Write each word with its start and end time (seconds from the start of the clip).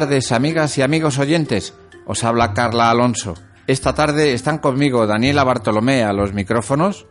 Tardes, 0.00 0.32
amigas 0.32 0.76
y 0.76 0.82
amigos 0.82 1.20
oyentes. 1.20 1.72
Os 2.04 2.24
habla 2.24 2.52
Carla 2.52 2.90
Alonso. 2.90 3.34
Esta 3.68 3.94
tarde 3.94 4.32
están 4.32 4.58
conmigo 4.58 5.06
Daniela 5.06 5.44
Bartolomé 5.44 6.02
a 6.02 6.12
los 6.12 6.32
micrófonos 6.34 7.06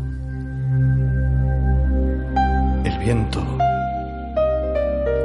El 2.83 2.99
viento 2.99 3.41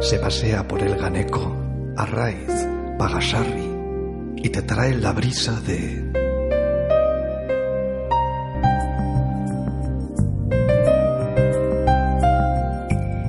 se 0.00 0.20
pasea 0.20 0.68
por 0.68 0.80
el 0.82 0.94
Ganeco, 0.96 1.65
Arraiz, 1.96 2.68
Pagasarri 2.98 3.74
y 4.36 4.50
te 4.50 4.62
trae 4.62 4.94
la 4.94 5.12
brisa 5.12 5.60
de 5.62 6.12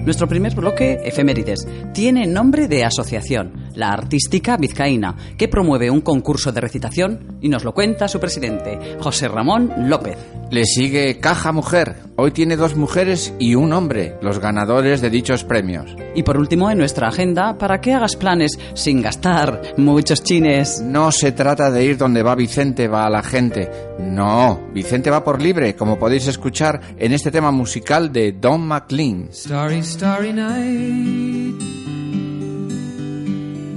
Nuestro 0.08 0.28
primer 0.30 0.56
bloque, 0.56 1.02
Efemérides, 1.04 1.68
tiene 1.94 2.28
nombre 2.28 2.70
de 2.70 2.86
asociación, 2.86 3.67
la 3.78 3.92
Artística 3.92 4.58
Vizcaína, 4.58 5.16
que 5.38 5.48
promueve 5.48 5.90
un 5.90 6.02
concurso 6.02 6.52
de 6.52 6.62
recitación 6.62 7.38
y 7.42 7.48
nos 7.48 7.64
lo 7.64 7.74
cuenta 7.74 8.08
su 8.08 8.20
presidente, 8.20 8.98
José 9.00 9.28
Ramón 9.28 9.72
López. 9.88 10.18
Le 10.50 10.66
sigue 10.66 11.20
Caja 11.20 11.52
Mujer. 11.52 11.98
Hoy 12.16 12.32
tiene 12.32 12.56
dos 12.56 12.76
mujeres 12.76 13.34
y 13.38 13.56
un 13.56 13.74
hombre, 13.74 14.16
los 14.22 14.40
ganadores 14.40 15.02
de 15.02 15.10
dichos 15.10 15.44
premios. 15.44 15.96
Y 16.16 16.24
por 16.24 16.38
último, 16.38 16.72
en 16.72 16.78
nuestra 16.78 17.10
agenda, 17.10 17.58
para 17.58 17.80
que 17.80 17.94
hagas 17.94 18.16
planes 18.16 18.58
sin 18.74 19.02
gastar 19.02 19.62
muchos 19.78 20.24
chines. 20.24 20.82
No 20.82 21.12
se 21.12 21.34
trata 21.34 21.70
de 21.70 21.84
ir 21.84 21.98
donde 21.98 22.24
va 22.24 22.34
Vicente, 22.34 22.88
va 22.88 23.06
a 23.06 23.10
la 23.10 23.22
gente. 23.22 23.70
No, 24.00 24.70
Vicente 24.74 25.12
va 25.12 25.24
por 25.24 25.42
libre, 25.42 25.76
como 25.76 26.00
podéis 26.00 26.28
escuchar 26.28 26.80
en 26.98 27.12
este 27.12 27.30
tema 27.30 27.52
musical 27.52 28.12
de 28.12 28.32
Don 28.32 28.66
McLean. 28.66 29.30
Starry, 29.32 29.84
starry 29.84 30.34
night. 30.34 31.97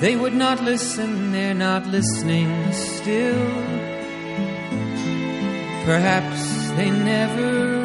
They 0.00 0.16
would 0.16 0.34
not 0.34 0.62
listen, 0.62 1.32
they're 1.32 1.54
not 1.54 1.86
listening 1.86 2.72
still. 2.72 3.46
Perhaps 5.84 6.70
they 6.76 6.90
never 6.90 7.84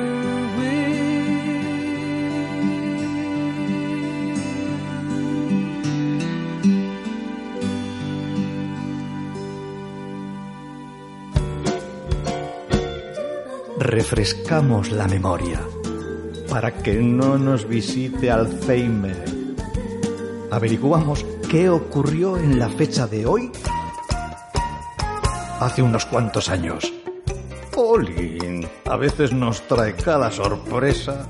refrescamos 13.90 14.92
la 14.92 15.08
memoria 15.08 15.62
para 16.50 16.72
que 16.72 16.94
no 17.02 17.38
nos 17.38 17.68
visite 17.68 18.30
Alzheimer. 18.30 19.26
Averiguamos 20.52 21.26
qué 21.50 21.68
ocurrió 21.68 22.38
en 22.38 22.60
la 22.60 22.70
fecha 22.70 23.08
de 23.08 23.26
hoy 23.26 23.52
hace 25.60 25.82
unos 25.82 26.06
cuantos 26.06 26.48
años. 26.48 26.94
Olin, 27.76 28.68
a 28.86 28.96
veces 28.98 29.34
nos 29.34 29.68
trae 29.68 29.96
cada 29.96 30.30
sorpresa. 30.30 31.28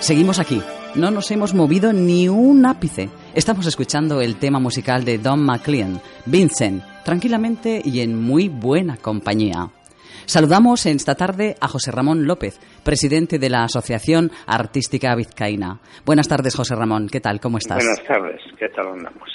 Seguimos 0.00 0.38
aquí, 0.38 0.62
no 0.94 1.10
nos 1.10 1.30
hemos 1.30 1.52
movido 1.52 1.92
ni 1.92 2.28
un 2.28 2.64
ápice. 2.64 3.10
Estamos 3.34 3.66
escuchando 3.66 4.22
el 4.22 4.36
tema 4.36 4.58
musical 4.58 5.04
de 5.04 5.18
Don 5.18 5.44
McLean, 5.44 6.00
Vincent, 6.24 6.82
tranquilamente 7.04 7.82
y 7.84 8.00
en 8.00 8.18
muy 8.18 8.48
buena 8.48 8.96
compañía. 8.96 9.70
Saludamos 10.26 10.86
en 10.86 10.96
esta 10.96 11.14
tarde 11.14 11.56
a 11.60 11.68
José 11.68 11.90
Ramón 11.90 12.26
López, 12.26 12.58
presidente 12.82 13.38
de 13.38 13.50
la 13.50 13.64
Asociación 13.64 14.30
Artística 14.46 15.14
Vizcaína. 15.14 15.80
Buenas 16.04 16.28
tardes, 16.28 16.54
José 16.54 16.74
Ramón. 16.74 17.08
¿Qué 17.08 17.20
tal? 17.20 17.40
¿Cómo 17.40 17.58
estás? 17.58 17.78
Buenas 17.84 18.04
tardes. 18.06 18.40
¿Qué 18.58 18.68
tal 18.68 18.86
andamos? 18.88 19.28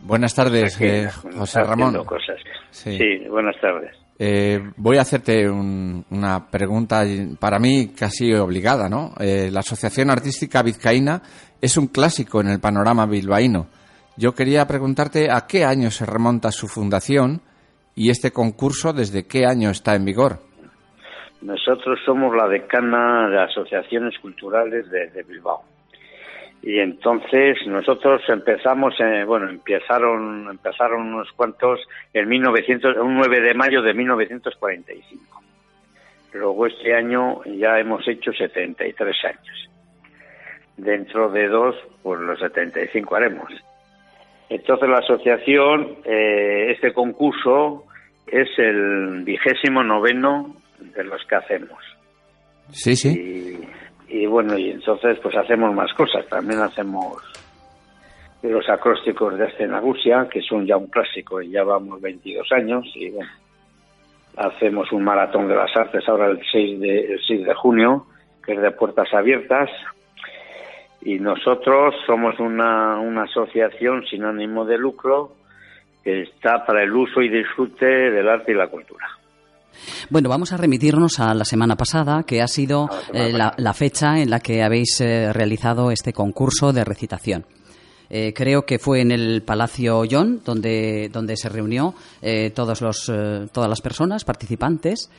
Buenas 0.00 0.34
tardes, 0.34 0.76
Aquí, 0.76 0.84
eh, 0.86 1.08
José 1.36 1.62
Ramón. 1.62 2.04
Cosas. 2.04 2.36
Sí. 2.70 2.96
Sí. 2.96 3.28
buenas 3.28 3.54
tardes. 3.60 3.94
Eh, 4.18 4.60
voy 4.76 4.98
a 4.98 5.02
hacerte 5.02 5.48
un- 5.48 6.04
una 6.10 6.50
pregunta 6.50 7.04
para 7.38 7.58
mí 7.58 7.88
casi 7.96 8.32
obligada, 8.34 8.88
¿no? 8.88 9.14
Eh, 9.18 9.50
la 9.50 9.60
Asociación 9.60 10.10
Artística 10.10 10.62
Vizcaína 10.62 11.22
es 11.60 11.76
un 11.76 11.86
clásico 11.88 12.40
en 12.40 12.48
el 12.48 12.60
panorama 12.60 13.06
bilbaíno. 13.06 13.66
Yo 14.16 14.34
quería 14.34 14.66
preguntarte 14.66 15.30
a 15.30 15.46
qué 15.46 15.64
año 15.64 15.90
se 15.90 16.04
remonta 16.04 16.50
su 16.52 16.68
fundación 16.68 17.40
y 17.94 18.10
este 18.10 18.30
concurso 18.30 18.92
desde 18.92 19.26
qué 19.26 19.46
año 19.46 19.70
está 19.70 19.94
en 19.94 20.04
vigor. 20.04 20.38
Nosotros 21.42 21.98
somos 22.04 22.36
la 22.36 22.48
decana 22.48 23.28
de 23.30 23.40
asociaciones 23.40 24.18
culturales 24.18 24.90
de, 24.90 25.22
Bilbao. 25.22 25.62
Y 26.62 26.78
entonces 26.78 27.56
nosotros 27.66 28.20
empezamos, 28.28 28.94
eh, 29.00 29.24
bueno, 29.24 29.48
empezaron, 29.48 30.48
empezaron 30.50 31.14
unos 31.14 31.32
cuantos 31.32 31.80
en 32.12 32.28
1900, 32.28 32.98
un 32.98 33.16
9 33.16 33.40
de 33.40 33.54
mayo 33.54 33.80
de 33.80 33.94
1945. 33.94 35.42
Luego 36.34 36.66
este 36.66 36.94
año 36.94 37.42
ya 37.44 37.78
hemos 37.78 38.06
hecho 38.06 38.32
73 38.32 39.16
años. 39.24 39.70
Dentro 40.76 41.30
de 41.30 41.48
dos, 41.48 41.76
pues 42.02 42.20
los 42.20 42.38
75 42.38 43.16
haremos. 43.16 43.50
Entonces 44.50 44.88
la 44.88 44.98
asociación, 44.98 45.96
eh, 46.04 46.72
este 46.72 46.92
concurso 46.92 47.84
es 48.26 48.48
el 48.58 49.22
vigésimo 49.22 49.82
noveno 49.84 50.56
de 50.78 51.04
los 51.04 51.24
que 51.26 51.36
hacemos. 51.36 51.78
Sí, 52.70 52.96
sí. 52.96 53.58
Y, 54.08 54.22
y 54.22 54.26
bueno, 54.26 54.58
y 54.58 54.70
entonces 54.70 55.18
pues 55.22 55.36
hacemos 55.36 55.72
más 55.72 55.92
cosas. 55.94 56.26
También 56.28 56.60
hacemos 56.60 57.22
los 58.42 58.68
acrósticos 58.68 59.38
de 59.38 59.46
Escenagusia, 59.46 60.28
que 60.28 60.40
son 60.42 60.66
ya 60.66 60.76
un 60.76 60.88
clásico 60.88 61.40
y 61.40 61.50
ya 61.50 61.62
vamos 61.62 62.00
22 62.00 62.50
años. 62.52 62.84
Y 62.94 63.10
bueno, 63.10 63.30
hacemos 64.36 64.90
un 64.92 65.04
maratón 65.04 65.46
de 65.46 65.54
las 65.54 65.74
artes 65.76 66.08
ahora 66.08 66.26
el 66.26 66.40
6 66.50 66.80
de, 66.80 67.12
el 67.12 67.20
6 67.24 67.44
de 67.44 67.54
junio, 67.54 68.06
que 68.44 68.54
es 68.54 68.60
de 68.60 68.70
puertas 68.72 69.12
abiertas. 69.14 69.70
Y 71.02 71.18
nosotros 71.18 71.94
somos 72.06 72.38
una, 72.38 72.98
una 73.00 73.22
asociación 73.22 74.04
sin 74.10 74.24
ánimo 74.24 74.64
de 74.64 74.78
lucro 74.78 75.32
que 76.04 76.22
está 76.22 76.64
para 76.66 76.82
el 76.82 76.92
uso 76.92 77.20
y 77.20 77.28
disfrute 77.28 77.86
del 77.86 78.28
arte 78.28 78.52
y 78.52 78.54
la 78.54 78.68
cultura. 78.68 79.06
Bueno, 80.10 80.28
vamos 80.28 80.52
a 80.52 80.56
remitirnos 80.56 81.20
a 81.20 81.34
la 81.34 81.44
semana 81.44 81.76
pasada, 81.76 82.24
que 82.24 82.42
ha 82.42 82.48
sido 82.48 82.88
la 83.12 83.26
eh, 83.26 83.52
la, 83.56 83.72
fecha 83.72 84.18
en 84.18 84.30
la 84.30 84.40
que 84.40 84.62
habéis 84.62 85.00
eh, 85.00 85.32
realizado 85.32 85.90
este 85.90 86.12
concurso 86.12 86.72
de 86.72 86.84
recitación. 86.84 87.44
Eh, 88.12 88.32
creo 88.34 88.62
que 88.66 88.80
fue 88.80 89.00
en 89.02 89.12
el 89.12 89.42
Palacio 89.42 90.02
John, 90.10 90.42
donde, 90.44 91.08
donde 91.12 91.36
se 91.36 91.48
reunió 91.48 91.94
eh, 92.20 92.50
todos 92.50 92.80
los, 92.82 93.10
todas 93.52 93.70
las 93.70 93.80
personas 93.80 94.24
participantes. 94.24 95.10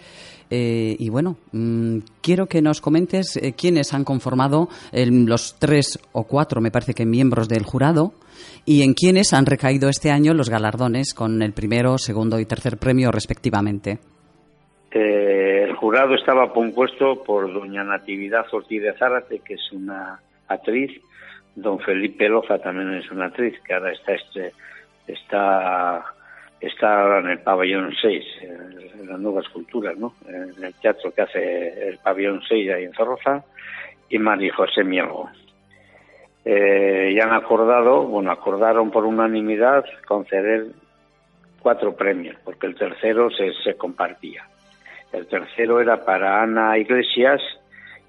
Eh, 0.53 0.97
y 0.99 1.09
bueno, 1.09 1.37
mm, 1.53 1.99
quiero 2.21 2.45
que 2.47 2.61
nos 2.61 2.81
comentes 2.81 3.37
eh, 3.37 3.53
quiénes 3.57 3.93
han 3.93 4.03
conformado 4.03 4.67
el- 4.91 5.25
los 5.25 5.55
tres 5.57 5.97
o 6.11 6.25
cuatro, 6.25 6.59
me 6.59 6.71
parece 6.71 6.93
que 6.93 7.05
miembros 7.05 7.47
del 7.47 7.63
jurado, 7.63 8.11
y 8.65 8.83
en 8.83 8.93
quiénes 8.93 9.31
han 9.33 9.45
recaído 9.45 9.87
este 9.87 10.11
año 10.11 10.33
los 10.33 10.49
galardones 10.49 11.13
con 11.13 11.41
el 11.41 11.53
primero, 11.53 11.97
segundo 11.97 12.37
y 12.39 12.45
tercer 12.45 12.77
premio 12.77 13.11
respectivamente. 13.11 13.99
Eh, 14.91 15.63
el 15.69 15.75
jurado 15.77 16.15
estaba 16.15 16.51
compuesto 16.51 17.23
por 17.23 17.51
doña 17.53 17.83
Natividad 17.85 18.45
Ortiz 18.51 18.81
de 18.81 18.91
Zárate, 18.97 19.39
que 19.39 19.53
es 19.53 19.71
una 19.71 20.19
actriz, 20.49 20.91
don 21.55 21.79
Felipe 21.79 22.27
Loza 22.27 22.57
también 22.59 22.93
es 22.95 23.09
una 23.09 23.27
actriz, 23.27 23.53
que 23.65 23.73
ahora 23.73 23.93
está 23.93 24.13
este, 24.15 24.51
está 25.07 26.03
está 26.61 27.01
ahora 27.01 27.19
en 27.19 27.29
el 27.29 27.39
pabellón 27.39 27.93
6, 27.99 28.25
en 28.43 29.07
las 29.07 29.19
nuevas 29.19 29.49
culturas, 29.49 29.97
¿no? 29.97 30.13
En 30.27 30.63
el 30.63 30.73
teatro 30.75 31.11
que 31.11 31.23
hace 31.23 31.89
el 31.89 31.97
pabellón 31.97 32.41
6 32.47 32.71
ahí 32.71 32.83
en 32.83 32.93
Zorroza, 32.93 33.43
y 34.09 34.19
María 34.19 34.53
José 34.53 34.83
Mielgo. 34.83 35.29
Eh, 36.45 37.13
ya 37.15 37.23
han 37.23 37.33
acordado, 37.33 38.03
bueno, 38.03 38.31
acordaron 38.31 38.91
por 38.91 39.05
unanimidad 39.05 39.85
conceder 40.07 40.67
cuatro 41.59 41.95
premios, 41.95 42.35
porque 42.43 42.67
el 42.67 42.75
tercero 42.75 43.29
se, 43.31 43.53
se 43.63 43.75
compartía. 43.75 44.45
El 45.11 45.27
tercero 45.27 45.81
era 45.81 46.03
para 46.03 46.41
Ana 46.41 46.77
Iglesias 46.77 47.41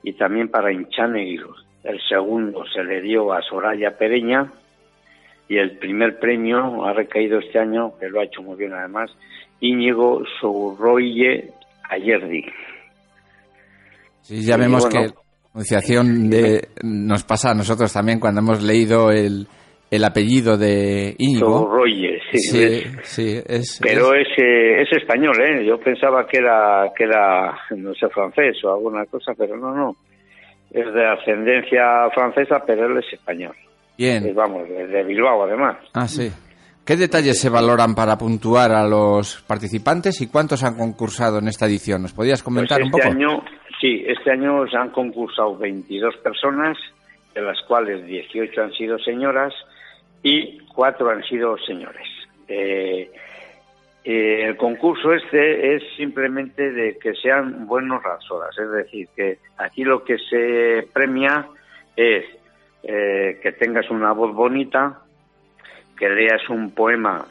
y 0.02 0.12
también 0.14 0.48
para 0.48 0.72
Inchaneguilo. 0.72 1.54
El 1.84 2.00
segundo 2.08 2.64
se 2.66 2.84
le 2.84 3.00
dio 3.00 3.32
a 3.32 3.42
Soraya 3.42 3.96
Pereña 3.96 4.52
y 5.52 5.58
el 5.58 5.76
primer 5.78 6.18
premio 6.18 6.84
ha 6.84 6.92
recaído 6.94 7.38
este 7.40 7.58
año, 7.58 7.92
que 7.98 8.08
lo 8.08 8.20
ha 8.20 8.24
hecho 8.24 8.40
muy 8.42 8.56
bien 8.56 8.72
además, 8.72 9.10
Íñigo 9.60 10.22
Sourroye 10.40 11.50
Ayerdi. 11.90 12.44
Sí, 14.22 14.44
ya 14.46 14.56
Y 14.56 14.60
vemos 14.60 14.82
bueno. 14.88 15.00
que 15.00 15.06
la 15.14 15.50
pronunciación 15.52 16.30
de, 16.30 16.68
nos 16.82 17.24
pasa 17.24 17.50
a 17.50 17.54
nosotros 17.54 17.92
también 17.92 18.18
cuando 18.20 18.40
hemos 18.40 18.62
leído 18.62 19.10
el, 19.10 19.46
el 19.90 20.04
apellido 20.04 20.56
de 20.56 21.14
Íñigo. 21.18 21.64
Torroye, 21.66 22.18
sí. 22.30 22.38
Sí, 22.38 22.82
sí, 23.02 23.40
es, 23.46 23.78
Pero 23.82 24.14
es- 24.14 24.28
es, 24.36 24.42
eh, 24.42 24.82
es 24.82 24.88
español, 24.96 25.34
¿eh? 25.42 25.64
Yo 25.66 25.78
pensaba 25.78 26.26
que 26.26 26.38
era, 26.38 26.90
que 26.96 27.04
era, 27.04 27.58
no 27.76 27.92
sé, 27.94 28.08
francés 28.08 28.56
o 28.64 28.72
alguna 28.72 29.04
cosa, 29.06 29.32
pero 29.36 29.56
no, 29.56 29.74
no. 29.74 29.96
Es 30.70 30.86
de 30.94 31.06
ascendencia 31.06 32.08
francesa, 32.14 32.62
pero 32.66 32.86
él 32.86 32.96
es 33.04 33.12
español. 33.12 33.54
Bien. 33.96 34.26
Eh, 34.26 34.32
vamos, 34.32 34.68
de, 34.68 35.02
Bilbao, 35.04 35.44
además. 35.44 35.76
Ah, 35.94 36.08
sí. 36.08 36.30
¿Qué 36.84 36.96
detalles 36.96 37.40
se 37.40 37.48
valoran 37.48 37.94
para 37.94 38.18
puntuar 38.18 38.72
a 38.72 38.86
los 38.86 39.40
participantes 39.42 40.20
y 40.20 40.26
cuántos 40.26 40.64
han 40.64 40.76
concursado 40.76 41.38
en 41.38 41.48
esta 41.48 41.66
edición? 41.66 42.02
¿Nos 42.02 42.12
podías 42.12 42.42
Pues 42.42 42.54
comentar 42.54 42.80
un 42.80 42.88
este 42.88 42.98
poco? 42.98 43.12
año, 43.12 43.44
sí, 43.80 44.04
este 44.06 44.32
año 44.32 44.66
se 44.68 44.76
han 44.76 44.90
concursado 44.90 45.56
22 45.56 46.16
personas, 46.16 46.76
de 47.34 47.42
las 47.42 47.60
cuales 47.68 48.04
18 48.04 48.62
han 48.62 48.72
sido 48.72 48.98
señoras 48.98 49.54
y 50.24 50.58
4 50.74 51.10
han 51.10 51.22
sido 51.22 51.56
señores. 51.58 52.06
Eh, 52.48 53.10
eh, 54.04 54.46
el 54.48 54.56
concurso 54.56 55.12
este 55.12 55.76
es 55.76 55.82
simplemente 55.96 56.72
de 56.72 56.98
que 56.98 57.14
sean 57.14 57.66
buenos 57.68 58.02
rasoras, 58.02 58.50
es 58.58 58.70
decir, 58.72 59.08
que 59.14 59.38
aquí 59.58 59.84
lo 59.84 60.02
que 60.02 60.16
se 60.18 60.88
premia 60.92 61.46
es 61.94 62.24
eh, 62.82 63.38
que 63.42 63.52
tengas 63.52 63.90
una 63.90 64.12
voz 64.12 64.34
bonita, 64.34 65.00
que 65.96 66.08
leas 66.08 66.48
un 66.48 66.72
poema 66.72 67.26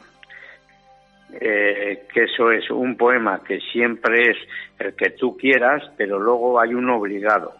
eh, 1.40 2.04
que 2.12 2.24
eso 2.24 2.50
es 2.50 2.70
un 2.70 2.96
poema 2.96 3.42
que 3.42 3.58
siempre 3.60 4.32
es 4.32 4.36
el 4.78 4.94
que 4.94 5.10
tú 5.10 5.36
quieras, 5.36 5.82
pero 5.96 6.18
luego 6.18 6.60
hay 6.60 6.74
un 6.74 6.90
obligado. 6.90 7.54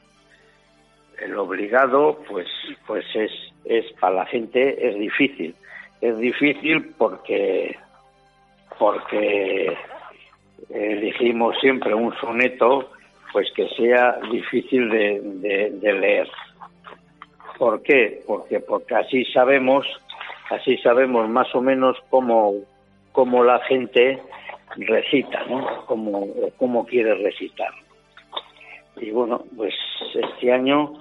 El 1.18 1.36
obligado, 1.38 2.22
pues, 2.28 2.48
pues 2.86 3.04
es, 3.14 3.30
es 3.64 3.90
para 3.98 4.16
la 4.16 4.26
gente 4.26 4.88
es 4.88 4.98
difícil. 4.98 5.54
Es 6.02 6.18
difícil 6.18 6.92
porque, 6.98 7.78
porque 8.78 9.74
elegimos 10.68 11.56
siempre 11.60 11.94
un 11.94 12.14
soneto, 12.16 12.90
pues 13.32 13.50
que 13.54 13.68
sea 13.68 14.18
difícil 14.30 14.90
de, 14.90 15.80
leer. 15.80 16.28
¿Por 17.62 17.80
qué? 17.84 18.24
Porque, 18.26 18.58
porque 18.58 18.92
así 18.96 19.24
sabemos, 19.26 19.86
así 20.50 20.76
sabemos 20.78 21.28
más 21.28 21.54
o 21.54 21.60
menos 21.60 21.96
cómo, 22.10 22.54
cómo 23.12 23.44
la 23.44 23.60
gente 23.60 24.20
recita, 24.78 25.44
¿no? 25.44 25.86
Cómo, 25.86 26.26
cómo 26.56 26.84
quiere 26.84 27.14
recitar. 27.14 27.70
Y 28.96 29.12
bueno, 29.12 29.44
pues 29.56 29.72
este 30.12 30.52
año 30.52 30.94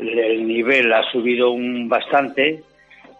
el 0.00 0.48
nivel 0.48 0.92
ha 0.92 1.04
subido 1.12 1.52
un 1.52 1.88
bastante, 1.88 2.60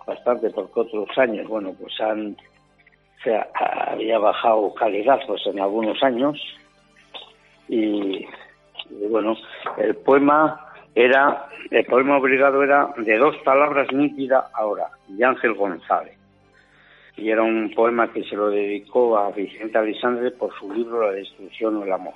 bastante 0.05 0.51
porque 0.51 0.81
otros 0.81 1.17
años, 1.17 1.47
bueno, 1.47 1.73
pues 1.81 1.95
han, 2.01 2.33
o 2.33 3.23
sea, 3.23 3.47
había 3.87 4.19
bajado 4.19 4.75
calidad 4.75 5.21
en 5.47 5.61
algunos 5.61 6.03
años 6.03 6.43
y 7.69 8.27
bueno, 9.09 9.37
el 9.79 9.95
poema 9.95 10.70
era, 10.95 11.47
el 11.71 11.85
poema 11.85 12.19
obligado 12.19 12.63
era 12.63 12.89
de 12.97 13.17
dos 13.17 13.37
palabras 13.39 13.93
nítida 13.93 14.51
ahora, 14.55 14.89
de 15.09 15.25
Ángel 15.25 15.55
González. 15.55 16.17
Y 17.17 17.31
era 17.31 17.43
un 17.43 17.73
poema 17.75 18.13
que 18.13 18.25
se 18.25 18.37
lo 18.37 18.51
dedicó 18.51 19.19
a 19.19 19.31
Vicente 19.31 19.79
Alisandre 19.79 20.31
por 20.31 20.53
su 20.59 20.73
libro 20.73 21.03
La 21.03 21.13
destrucción 21.13 21.77
o 21.77 21.85
el 21.85 21.93
amor. 21.93 22.15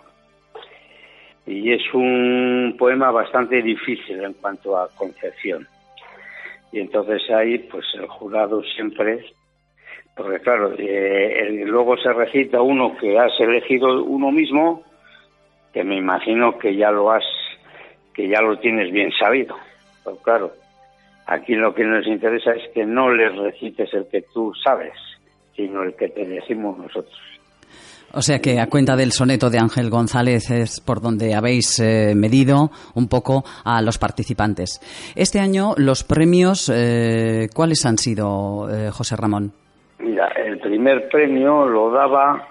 Y 1.47 1.73
es 1.73 1.83
un 1.93 2.75
poema 2.79 3.11
bastante 3.11 3.61
difícil 3.61 4.23
en 4.25 4.33
cuanto 4.35 4.79
a 4.79 4.89
concepción. 4.97 5.69
Y 6.73 6.81
entonces 6.81 7.23
ahí, 7.31 7.59
pues 7.59 7.85
el 7.95 8.07
jurado 8.07 8.63
siempre, 8.63 9.25
porque 10.17 10.41
claro, 10.41 10.73
eh, 10.79 11.65
luego 11.67 11.97
se 11.99 12.13
recita 12.13 12.63
uno 12.63 12.97
que 12.97 13.19
has 13.19 13.39
elegido 13.39 14.03
uno 14.05 14.31
mismo, 14.33 14.83
que 15.73 15.85
me 15.85 15.97
imagino 15.97 16.59
que 16.59 16.75
ya 16.75 16.91
lo 16.91 17.13
has, 17.13 17.25
que 18.15 18.29
ya 18.29 18.41
lo 18.41 18.59
tienes 18.59 18.93
bien 18.93 19.11
sabido. 19.19 19.57
Pero 20.05 20.17
claro, 20.19 20.53
aquí 21.27 21.55
lo 21.55 21.75
que 21.75 21.85
nos 21.85 22.07
interesa 22.07 22.53
es 22.53 22.71
que 22.73 22.85
no 22.85 23.11
les 23.13 23.35
recites 23.37 23.93
el 23.95 24.07
que 24.09 24.23
tú 24.33 24.53
sabes, 24.63 24.93
sino 25.57 25.83
el 25.83 25.95
que 25.95 26.09
te 26.09 26.25
decimos 26.25 26.79
nosotros. 26.79 27.19
O 28.17 28.23
sea 28.23 28.39
que 28.39 28.61
a 28.61 28.69
cuenta 28.69 28.95
del 28.95 29.11
soneto 29.11 29.51
de 29.51 29.59
Ángel 29.59 29.91
González 29.91 30.49
es 30.51 30.81
por 30.81 31.01
donde 31.01 31.35
habéis 31.35 31.81
eh, 31.81 32.15
medido 32.15 32.71
un 32.95 33.09
poco 33.09 33.43
a 33.65 33.83
los 33.83 33.99
participantes. 33.99 34.81
Este 35.17 35.41
año 35.41 35.75
los 35.77 36.05
premios, 36.05 36.71
eh, 36.73 37.49
¿cuáles 37.53 37.85
han 37.85 37.99
sido, 37.99 38.69
eh, 38.71 38.91
José 38.93 39.17
Ramón? 39.17 39.53
Mira, 39.99 40.29
el 40.29 40.61
primer 40.61 41.09
premio 41.09 41.67
lo 41.67 41.91
daba 41.91 42.51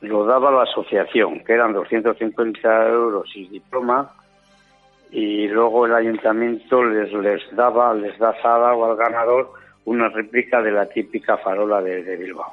lo 0.00 0.26
daba 0.26 0.50
la 0.50 0.62
asociación, 0.64 1.42
que 1.44 1.54
eran 1.54 1.72
250 1.72 2.88
euros 2.88 3.24
y 3.34 3.48
diploma, 3.48 4.12
y 5.14 5.46
luego 5.46 5.86
el 5.86 5.94
ayuntamiento 5.94 6.84
les 6.84 7.12
les 7.12 7.40
daba, 7.54 7.94
les 7.94 8.18
da 8.18 8.34
dado 8.42 8.84
al 8.84 8.96
ganador 8.96 9.52
una 9.84 10.08
réplica 10.08 10.60
de 10.60 10.72
la 10.72 10.86
típica 10.86 11.36
farola 11.36 11.80
de, 11.80 12.02
de 12.02 12.16
Bilbao. 12.16 12.52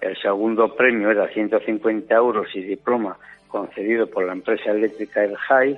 El 0.00 0.16
segundo 0.16 0.72
premio 0.76 1.10
era 1.10 1.26
150 1.26 2.14
euros 2.14 2.46
y 2.54 2.62
diploma 2.62 3.18
concedido 3.48 4.06
por 4.06 4.24
la 4.24 4.34
empresa 4.34 4.70
eléctrica 4.70 5.24
El 5.24 5.36
Jai, 5.36 5.76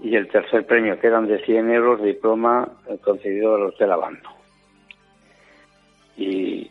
y 0.00 0.14
el 0.14 0.28
tercer 0.28 0.66
premio, 0.66 0.98
que 1.00 1.06
eran 1.06 1.26
de 1.26 1.42
100 1.42 1.70
euros, 1.70 2.02
diploma 2.02 2.68
concedido 3.02 3.54
al 3.54 3.62
Hotel 3.62 3.92
Abando. 3.92 4.28
Y, 6.18 6.26
y 6.26 6.70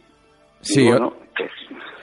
Sí, 0.60 0.88
bueno, 0.88 1.14
pues, 1.36 1.52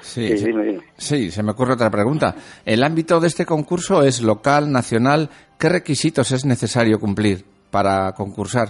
Sí, 0.00 0.28
sí, 0.28 0.38
sí. 0.38 0.44
dime, 0.46 0.64
dime. 0.64 0.80
Sí, 0.96 1.30
se 1.30 1.42
me 1.42 1.52
ocurre 1.52 1.74
otra 1.74 1.90
pregunta. 1.90 2.34
El 2.64 2.82
ámbito 2.82 3.20
de 3.20 3.26
este 3.28 3.44
concurso 3.44 4.02
es 4.02 4.22
local, 4.22 4.70
nacional. 4.70 5.28
¿Qué 5.58 5.68
requisitos 5.68 6.30
es 6.32 6.44
necesario 6.44 6.98
cumplir 7.00 7.44
para 7.70 8.12
concursar? 8.12 8.68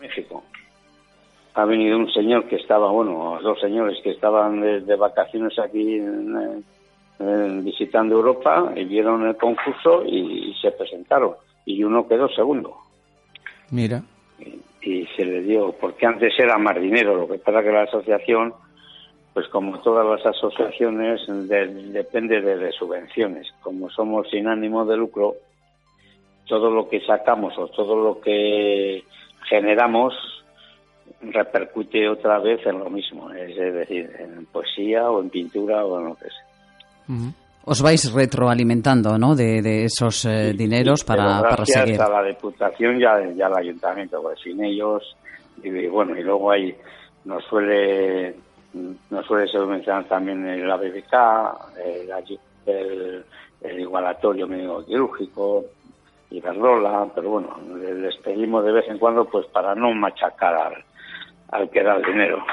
México. 0.00 0.42
Ha 1.54 1.64
venido 1.64 1.96
un 1.98 2.10
señor 2.12 2.48
que 2.48 2.56
estaba, 2.56 2.90
bueno, 2.92 3.38
dos 3.42 3.60
señores 3.60 3.98
que 4.02 4.10
estaban 4.10 4.60
de, 4.60 4.80
de 4.80 4.96
vacaciones 4.96 5.58
aquí 5.58 5.94
en, 5.96 6.64
en- 7.20 7.64
visitando 7.64 8.14
Europa 8.14 8.72
y 8.76 8.84
vieron 8.84 9.26
el 9.26 9.36
concurso 9.36 10.04
y, 10.06 10.54
se 10.62 10.70
presentaron. 10.72 11.32
Y 11.66 11.82
uno 11.82 12.06
quedó 12.06 12.28
segundo. 12.28 12.76
Mira. 13.70 14.02
y 14.82 15.04
se 15.16 15.24
le 15.24 15.42
dio, 15.42 15.72
porque 15.72 16.06
antes 16.06 16.32
era 16.38 16.56
más 16.58 16.80
dinero, 16.80 17.16
lo 17.16 17.28
que 17.28 17.38
pasa 17.38 17.62
que 17.62 17.70
la 17.72 17.82
asociación, 17.82 18.54
pues 19.38 19.48
como 19.50 19.78
todas 19.82 20.04
las 20.04 20.34
asociaciones, 20.34 21.20
de- 21.28 21.68
depende 21.92 22.40
de, 22.40 22.56
de 22.56 22.72
subvenciones. 22.72 23.46
Como 23.62 23.88
somos 23.88 24.28
sin 24.30 24.48
ánimo 24.48 24.84
de 24.84 24.96
lucro, 24.96 25.36
todo 26.48 26.68
lo 26.72 26.88
que 26.88 27.00
sacamos 27.06 27.56
o 27.56 27.68
todo 27.68 27.94
lo 28.02 28.20
que 28.20 29.04
generamos 29.48 30.12
repercute 31.22 32.08
otra 32.08 32.40
vez 32.40 32.66
en 32.66 32.80
lo 32.80 32.90
mismo, 32.90 33.30
es 33.32 33.54
decir, 33.56 34.10
en 34.18 34.44
poesía 34.46 35.08
o 35.08 35.20
en 35.20 35.30
pintura 35.30 35.84
o 35.84 36.00
en 36.00 36.06
lo 36.06 36.14
que 36.16 36.24
sea. 36.24 37.16
Os 37.64 37.80
vais 37.80 38.12
retroalimentando, 38.12 39.16
¿no? 39.18 39.36
De, 39.36 39.62
de 39.62 39.84
esos 39.84 40.24
eh, 40.24 40.52
dineros 40.52 41.04
para, 41.04 41.42
para 41.42 41.56
gracias 41.58 41.84
seguir. 41.84 42.00
a 42.02 42.08
la 42.08 42.24
Diputación 42.24 43.00
y, 43.00 43.04
a- 43.04 43.30
y 43.30 43.40
al 43.40 43.56
Ayuntamiento, 43.56 44.20
pues 44.20 44.40
sin 44.40 44.64
ellos, 44.64 45.16
y, 45.62 45.68
y 45.68 45.86
bueno, 45.86 46.16
y 46.18 46.24
luego 46.24 46.50
hay, 46.50 46.74
nos 47.24 47.44
suele, 47.44 48.34
nos 48.74 49.26
suele 49.26 49.46
subvencionar 49.48 50.04
también 50.04 50.46
el 50.46 50.70
ABBK, 50.70 51.12
el, 51.84 52.10
ayu- 52.10 52.38
el, 52.66 53.24
el 53.62 53.80
igualatorio 53.80 54.46
médico 54.46 54.84
quirúrgico, 54.84 55.64
Iberdrola, 56.30 57.06
pero 57.14 57.30
bueno, 57.30 57.56
les 57.78 58.16
pedimos 58.18 58.64
de 58.64 58.72
vez 58.72 58.84
en 58.88 58.98
cuando 58.98 59.24
pues 59.24 59.46
para 59.46 59.74
no 59.74 59.92
machacar 59.94 60.54
al, 60.54 60.84
al 61.50 61.70
que 61.70 61.82
da 61.82 61.96
el 61.96 62.02
dinero. 62.04 62.44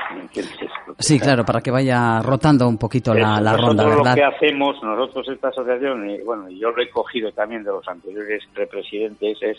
Sí, 1.00 1.20
claro, 1.20 1.44
para 1.46 1.60
que 1.60 1.72
vaya 1.72 2.22
rotando 2.22 2.68
un 2.70 2.78
poquito 2.78 3.14
la, 3.14 3.34
Eso, 3.34 3.42
la 3.42 3.58
ronda, 3.58 3.84
lo 3.84 4.04
que 4.16 4.24
hacemos, 4.24 4.82
nosotros 4.82 5.28
esta 5.28 5.50
asociación, 5.50 6.10
y 6.10 6.20
bueno, 6.24 6.50
yo 6.50 6.72
lo 6.72 6.82
he 6.82 6.90
cogido 6.90 7.32
también 7.34 7.64
de 7.66 7.72
los 7.72 7.86
anteriores 7.88 8.44
presidentes, 8.72 9.38
es 9.42 9.58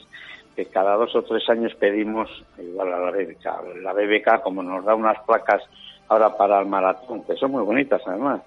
que 0.56 0.64
cada 0.66 0.96
dos 0.96 1.14
o 1.14 1.22
tres 1.22 1.48
años 1.50 1.74
pedimos, 1.74 2.28
igual 2.58 2.92
a 2.92 2.98
la 2.98 3.10
BBK, 3.10 3.44
la 3.82 3.92
BBK 3.92 4.40
como 4.42 4.62
nos 4.62 4.84
da 4.84 4.94
unas 4.94 5.18
placas 5.26 5.62
ahora 6.08 6.36
para 6.36 6.58
el 6.60 6.66
maratón, 6.66 7.22
que 7.24 7.36
son 7.36 7.50
muy 7.52 7.62
bonitas 7.62 8.00
además, 8.06 8.40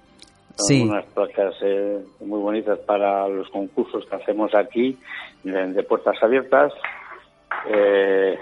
son 0.58 0.68
Sí. 0.68 0.82
unas 0.90 1.06
placas 1.06 1.56
eh, 1.62 2.00
muy 2.22 2.40
bonitas 2.40 2.80
para 2.80 3.28
los 3.30 3.48
concursos 3.50 4.06
que 4.08 4.16
hacemos 4.16 4.54
aquí, 4.56 4.98
de, 5.44 5.68
de 5.72 5.84
puertas 5.84 6.22
abiertas, 6.24 6.74
eh, 7.68 8.38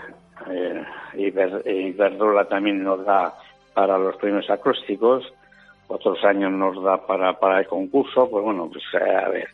eh, 0.50 0.84
Iber- 1.16 1.66
Iberdrola 1.66 2.46
también 2.46 2.84
nos 2.84 3.04
da 3.06 3.34
para 3.74 3.98
los 3.98 4.16
premios 4.18 4.50
acrósticos, 4.50 5.32
otros 5.90 6.24
años 6.24 6.52
nos 6.52 6.82
da 6.84 7.06
para, 7.06 7.34
para 7.34 7.60
el 7.60 7.68
concurso, 7.68 8.30
pues 8.30 8.44
bueno, 8.44 8.70
pues 8.72 8.84
eh, 8.94 9.16
a 9.16 9.30
ver, 9.30 9.48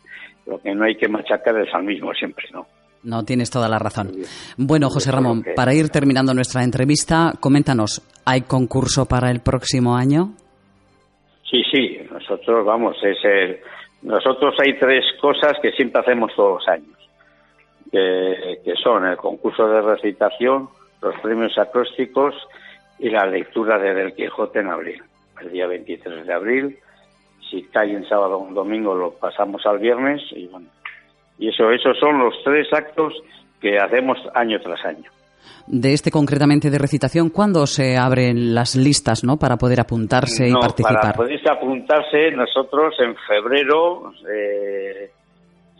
lo 0.46 0.58
que 0.60 0.74
no 0.74 0.84
hay 0.84 0.94
que 0.96 1.08
machacar 1.08 1.58
es 1.58 1.72
al 1.74 1.84
mismo 1.84 2.12
siempre, 2.14 2.46
¿no? 2.52 2.66
No, 3.04 3.22
tienes 3.22 3.50
toda 3.50 3.68
la 3.68 3.78
razón. 3.78 4.12
Bueno, 4.56 4.88
José 4.88 5.12
Ramón, 5.12 5.44
para 5.54 5.74
ir 5.74 5.90
terminando 5.90 6.32
nuestra 6.32 6.64
entrevista, 6.64 7.32
coméntanos, 7.38 8.02
¿hay 8.24 8.42
concurso 8.42 9.06
para 9.06 9.30
el 9.30 9.40
próximo 9.40 9.94
año? 9.94 10.32
Sí, 11.50 11.62
sí, 11.70 11.98
nosotros 12.10 12.64
vamos, 12.64 12.96
es 13.02 13.18
el, 13.22 13.60
nosotros 14.02 14.54
hay 14.58 14.78
tres 14.78 15.04
cosas 15.20 15.54
que 15.62 15.72
siempre 15.72 16.00
hacemos 16.00 16.30
todos 16.34 16.60
los 16.60 16.68
años, 16.68 16.98
que, 17.90 18.60
que 18.64 18.74
son 18.82 19.06
el 19.06 19.16
concurso 19.16 19.66
de 19.66 19.82
recitación, 19.82 20.68
los 21.00 21.14
premios 21.20 21.56
acrósticos 21.58 22.34
y 22.98 23.10
la 23.10 23.26
lectura 23.26 23.78
de 23.78 23.94
Del 23.94 24.14
Quijote 24.14 24.60
en 24.60 24.68
abril, 24.68 25.02
el 25.40 25.52
día 25.52 25.66
23 25.66 26.26
de 26.26 26.32
abril. 26.32 26.78
Si 27.50 27.62
cae 27.64 27.92
en 27.92 28.08
sábado 28.08 28.36
o 28.36 28.38
un 28.38 28.54
domingo 28.54 28.94
lo 28.94 29.12
pasamos 29.12 29.64
al 29.66 29.78
viernes 29.78 30.22
y 30.32 30.46
bueno, 30.48 30.68
y 31.38 31.48
eso, 31.48 31.70
esos 31.70 31.98
son 31.98 32.18
los 32.18 32.34
tres 32.44 32.66
actos 32.72 33.12
que 33.60 33.78
hacemos 33.78 34.18
año 34.34 34.60
tras 34.60 34.84
año. 34.84 35.10
De 35.66 35.94
este 35.94 36.10
concretamente 36.10 36.70
de 36.70 36.78
recitación, 36.78 37.30
¿cuándo 37.30 37.66
se 37.66 37.96
abren 37.96 38.54
las 38.54 38.76
listas 38.76 39.24
¿no? 39.24 39.38
para 39.38 39.56
poder 39.56 39.80
apuntarse 39.80 40.48
y 40.48 40.52
participar? 40.52 41.00
Para 41.00 41.14
poder 41.14 41.40
apuntarse, 41.50 42.30
nosotros 42.32 42.94
en 42.98 43.16
febrero 43.26 44.12
eh, 44.30 45.10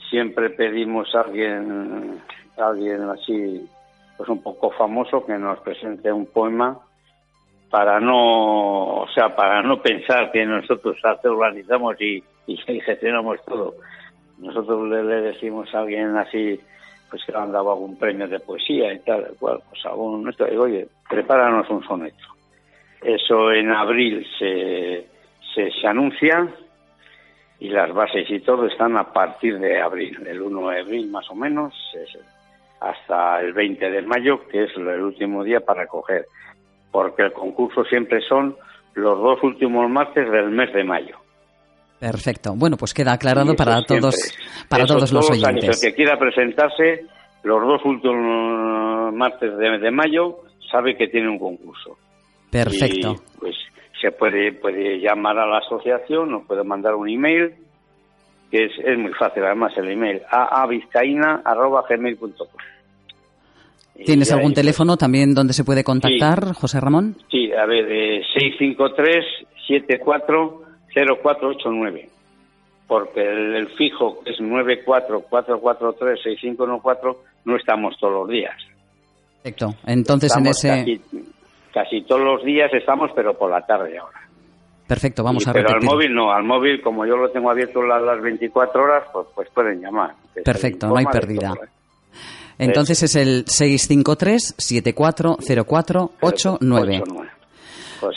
siempre 0.08 0.50
pedimos 0.50 1.14
a 1.14 1.20
alguien, 1.20 2.18
a 2.56 2.66
alguien 2.66 3.02
así, 3.10 3.68
pues 4.16 4.28
un 4.30 4.42
poco 4.42 4.70
famoso, 4.70 5.24
que 5.26 5.36
nos 5.36 5.60
presente 5.60 6.10
un 6.10 6.26
poema 6.26 6.78
para 7.70 8.00
no, 8.00 9.02
o 9.02 9.08
sea, 9.14 9.34
para 9.34 9.62
no 9.62 9.82
pensar 9.82 10.30
que 10.30 10.46
nosotros 10.46 10.96
organizamos 11.24 12.00
y, 12.00 12.22
y 12.46 12.56
gestionamos 12.56 13.38
todo, 13.44 13.74
nosotros 14.44 14.88
le, 14.88 15.02
decimos 15.22 15.74
a 15.74 15.80
alguien 15.80 16.16
así, 16.16 16.60
pues 17.10 17.24
que 17.24 17.32
le 17.32 17.38
han 17.38 17.52
dado 17.52 17.72
algún 17.72 17.98
premio 17.98 18.28
de 18.28 18.40
poesía 18.40 18.92
y 18.92 18.98
tal, 19.00 19.34
cual, 19.38 19.60
pues 19.68 19.84
algún 19.86 20.22
nuestro, 20.22 20.46
digo, 20.46 20.64
oye, 20.64 20.86
prepáranos 21.08 21.68
un 21.70 21.82
soneto. 21.84 22.24
Eso 23.02 23.52
en 23.52 23.70
abril 23.70 24.26
se, 24.38 25.06
se, 25.54 25.86
anuncia 25.86 26.48
y 27.58 27.68
las 27.68 27.92
bases 27.92 28.30
y 28.30 28.40
todo 28.40 28.66
están 28.66 28.96
a 28.96 29.12
partir 29.12 29.58
de 29.58 29.80
abril, 29.80 30.22
del 30.22 30.42
1 30.42 30.68
de 30.70 30.80
abril 30.80 31.10
más 31.10 31.28
o 31.30 31.34
menos, 31.34 31.74
hasta 32.80 33.40
el 33.40 33.52
20 33.52 33.90
de 33.90 34.02
mayo, 34.02 34.46
que 34.48 34.64
es 34.64 34.76
el 34.76 35.02
último 35.02 35.42
día 35.42 35.60
para 35.60 35.86
coger, 35.86 36.26
porque 36.90 37.22
el 37.22 37.32
concurso 37.32 37.84
siempre 37.84 38.20
son 38.22 38.56
los 38.94 39.18
dos 39.18 39.42
últimos 39.42 39.88
martes 39.90 40.30
del 40.30 40.50
mes 40.50 40.72
de 40.72 40.84
mayo. 40.84 41.23
Perfecto. 41.98 42.54
Bueno, 42.56 42.76
pues 42.76 42.92
queda 42.92 43.12
aclarado 43.12 43.54
para 43.54 43.82
todos, 43.84 44.14
para 44.68 44.86
todos 44.86 45.12
los 45.12 45.30
oyentes. 45.30 45.82
el 45.82 45.90
que 45.90 45.96
quiera 45.96 46.18
presentarse 46.18 47.06
los 47.44 47.62
dos 47.62 47.84
últimos 47.84 49.14
martes 49.14 49.56
de, 49.56 49.90
mayo 49.90 50.40
sabe 50.70 50.96
que 50.96 51.08
tiene 51.08 51.28
un 51.28 51.38
concurso. 51.38 51.96
Perfecto. 52.50 53.16
pues 53.38 53.54
se 54.00 54.12
puede 54.12 54.52
puede 54.52 55.00
llamar 55.00 55.38
a 55.38 55.46
la 55.46 55.58
asociación 55.58 56.32
o 56.34 56.44
puede 56.44 56.62
mandar 56.62 56.94
un 56.94 57.08
email 57.08 57.54
que 58.50 58.66
es, 58.66 58.72
es 58.84 58.98
muy 58.98 59.12
fácil 59.14 59.42
además 59.44 59.72
el 59.76 59.90
email 59.90 60.22
aavizcaína@gmail.com. 60.30 62.48
¿Tienes 64.04 64.32
algún 64.32 64.54
teléfono 64.54 64.96
también 64.96 65.34
donde 65.34 65.52
se 65.52 65.62
puede 65.64 65.84
contactar, 65.84 66.52
José 66.52 66.80
Ramón? 66.80 67.14
Sí, 67.30 67.52
a 67.52 67.64
ver, 67.64 67.86
de 67.86 68.24
653 68.34 69.24
74 69.68 70.63
0489 70.94 72.08
porque 72.86 73.22
el, 73.22 73.66
fijo 73.76 74.22
que 74.22 74.30
es 74.30 74.38
944436514 74.38 77.16
no 77.44 77.56
estamos 77.56 77.98
todos 77.98 78.12
los 78.12 78.28
días. 78.28 78.54
Perfecto. 79.42 79.74
Entonces 79.86 80.32
en 80.36 80.46
ese 80.46 81.00
casi, 81.72 82.02
todos 82.02 82.20
los 82.22 82.44
días 82.44 82.72
estamos 82.72 83.10
pero 83.14 83.36
por 83.36 83.50
la 83.50 83.66
tarde 83.66 83.98
ahora. 83.98 84.20
Perfecto, 84.86 85.24
vamos 85.24 85.48
a 85.48 85.52
repetir. 85.52 85.78
Pero 85.78 85.80
al 85.80 85.86
móvil 85.94 86.14
no, 86.14 86.30
al 86.30 86.44
móvil 86.44 86.80
como 86.82 87.06
yo 87.06 87.16
lo 87.16 87.30
tengo 87.30 87.50
abierto 87.50 87.82
las, 87.82 88.02
las 88.02 88.20
24 88.20 88.82
horas, 88.82 89.04
pues, 89.12 89.26
pues 89.34 89.48
pueden 89.50 89.80
llamar. 89.80 90.12
Perfecto, 90.44 90.88
no 90.88 90.96
hay 90.96 91.06
pérdida. 91.06 91.54
¿eh? 91.54 91.60
Entonces 92.58 93.02
es 93.02 93.16
el 93.16 93.46
653 93.46 94.56
740489. 94.58 97.02
Pues 98.00 98.16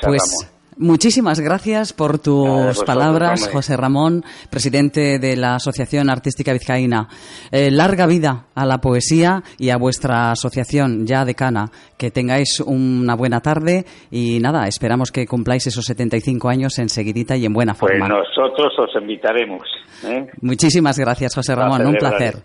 Muchísimas 0.79 1.39
gracias 1.39 1.91
por 1.91 2.19
tus 2.19 2.83
palabras, 2.83 3.49
José 3.51 3.75
Ramón, 3.75 4.23
presidente 4.51 5.17
de 5.17 5.35
la 5.35 5.55
Asociación 5.55 6.07
Artística 6.07 6.53
Vizcaína. 6.53 7.07
Eh, 7.51 7.71
larga 7.71 8.05
vida 8.05 8.45
a 8.53 8.63
la 8.63 8.77
poesía 8.77 9.41
y 9.57 9.71
a 9.71 9.77
vuestra 9.77 10.31
asociación 10.31 11.07
ya 11.07 11.25
decana. 11.25 11.71
Que 11.97 12.11
tengáis 12.11 12.59
una 12.59 13.15
buena 13.15 13.41
tarde 13.41 13.85
y 14.11 14.39
nada, 14.39 14.67
esperamos 14.67 15.11
que 15.11 15.25
cumpláis 15.25 15.65
esos 15.65 15.83
75 15.83 16.47
años 16.47 16.77
enseguidita 16.77 17.35
y 17.35 17.45
en 17.45 17.53
buena 17.53 17.73
pues 17.73 17.93
forma. 17.93 18.07
Pues 18.07 18.27
nosotros 18.37 18.73
os 18.77 19.01
invitaremos. 19.01 19.63
¿eh? 20.05 20.27
Muchísimas 20.41 20.99
gracias, 20.99 21.33
José 21.33 21.55
Ramón. 21.55 21.87
Un 21.87 21.95
placer. 21.95 22.35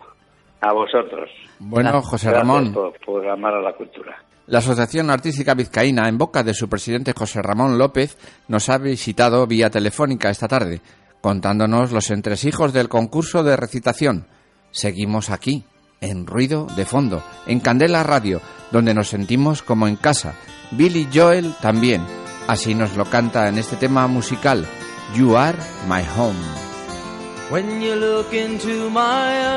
A 0.62 0.72
vosotros. 0.72 1.28
Bueno, 1.58 2.00
José 2.00 2.32
Ramón. 2.32 2.72
por 3.04 3.28
amar 3.28 3.54
a 3.54 3.60
la 3.60 3.74
cultura. 3.74 4.16
La 4.46 4.58
Asociación 4.58 5.10
Artística 5.10 5.54
Vizcaína, 5.54 6.08
en 6.08 6.18
boca 6.18 6.42
de 6.42 6.54
su 6.54 6.68
presidente 6.68 7.14
José 7.16 7.42
Ramón 7.42 7.78
López, 7.78 8.16
nos 8.48 8.68
ha 8.68 8.78
visitado 8.78 9.46
vía 9.46 9.70
telefónica 9.70 10.30
esta 10.30 10.48
tarde, 10.48 10.80
contándonos 11.20 11.92
los 11.92 12.10
entresijos 12.10 12.72
del 12.72 12.88
concurso 12.88 13.44
de 13.44 13.56
recitación. 13.56 14.26
Seguimos 14.72 15.30
aquí, 15.30 15.64
en 16.00 16.26
Ruido 16.26 16.66
de 16.76 16.84
Fondo, 16.84 17.22
en 17.46 17.60
Candela 17.60 18.02
Radio, 18.02 18.40
donde 18.72 18.94
nos 18.94 19.08
sentimos 19.08 19.62
como 19.62 19.86
en 19.86 19.96
casa. 19.96 20.34
Billy 20.72 21.08
Joel 21.14 21.54
también. 21.60 22.02
Así 22.48 22.74
nos 22.74 22.96
lo 22.96 23.04
canta 23.04 23.48
en 23.48 23.58
este 23.58 23.76
tema 23.76 24.08
musical, 24.08 24.66
You 25.14 25.36
Are 25.36 25.58
My 25.88 26.02
Home. 26.18 26.71
When 27.50 27.80
you 27.82 27.94
look 27.94 28.32
into 28.32 28.90
my 28.90 29.48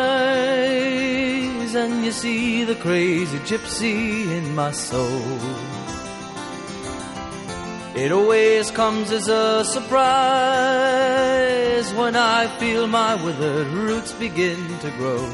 eyes 0.54 1.76
and 1.76 2.04
you 2.04 2.12
see 2.12 2.64
the 2.64 2.76
crazy 2.76 3.38
gypsy 3.40 4.28
in 4.30 4.56
my 4.56 4.72
soul. 4.72 5.40
It 7.96 8.12
always 8.12 8.72
comes 8.72 9.12
as 9.12 9.30
a 9.30 9.64
surprise 9.64 9.96
when 11.94 12.16
I 12.16 12.48
feel 12.60 12.88
my 12.88 13.16
withered 13.24 13.68
roots 13.68 14.12
begin 14.12 14.80
to 14.80 14.90
grow. 14.98 15.30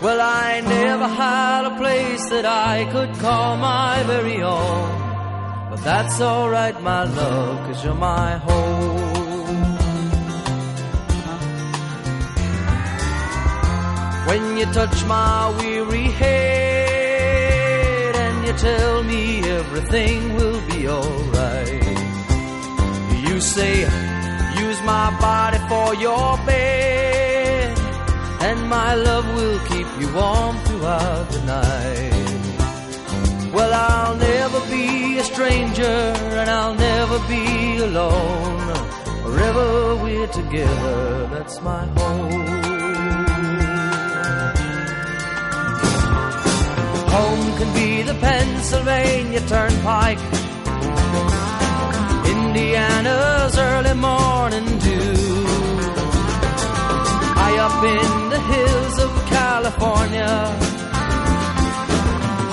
Well, 0.00 0.20
I 0.20 0.60
never 0.60 1.08
had 1.08 1.64
a 1.64 1.76
place 1.76 2.28
that 2.28 2.44
I 2.44 2.84
could 2.92 3.14
call 3.14 3.56
my 3.56 4.02
very 4.04 4.42
own. 4.42 5.70
But 5.70 5.82
that's 5.82 6.20
alright, 6.20 6.80
my 6.82 7.04
love, 7.04 7.66
cause 7.66 7.82
you're 7.84 7.94
my 7.94 8.36
home. 8.36 9.16
When 14.26 14.56
you 14.56 14.66
touch 14.66 15.04
my 15.04 15.54
weary 15.58 16.08
head 16.22 16.96
and 18.16 18.46
you 18.46 18.52
tell 18.54 19.04
me 19.04 19.40
everything 19.60 20.34
will 20.34 20.60
be 20.72 20.88
alright. 20.88 21.98
You 23.26 23.40
say, 23.40 23.74
use 24.64 24.80
my 24.82 25.16
body 25.20 25.58
for 25.70 25.94
your 25.94 26.36
bed, 26.44 27.78
and 28.40 28.68
my 28.68 28.94
love 28.94 29.26
will 29.36 29.60
keep 29.70 29.86
you 30.00 30.08
warm 30.12 30.56
throughout 30.66 31.30
the 31.30 31.42
night. 31.56 33.52
Well, 33.54 33.72
I'll 33.72 34.16
never 34.16 34.60
be 34.70 35.18
a 35.18 35.24
stranger, 35.24 35.96
and 36.40 36.50
I'll 36.50 36.74
never 36.74 37.18
be 37.28 37.78
alone. 37.78 38.74
Wherever 39.24 39.96
we're 40.02 40.28
together, 40.28 41.28
that's 41.32 41.60
my 41.60 41.84
home. 41.98 42.45
Home 47.16 47.56
can 47.58 47.70
be 47.74 48.02
the 48.02 48.14
Pennsylvania 48.14 49.40
Turnpike, 49.52 50.20
Indiana's 52.34 53.56
early 53.58 53.94
morning 53.94 54.68
dew. 54.86 55.14
High 57.40 57.58
up 57.66 57.78
in 57.98 58.12
the 58.34 58.40
hills 58.52 58.98
of 59.06 59.10
California, 59.38 60.34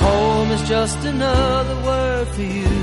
home 0.06 0.52
is 0.52 0.64
just 0.68 1.00
another 1.04 1.76
word 1.88 2.28
for 2.30 2.42
you. 2.42 2.83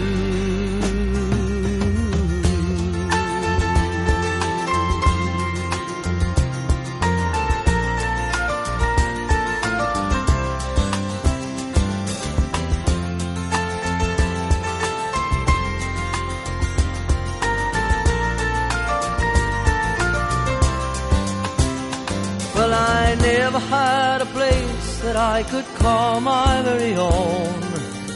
Had 23.71 24.21
a 24.23 24.27
place 24.27 25.01
that 25.05 25.17
I 25.17 25.45
could 25.45 25.65
call 25.77 26.21
my 26.21 26.63
very 26.63 26.95
own. 26.97 27.61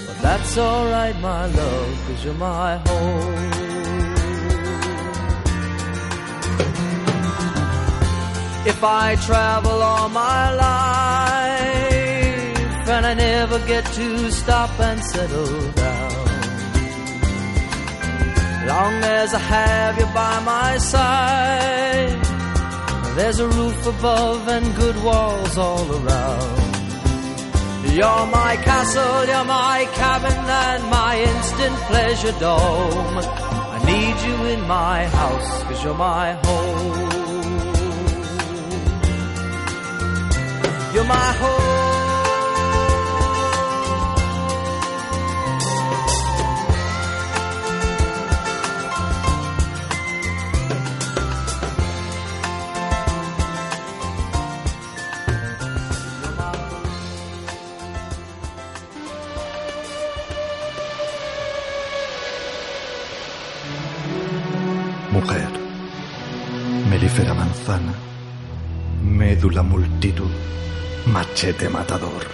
But 0.07 0.19
that's 0.21 0.59
alright, 0.59 1.17
my 1.21 1.47
love, 1.47 1.99
cause 2.07 2.25
you're 2.25 2.35
my 2.35 2.77
home. 2.89 3.65
If 8.67 8.83
I 8.83 9.17
travel 9.29 9.79
all 9.91 10.09
my 10.09 10.45
life 10.67 11.69
and 12.95 13.07
I 13.07 13.15
never 13.15 13.59
get 13.67 13.85
to 13.99 14.31
stop 14.31 14.71
and 14.81 15.05
settle 15.05 15.71
down, 15.73 16.27
long 18.67 18.95
as 19.21 19.35
I 19.35 19.39
have 19.39 19.99
you 20.01 20.07
by 20.07 20.41
my 20.41 20.79
side, 20.79 22.14
there's 23.17 23.39
a 23.39 23.49
roof 23.49 23.87
above 23.87 24.49
and 24.49 24.75
good 24.77 25.03
walls 25.03 25.57
all 25.57 25.91
around. 25.91 26.65
You're 27.93 28.27
my 28.27 28.57
castle, 28.57 29.27
you're 29.27 29.45
my 29.45 29.89
cabin 29.95 30.33
and 30.33 30.83
my 30.91 31.21
instant 31.21 31.77
pleasure 31.91 32.35
dome. 32.41 33.19
I 33.77 33.79
need 33.87 34.17
you 34.27 34.37
in 34.55 34.67
my 34.67 35.07
house, 35.07 35.63
cause 35.63 35.85
you're 35.85 35.95
my 35.95 36.33
home. 36.33 37.05
You're 40.93 41.05
my 41.05 41.33
home. 41.43 41.84
Manzana, 67.65 67.95
médula 69.03 69.63
multitud, 69.63 70.31
machete 71.13 71.69
matador, 71.69 72.27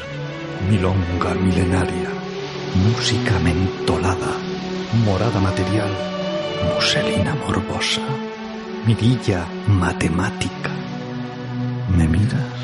milonga 0.68 1.34
milenaria, 1.34 2.10
música 2.74 3.38
mentolada, 3.38 4.32
morada 5.04 5.40
material, 5.40 5.90
muselina 6.74 7.34
morbosa, 7.34 8.02
mirilla 8.86 9.46
matemática. 9.68 10.70
¿Me 11.96 12.08
miras? 12.08 12.60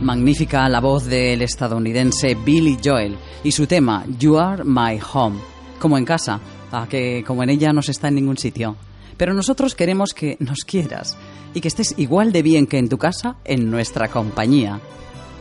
Magnífica 0.00 0.68
la 0.68 0.80
voz 0.80 1.06
del 1.06 1.42
estadounidense 1.42 2.34
Billy 2.34 2.78
Joel 2.82 3.16
y 3.42 3.50
su 3.52 3.66
tema 3.66 4.04
You 4.18 4.38
Are 4.38 4.62
My 4.62 5.00
Home, 5.12 5.38
como 5.76 5.98
en 5.98 6.04
casa, 6.04 6.40
a 6.72 6.86
que 6.88 7.24
como 7.26 7.42
en 7.42 7.50
ella 7.50 7.72
no 7.72 7.82
se 7.82 7.92
está 7.92 8.08
en 8.08 8.16
ningún 8.16 8.38
sitio. 8.38 8.76
Pero 9.16 9.34
nosotros 9.34 9.74
queremos 9.74 10.12
que 10.12 10.36
nos 10.40 10.64
quieras 10.64 11.16
y 11.54 11.60
que 11.60 11.68
estés 11.68 11.94
igual 11.96 12.32
de 12.32 12.42
bien 12.42 12.66
que 12.66 12.78
en 12.78 12.88
tu 12.88 12.98
casa 12.98 13.36
en 13.44 13.70
nuestra 13.70 14.08
compañía. 14.08 14.80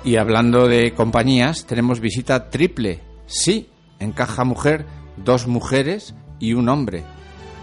Y 0.03 0.17
hablando 0.17 0.67
de 0.67 0.93
compañías, 0.93 1.65
tenemos 1.65 1.99
visita 1.99 2.49
triple. 2.49 3.01
Sí, 3.25 3.69
en 3.99 4.11
Caja 4.11 4.43
Mujer, 4.43 4.85
dos 5.17 5.47
mujeres 5.47 6.15
y 6.39 6.53
un 6.53 6.69
hombre. 6.69 7.03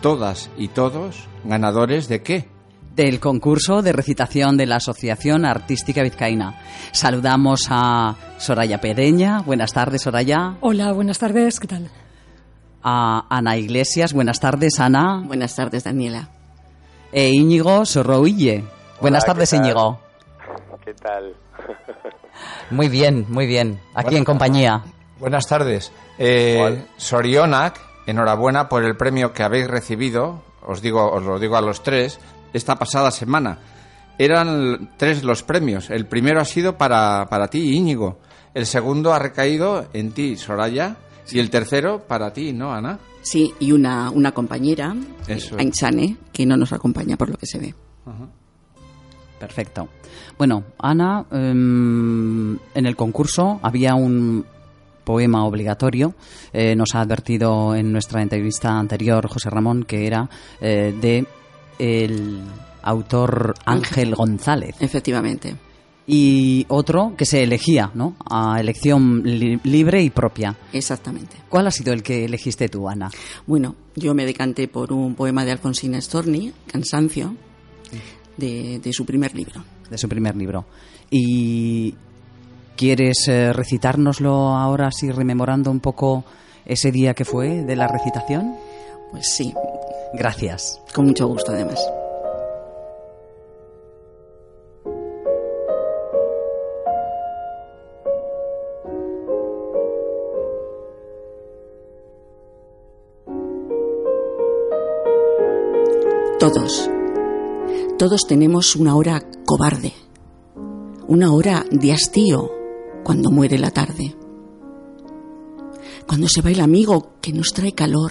Todas 0.01 0.51
y 0.59 0.69
todos 0.69 1.29
ganadores 1.45 2.09
de 2.09 2.23
qué? 2.23 2.49
Del 2.97 3.21
concurso 3.21 3.81
de 3.81 3.93
recitación 3.93 4.57
de 4.57 4.67
la 4.67 4.77
Asociación 4.77 5.47
Artística 5.47 6.03
Vizcaína. 6.03 6.61
Saludamos 6.93 7.69
a 7.71 8.17
Soraya 8.39 8.81
Pedeña. 8.81 9.41
Buenas 9.41 9.73
tardes, 9.73 10.03
Soraya. 10.03 10.57
Hola, 10.61 10.93
buenas 10.93 11.19
tardes, 11.19 11.59
¿qué 11.59 11.69
tal? 11.69 11.91
A 12.83 13.27
Ana 13.29 13.57
Iglesias. 13.57 14.12
Buenas 14.12 14.40
tardes, 14.40 14.81
Ana. 14.81 15.23
Buenas 15.25 15.55
tardes, 15.55 15.85
Daniela. 15.85 16.29
E 17.12 17.31
Íñigo 17.31 17.85
Sorrouille. 17.85 18.64
Buenas 19.01 19.25
tardes. 19.25 19.53
Íñigo. 19.53 20.01
¿Qué 20.85 20.95
tal? 20.95 21.35
Muy 22.71 22.88
bien, 22.88 23.27
muy 23.29 23.47
bien. 23.47 23.79
Aquí 23.95 24.16
en 24.16 24.25
compañía. 24.25 24.83
Buenas 25.21 25.47
tardes. 25.47 25.92
Eh, 26.18 26.55
Igual. 26.57 26.88
Sorionak, 26.97 27.79
enhorabuena 28.07 28.68
por 28.68 28.83
el 28.83 28.97
premio 28.97 29.33
que 29.33 29.42
habéis 29.42 29.68
recibido. 29.68 30.42
Os 30.66 30.81
digo, 30.81 31.12
os 31.12 31.23
lo 31.23 31.38
digo 31.38 31.57
a 31.57 31.61
los 31.61 31.83
tres. 31.83 32.18
Esta 32.53 32.77
pasada 32.77 33.11
semana 33.11 33.59
eran 34.18 34.92
tres 34.97 35.23
los 35.23 35.42
premios. 35.42 35.90
El 35.90 36.07
primero 36.07 36.40
ha 36.40 36.45
sido 36.45 36.77
para, 36.77 37.27
para 37.29 37.49
ti, 37.49 37.77
Íñigo. 37.77 38.18
El 38.55 38.66
segundo 38.66 39.12
ha 39.12 39.18
recaído 39.18 39.87
en 39.92 40.12
ti, 40.12 40.37
Soraya. 40.37 40.97
Y 41.31 41.39
el 41.39 41.51
tercero 41.51 42.07
para 42.07 42.33
ti, 42.33 42.53
¿no, 42.53 42.73
Ana? 42.73 42.99
Sí, 43.23 43.53
y 43.61 43.73
una, 43.73 44.11
una 44.11 44.33
compañera, 44.33 44.95
Eso. 45.27 45.57
Ainchane, 45.59 46.17
que 46.33 46.45
no 46.45 46.57
nos 46.57 46.73
acompaña 46.73 47.17
por 47.17 47.31
lo 47.31 47.37
que 47.37 47.47
se 47.47 47.59
ve. 47.59 47.75
Perfecto. 49.39 49.89
Bueno, 50.39 50.65
Ana, 50.79 51.25
em, 51.31 52.55
en 52.75 52.87
el 52.87 52.97
concurso 52.97 53.61
había 53.63 53.95
un 53.95 54.45
poema 55.05 55.45
obligatorio. 55.45 56.15
Eh, 56.53 56.77
nos 56.77 56.95
ha 56.95 57.01
advertido 57.01 57.75
en 57.75 57.93
nuestra 57.93 58.23
entrevista 58.23 58.79
anterior 58.79 59.27
José 59.29 59.51
Ramón 59.51 59.83
que 59.83 60.07
era 60.07 60.29
eh, 60.61 60.95
de 61.01 61.27
el 61.79 62.41
autor 62.83 63.55
Ángel 63.65 64.15
González 64.15 64.77
Efectivamente. 64.81 65.57
Y 66.07 66.67
otro 66.69 67.15
que 67.17 67.25
se 67.25 67.43
elegía, 67.43 67.91
¿no? 67.95 68.17
A 68.29 68.59
elección 68.61 69.23
li- 69.25 69.61
libre 69.65 70.03
y 70.03 70.11
propia. 70.11 70.57
Exactamente. 70.73 71.37
¿Cuál 71.49 71.67
ha 71.67 71.71
sido 71.71 71.93
el 71.93 72.03
que 72.03 72.25
elegiste 72.25 72.69
tú, 72.69 72.88
Ana? 72.88 73.11
Bueno, 73.47 73.77
yo 73.95 74.15
me 74.15 74.25
decanté 74.27 74.67
por 74.69 74.93
un 74.93 75.15
poema 75.15 75.45
de 75.45 75.53
Alfonsina 75.53 76.01
Storni, 76.01 76.53
Cansancio, 76.67 77.37
de, 78.37 78.81
de 78.81 78.93
su 78.93 79.05
primer 79.07 79.35
libro. 79.35 79.62
de 79.91 79.99
su 79.99 80.09
primer 80.09 80.35
libro. 80.37 80.65
¿Y 81.11 81.95
quieres 82.77 83.29
eh, 83.29 83.53
recitárnoslo 83.53 84.57
ahora, 84.57 84.88
así 84.88 85.11
rememorando 85.11 85.71
un 85.71 85.81
poco 85.81 86.25
ese 86.65 86.91
día 86.91 87.12
que 87.15 87.25
fue 87.27 87.62
de 87.62 87.77
la 87.77 87.87
recitación? 87.88 88.55
Pues 89.11 89.29
sí, 89.35 89.53
Gracias. 90.15 90.81
con 90.95 91.07
mucho 91.07 91.27
gusto 91.27 91.53
además. 91.53 91.79
Todos, 106.43 106.91
todos 107.99 108.23
tenemos 108.27 108.75
una 108.75 108.97
hora 108.97 109.23
cobarde, 109.47 109.93
una 111.07 111.33
hora 111.33 111.65
de 111.71 111.93
hastío 111.93 112.51
cuando 113.05 113.31
muere 113.31 113.61
la 113.61 113.71
tarde, 113.71 114.17
cuando 116.09 116.27
se 116.27 116.43
va 116.43 116.51
el 116.51 116.59
amigo 116.59 117.13
que 117.21 117.33
nos 117.33 117.53
trae 117.53 117.77
calor, 117.77 118.11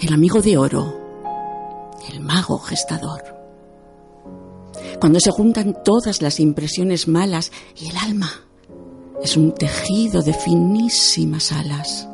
el 0.00 0.14
amigo 0.14 0.40
de 0.40 0.56
oro, 0.56 0.98
el 2.10 2.20
mago 2.20 2.58
gestador, 2.58 3.20
cuando 4.98 5.20
se 5.20 5.30
juntan 5.30 5.84
todas 5.84 6.22
las 6.22 6.40
impresiones 6.40 7.06
malas 7.06 7.52
y 7.76 7.90
el 7.90 7.98
alma 7.98 8.30
es 9.22 9.36
un 9.36 9.52
tejido 9.52 10.22
de 10.22 10.32
finísimas 10.32 11.52
alas, 11.52 12.08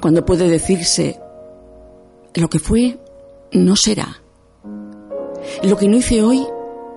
cuando 0.00 0.24
puede 0.24 0.48
decirse 0.48 1.20
lo 2.34 2.48
que 2.48 2.58
fue 2.58 2.98
no 3.52 3.76
será. 3.76 4.22
Lo 5.62 5.76
que 5.76 5.88
no 5.88 5.96
hice 5.96 6.22
hoy 6.22 6.46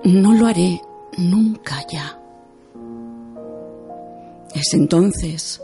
no 0.04 0.34
lo 0.34 0.46
haré 0.46 0.80
nunca 1.16 1.84
ya. 1.90 2.18
Es 4.54 4.74
entonces, 4.74 5.60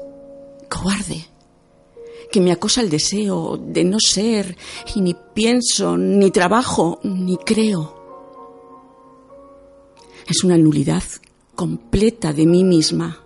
cobarde, 0.68 1.26
que 2.31 2.40
me 2.40 2.52
acosa 2.52 2.81
el 2.81 2.90
deseo 2.90 3.57
de 3.57 3.85
no 3.85 3.98
ser 4.00 4.57
y 4.94 5.00
ni 5.00 5.14
pienso, 5.35 5.96
ni 5.96 6.31
trabajo, 6.31 7.00
ni 7.02 7.37
creo. 7.37 7.94
Es 10.26 10.44
una 10.44 10.59
nulidad 10.59 11.02
completa 11.54 12.33
de 12.33 12.46
mí 12.46 12.64
misma, 12.64 13.24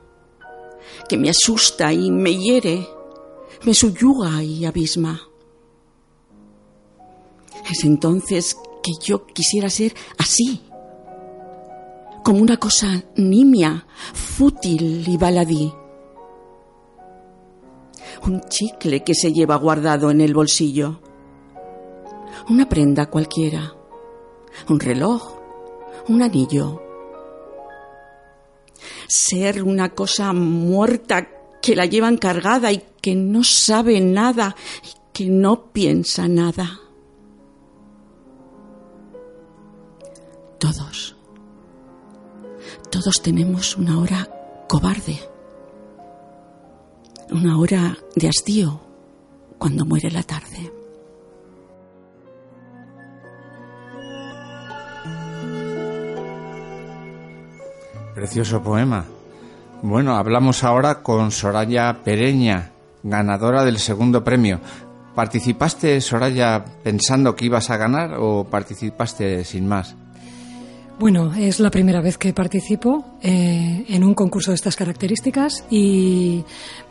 que 1.08 1.16
me 1.16 1.30
asusta 1.30 1.92
y 1.92 2.10
me 2.10 2.36
hiere, 2.36 2.86
me 3.64 3.74
subyuga 3.74 4.42
y 4.42 4.64
abisma. 4.64 5.28
Es 7.70 7.84
entonces 7.84 8.56
que 8.82 8.92
yo 9.02 9.26
quisiera 9.26 9.70
ser 9.70 9.94
así, 10.18 10.62
como 12.24 12.40
una 12.40 12.56
cosa 12.56 13.02
nimia, 13.16 13.86
fútil 14.12 15.04
y 15.08 15.16
baladí. 15.16 15.72
un 18.26 18.40
chicle 18.48 19.02
que 19.02 19.14
se 19.14 19.32
lleva 19.32 19.56
guardado 19.56 20.10
en 20.10 20.20
el 20.20 20.34
bolsillo, 20.34 21.00
una 22.48 22.68
prenda 22.68 23.06
cualquiera, 23.06 23.74
un 24.68 24.80
reloj, 24.80 25.38
un 26.08 26.22
anillo. 26.22 26.82
Ser 29.08 29.62
una 29.62 29.90
cosa 29.90 30.32
muerta 30.32 31.28
que 31.60 31.76
la 31.76 31.86
llevan 31.86 32.16
cargada 32.16 32.72
y 32.72 32.82
que 33.00 33.14
no 33.14 33.44
sabe 33.44 34.00
nada 34.00 34.56
y 34.82 34.96
que 35.12 35.26
no 35.26 35.72
piensa 35.72 36.28
nada. 36.28 36.80
Todos, 40.62 41.16
todos 42.88 43.20
tenemos 43.20 43.76
una 43.76 43.98
hora 43.98 44.28
cobarde, 44.68 45.18
una 47.32 47.58
hora 47.58 47.98
de 48.14 48.28
hastío 48.28 48.80
cuando 49.58 49.84
muere 49.84 50.08
la 50.12 50.22
tarde. 50.22 50.72
Precioso 58.14 58.62
poema. 58.62 59.04
Bueno, 59.82 60.14
hablamos 60.14 60.62
ahora 60.62 61.02
con 61.02 61.32
Soraya 61.32 62.04
Pereña, 62.04 62.70
ganadora 63.02 63.64
del 63.64 63.80
segundo 63.80 64.22
premio. 64.22 64.60
¿Participaste, 65.16 66.00
Soraya, 66.00 66.64
pensando 66.84 67.34
que 67.34 67.46
ibas 67.46 67.68
a 67.70 67.76
ganar 67.76 68.14
o 68.16 68.44
participaste 68.44 69.44
sin 69.44 69.66
más? 69.66 69.96
Bueno, 70.98 71.32
es 71.34 71.58
la 71.58 71.70
primera 71.70 72.00
vez 72.00 72.16
que 72.16 72.32
participo 72.32 73.16
eh, 73.22 73.84
en 73.88 74.04
un 74.04 74.14
concurso 74.14 74.50
de 74.50 74.56
estas 74.56 74.76
características 74.76 75.64
y 75.70 76.44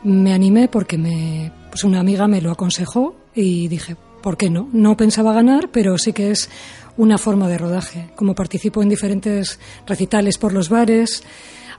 me 0.03 0.33
animé 0.33 0.67
porque 0.67 0.97
me, 0.97 1.51
pues 1.69 1.83
una 1.83 1.99
amiga 1.99 2.27
me 2.27 2.41
lo 2.41 2.51
aconsejó 2.51 3.15
y 3.33 3.67
dije, 3.67 3.95
¿por 4.21 4.37
qué 4.37 4.49
no? 4.49 4.69
No 4.73 4.97
pensaba 4.97 5.33
ganar, 5.33 5.69
pero 5.71 5.97
sí 5.97 6.13
que 6.13 6.31
es 6.31 6.49
una 6.97 7.17
forma 7.17 7.47
de 7.47 7.57
rodaje. 7.57 8.09
Como 8.15 8.35
participo 8.35 8.83
en 8.83 8.89
diferentes 8.89 9.59
recitales 9.87 10.37
por 10.37 10.51
los 10.53 10.69
bares, 10.69 11.23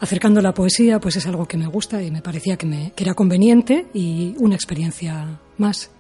acercando 0.01 0.41
la 0.41 0.55
poesía, 0.55 1.01
pues 1.01 1.17
es 1.17 1.27
algo 1.27 1.47
que 1.47 1.57
me 1.57 1.67
gusta 1.67 2.03
y 2.03 2.11
me 2.11 2.23
parecía 2.23 2.57
que, 2.57 2.67
me, 2.67 2.93
que 2.93 3.05
era 3.05 3.15
conveniente 3.15 3.87
y 3.95 4.35
una 4.39 4.55
experiencia 4.55 5.39
más. 5.59 5.91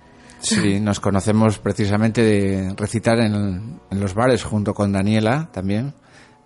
Sí, 0.40 0.80
nos 0.80 0.98
conocemos 0.98 1.58
precisamente 1.58 2.22
de 2.22 2.74
recitar 2.76 3.20
en, 3.20 3.80
en 3.90 4.00
los 4.00 4.14
bares 4.14 4.42
junto 4.42 4.74
con 4.74 4.90
Daniela 4.92 5.50
también. 5.52 5.94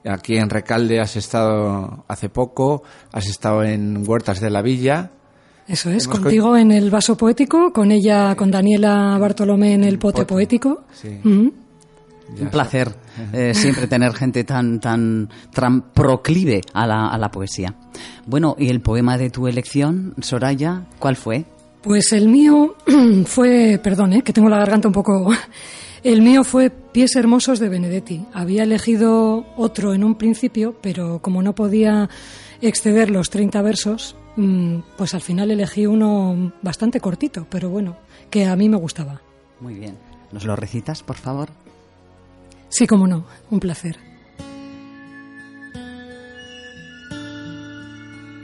Aquí 0.08 0.36
en 0.36 0.50
Recalde 0.50 1.00
has 1.00 1.16
estado 1.16 2.04
hace 2.08 2.28
poco, 2.28 2.82
has 3.12 3.26
estado 3.26 3.62
en 3.62 4.04
Huertas 4.06 4.40
de 4.40 4.50
la 4.50 4.62
Villa. 4.62 5.10
Eso 5.66 5.90
es, 5.90 6.04
Hemos 6.04 6.20
contigo 6.20 6.56
en 6.56 6.70
el 6.70 6.90
vaso 6.90 7.16
poético, 7.16 7.72
con 7.72 7.90
ella, 7.90 8.34
con 8.36 8.50
Daniela 8.50 9.18
Bartolomé 9.18 9.74
en 9.74 9.84
el 9.84 9.98
pote 9.98 10.22
Pote. 10.22 10.26
poético. 10.34 10.84
Sí. 10.92 11.20
Un 11.24 11.52
placer 12.50 12.92
eh, 13.32 13.52
siempre 13.54 13.86
tener 13.86 14.12
gente 14.14 14.44
tan, 14.44 14.78
tan, 14.80 15.28
tan 15.52 15.92
proclive 15.92 16.60
a 16.72 16.86
la, 16.86 17.08
a 17.08 17.18
la 17.18 17.30
poesía. 17.30 17.74
Bueno, 18.26 18.54
¿y 18.58 18.68
el 18.68 18.80
poema 18.80 19.18
de 19.18 19.30
tu 19.30 19.48
elección, 19.48 20.14
Soraya, 20.20 20.84
cuál 20.98 21.16
fue? 21.16 21.46
Pues 21.82 22.12
el 22.12 22.28
mío 22.28 22.74
fue, 23.26 23.80
perdón, 23.82 24.12
eh, 24.12 24.22
que 24.22 24.32
tengo 24.32 24.48
la 24.48 24.58
garganta 24.58 24.88
un 24.88 24.94
poco. 24.94 25.30
El 26.06 26.22
mío 26.22 26.44
fue 26.44 26.70
Pies 26.70 27.16
Hermosos 27.16 27.58
de 27.58 27.68
Benedetti. 27.68 28.24
Había 28.32 28.62
elegido 28.62 29.44
otro 29.56 29.92
en 29.92 30.04
un 30.04 30.14
principio, 30.14 30.78
pero 30.80 31.20
como 31.20 31.42
no 31.42 31.56
podía 31.56 32.08
exceder 32.60 33.10
los 33.10 33.28
30 33.28 33.60
versos, 33.60 34.14
mm, 34.36 34.76
pues 34.96 35.14
al 35.14 35.20
final 35.20 35.50
elegí 35.50 35.84
uno 35.84 36.52
bastante 36.62 37.00
cortito, 37.00 37.48
pero 37.50 37.70
bueno, 37.70 37.96
que 38.30 38.44
a 38.44 38.54
mí 38.54 38.68
me 38.68 38.76
gustaba. 38.76 39.20
Muy 39.58 39.74
bien. 39.74 39.98
¿Nos 40.30 40.44
lo 40.44 40.54
recitas, 40.54 41.02
por 41.02 41.16
favor? 41.16 41.48
Sí, 42.68 42.86
como 42.86 43.08
no, 43.08 43.26
un 43.50 43.58
placer. 43.58 43.98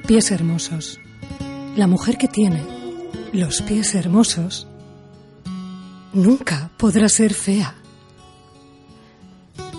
Pies 0.08 0.32
hermosos. 0.32 0.98
La 1.76 1.86
mujer 1.86 2.18
que 2.18 2.26
tiene 2.26 2.60
los 3.32 3.62
pies 3.62 3.94
hermosos 3.94 4.66
nunca 6.12 6.70
podrá 6.76 7.08
ser 7.08 7.34
fea. 7.34 7.74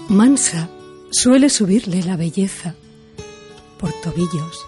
Mansa 0.10 0.70
suele 1.12 1.50
subirle 1.50 2.04
la 2.04 2.18
belleza 2.18 2.76
por 3.80 3.92
tobillos, 4.02 4.66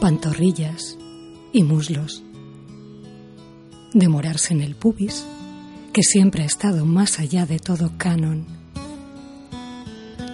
pantorrillas 0.00 0.96
y 1.52 1.62
muslos. 1.62 2.22
Demorarse 3.92 4.52
en 4.52 4.60
el 4.60 4.74
pubis, 4.74 5.24
que 5.92 6.02
siempre 6.02 6.42
ha 6.42 6.46
estado 6.46 6.84
más 6.84 7.18
allá 7.18 7.46
de 7.46 7.58
todo 7.58 7.92
canon. 7.96 8.44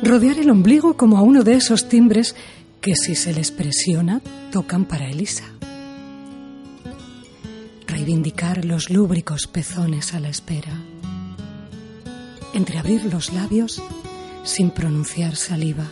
Rodear 0.03 0.39
el 0.39 0.51
ombligo 0.51 0.97
como 0.97 1.19
a 1.19 1.23
uno 1.23 1.45
de 1.45 1.55
esos 1.55 1.89
timbres 1.89 2.35
que 2.81 2.97
si 2.97 3.15
se 3.15 3.33
les 3.33 3.53
presiona 3.53 4.21
tocan 4.51 4.85
para 4.85 5.09
Elisa. 5.09 5.45
Reivindicar 8.03 8.65
los 8.65 8.91
lúbricos 8.91 9.47
pezones 9.47 10.13
a 10.13 10.19
la 10.19 10.29
espera. 10.29 10.73
Entreabrir 12.53 13.05
los 13.05 13.33
labios 13.33 13.81
sin 14.43 14.73
pronunciar 14.73 15.37
saliva. 15.37 15.87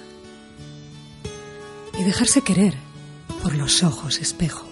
Y 1.96 2.02
dejarse 2.02 2.42
querer 2.42 2.74
por 3.44 3.54
los 3.54 3.84
ojos 3.84 4.18
espejo. 4.18 4.66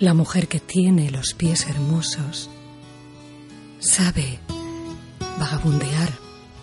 La 0.00 0.14
mujer 0.14 0.48
que 0.48 0.58
tiene 0.58 1.12
los 1.12 1.32
pies 1.34 1.68
hermosos 1.68 2.50
sabe 3.78 4.40
vagabundear 5.38 6.10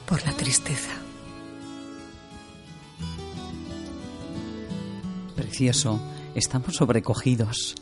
por 0.06 0.26
la 0.26 0.34
tristeza. 0.34 0.92
Precioso. 5.38 6.02
Estamos 6.36 6.76
sobrecogidos. 6.76 7.76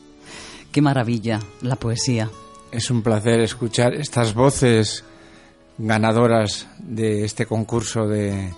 Qué 0.78 0.82
maravilla 0.84 1.40
la 1.64 1.76
poesía. 1.76 2.30
Es 2.72 2.92
un 2.92 3.02
placer 3.02 3.40
escuchar 3.40 3.96
estas 3.96 4.36
voces 4.36 5.04
ganadoras 5.80 6.68
de 6.78 7.26
este 7.26 7.48
concurso 7.48 8.08
de 8.08 8.54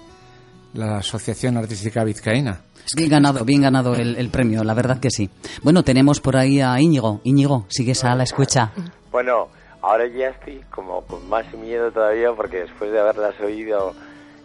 la 0.73 0.97
Asociación 0.97 1.55
Artística 1.55 2.03
Vizcaína. 2.03 2.59
Bien 2.93 3.07
ganado, 3.09 3.45
bien 3.45 3.61
ganado 3.61 3.95
el, 3.95 4.17
el 4.17 4.29
premio, 4.31 4.65
la 4.65 4.73
verdad 4.73 4.99
que 4.99 5.09
sí. 5.09 5.29
Bueno, 5.63 5.83
tenemos 5.83 6.19
por 6.19 6.35
ahí 6.35 6.59
a 6.59 6.77
Íñigo. 6.81 7.21
Íñigo, 7.23 7.63
sigues 7.69 8.03
a 8.03 8.13
la 8.15 8.23
escucha. 8.23 8.73
Bueno, 9.13 9.47
ahora 9.81 10.05
ya 10.07 10.27
estoy 10.31 10.59
como 10.71 11.03
con 11.03 11.25
más 11.29 11.45
miedo 11.53 11.89
todavía 11.89 12.33
porque 12.35 12.63
después 12.63 12.91
de 12.91 12.99
haberlas 12.99 13.39
oído, 13.39 13.93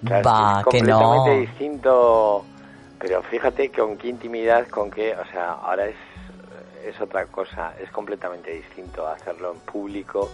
claro, 0.04 0.30
Va, 0.30 0.60
es 0.60 0.66
que 0.68 0.80
no. 0.80 1.00
completamente 1.00 1.40
distinto. 1.50 2.44
Pero 3.00 3.20
fíjate 3.24 3.72
con 3.72 3.96
qué 3.96 4.10
intimidad, 4.10 4.68
con 4.68 4.92
qué, 4.92 5.12
o 5.16 5.26
sea, 5.32 5.54
ahora 5.54 5.88
es 5.88 5.96
es 6.86 7.00
otra 7.00 7.26
cosa, 7.26 7.74
es 7.80 7.90
completamente 7.90 8.52
distinto 8.52 9.06
hacerlo 9.06 9.52
en 9.52 9.60
público, 9.60 10.30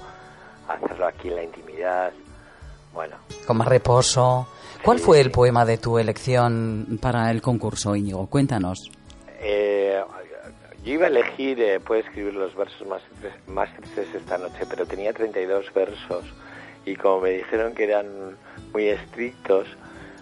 hacerlo 0.69 1.07
aquí 1.07 1.29
en 1.29 1.37
la 1.37 1.43
intimidad. 1.45 2.13
Bueno, 2.93 3.17
Con 3.47 3.57
más 3.59 3.69
reposo. 3.69 4.49
¿Cuál 4.85 4.99
Sí, 4.99 5.05
fue 5.05 5.19
sí. 5.19 5.23
el 5.23 5.31
poema 5.31 5.65
de 5.65 5.79
tu 5.79 5.99
elección 5.99 6.99
para 7.01 7.31
el 7.31 7.41
concurso, 7.41 7.95
Íñigo? 7.95 8.27
Cuéntanos. 8.27 8.91
Eh, 9.41 10.03
yo 10.85 10.93
iba 10.95 11.05
a 11.05 11.09
elegir, 11.09 11.61
eh, 11.61 11.79
puedo 11.81 12.01
escribir 12.01 12.35
los 12.35 12.55
versos 12.57 12.87
más, 12.89 13.03
más 13.47 13.73
tristes 13.77 14.15
esta 14.15 14.39
noche, 14.39 14.65
pero 14.69 14.87
tenía 14.87 15.13
32 15.13 15.73
versos 15.75 16.25
y 16.85 16.97
como 16.97 17.21
me 17.21 17.31
dijeron 17.31 17.75
que 17.75 17.85
eran 17.85 18.07
muy 18.73 18.89
estrictos, 18.89 19.69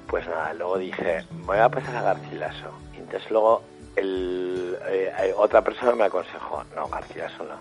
pues 0.08 0.26
nada, 0.26 0.52
luego 0.54 0.76
dije, 0.78 1.24
me 1.40 1.44
voy 1.46 1.58
a 1.58 1.68
pasar 1.68 1.96
a 1.96 2.02
Garcilaso. 2.02 2.72
Y 2.94 2.98
entonces 2.98 3.30
luego 3.30 3.62
el, 3.98 4.78
eh, 4.88 5.12
eh, 5.18 5.34
otra 5.36 5.62
persona 5.62 5.94
me 5.94 6.04
aconsejó, 6.04 6.64
no, 6.74 6.88
Garcilaso 6.88 7.44
no. 7.44 7.58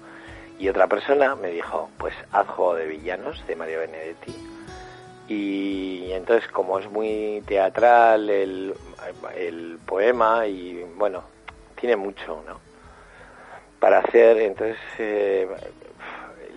Y 0.60 0.70
otra 0.70 0.88
persona 0.88 1.36
me 1.36 1.50
dijo, 1.50 1.90
pues 1.98 2.14
haz 2.32 2.48
Juego 2.48 2.76
de 2.76 2.88
Villanos 2.88 3.46
de 3.48 3.56
Mario 3.56 3.80
Benedetti. 3.80 4.36
Y 5.28 6.12
entonces 6.12 6.50
como 6.52 6.80
es 6.80 6.90
muy 6.90 7.44
teatral 7.46 8.30
el, 8.30 8.74
el 9.36 9.78
poema 9.86 10.48
y 10.48 10.84
bueno, 10.96 11.24
tiene 11.80 11.96
mucho, 11.96 12.44
¿no? 12.48 12.60
Para 13.80 14.00
hacer, 14.00 14.38
entonces, 14.40 14.78
eh, 14.98 15.48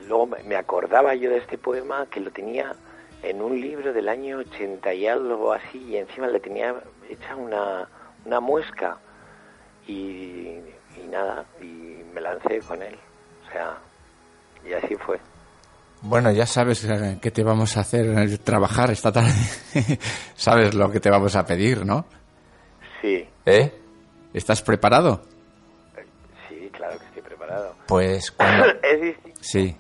luego 0.09 0.29
me 0.47 0.57
acordaba 0.57 1.15
yo 1.15 1.31
de 1.31 1.39
este 1.39 1.59
poema 1.59 2.07
que 2.11 2.21
lo 2.21 2.31
tenía 2.31 2.75
en 3.23 3.43
un 3.43 3.61
libro 3.61 3.93
del 3.93 4.09
año 4.09 4.39
80 4.39 4.95
y 4.95 5.07
algo 5.07 5.53
así, 5.53 5.79
y 5.79 5.97
encima 5.97 6.27
le 6.29 6.41
tenía 6.41 6.75
hecha 7.09 7.37
una, 7.37 7.89
una 8.25 8.41
muesca, 8.41 8.99
y, 9.91 11.01
y 11.01 11.07
nada, 11.09 11.45
y 11.61 12.03
me 12.15 12.21
lancé 12.21 12.61
con 12.61 12.83
él, 12.83 12.97
o 13.49 13.53
sea, 13.53 13.79
y 14.65 14.73
así 14.73 14.95
fue. 14.97 15.19
Bueno, 16.03 16.31
ya 16.31 16.47
sabes 16.47 16.85
eh, 16.85 17.19
que 17.21 17.31
te 17.31 17.43
vamos 17.43 17.77
a 17.77 17.81
hacer 17.81 18.07
eh, 18.07 18.39
trabajar 18.39 18.91
esta 18.91 19.13
tarde. 19.13 19.33
sabes 20.35 20.75
lo 20.75 20.91
que 20.91 21.01
te 21.01 21.11
vamos 21.11 21.37
a 21.37 21.45
pedir, 21.45 21.85
¿no? 21.85 22.07
Sí, 23.03 23.27
¿Eh? 23.47 23.73
¿Estás 24.33 24.63
preparado? 24.63 25.23
sí, 26.49 26.71
claro 26.73 26.99
que 26.99 27.05
estoy 27.07 27.23
preparado. 27.23 27.75
Pues 27.87 28.31
cuando... 28.37 28.67
es 28.83 29.01
distinto. 29.01 29.41
Sí. 29.43 29.77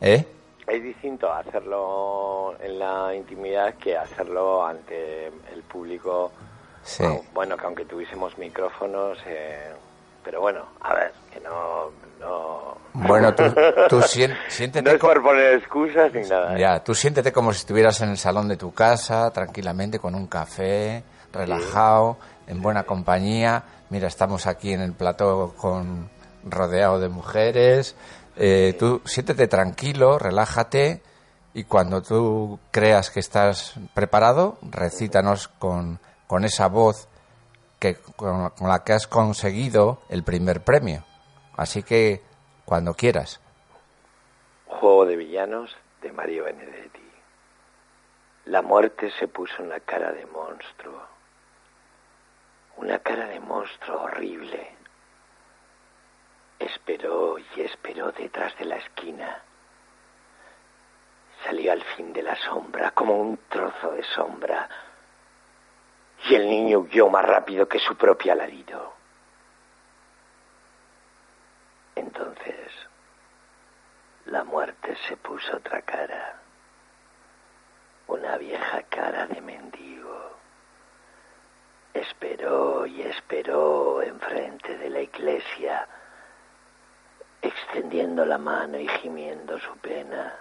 ¿Eh? 0.00 0.24
Es 0.66 0.82
distinto 0.82 1.32
hacerlo 1.32 2.56
en 2.60 2.78
la 2.78 3.14
intimidad 3.14 3.74
que 3.74 3.96
hacerlo 3.96 4.66
ante 4.66 5.26
el 5.26 5.62
público. 5.68 6.32
Sí. 6.84 7.02
Au- 7.02 7.22
Bueno, 7.34 7.56
que 7.56 7.64
aunque 7.66 7.84
tuviésemos 7.84 8.36
micrófonos, 8.38 9.18
eh, 9.26 9.72
pero 10.22 10.40
bueno, 10.40 10.64
a 10.80 10.94
ver, 10.94 11.12
que 11.32 11.40
no. 11.40 11.90
no... 12.20 12.76
Bueno, 12.94 13.34
tú, 13.34 13.42
tú 13.88 14.00
sien- 14.06 14.36
siéntete... 14.48 14.82
No 14.88 14.94
es 14.94 15.00
por 15.00 15.22
poner 15.22 15.54
excusas 15.58 16.12
ni 16.14 16.22
nada. 16.22 16.56
¿eh? 16.56 16.60
Ya, 16.60 16.82
tú 16.84 16.94
siéntete 16.94 17.32
como 17.32 17.52
si 17.52 17.58
estuvieras 17.60 18.00
en 18.02 18.10
el 18.10 18.16
salón 18.18 18.48
de 18.48 18.56
tu 18.56 18.72
casa, 18.72 19.30
tranquilamente, 19.32 19.98
con 19.98 20.14
un 20.14 20.26
café, 20.28 21.02
relajado, 21.32 22.16
en 22.46 22.62
buena 22.62 22.84
compañía. 22.84 23.64
Mira, 23.90 24.06
estamos 24.08 24.46
aquí 24.46 24.72
en 24.72 24.80
el 24.80 24.92
plató 24.92 25.54
con 25.56 26.08
rodeado 26.44 27.00
de 27.00 27.08
mujeres. 27.08 27.96
Eh, 28.36 28.74
Tú 28.78 29.00
siéntete 29.04 29.46
tranquilo, 29.48 30.18
relájate 30.18 31.02
y 31.54 31.64
cuando 31.64 32.02
tú 32.02 32.58
creas 32.70 33.10
que 33.10 33.20
estás 33.20 33.74
preparado, 33.94 34.58
recítanos 34.62 35.48
con, 35.48 35.98
con 36.26 36.44
esa 36.44 36.68
voz 36.68 37.08
que, 37.78 37.96
con, 38.16 38.50
con 38.50 38.68
la 38.68 38.84
que 38.84 38.92
has 38.92 39.06
conseguido 39.06 40.00
el 40.08 40.24
primer 40.24 40.62
premio. 40.62 41.04
Así 41.56 41.82
que 41.82 42.22
cuando 42.64 42.94
quieras. 42.94 43.40
Juego 44.66 45.06
de 45.06 45.16
villanos 45.16 45.76
de 46.02 46.12
Mario 46.12 46.44
Benedetti. 46.44 47.00
La 48.46 48.60
muerte 48.60 49.10
se 49.18 49.28
puso 49.28 49.62
en 49.62 49.70
la 49.70 49.80
cara 49.80 50.12
de 50.12 50.26
monstruo. 50.26 51.00
Una 52.76 52.98
cara 52.98 53.26
de 53.26 53.40
monstruo 53.40 54.02
horrible. 54.02 54.74
Esperó 56.58 57.38
y 57.38 57.60
esperó 57.62 58.12
detrás 58.12 58.56
de 58.58 58.64
la 58.66 58.76
esquina. 58.76 59.42
Salió 61.44 61.72
al 61.72 61.82
fin 61.96 62.12
de 62.12 62.22
la 62.22 62.36
sombra 62.36 62.90
como 62.90 63.16
un 63.16 63.38
trozo 63.48 63.92
de 63.92 64.02
sombra. 64.14 64.68
Y 66.26 66.34
el 66.34 66.48
niño 66.48 66.78
huyó 66.78 67.10
más 67.10 67.24
rápido 67.24 67.68
que 67.68 67.78
su 67.78 67.96
propio 67.96 68.32
alarido. 68.32 68.94
Entonces, 71.94 72.72
la 74.26 74.42
muerte 74.42 74.96
se 75.06 75.18
puso 75.18 75.56
otra 75.56 75.82
cara. 75.82 76.40
Una 78.06 78.38
vieja 78.38 78.82
cara 78.84 79.26
de 79.26 79.40
mendigo. 79.42 80.38
Esperó 81.92 82.86
y 82.86 83.02
esperó 83.02 84.00
enfrente 84.00 84.78
de 84.78 84.90
la 84.90 85.00
iglesia, 85.02 85.86
extendiendo 87.42 88.24
la 88.24 88.38
mano 88.38 88.78
y 88.78 88.88
gimiendo 88.88 89.58
su 89.58 89.76
pena. 89.76 90.34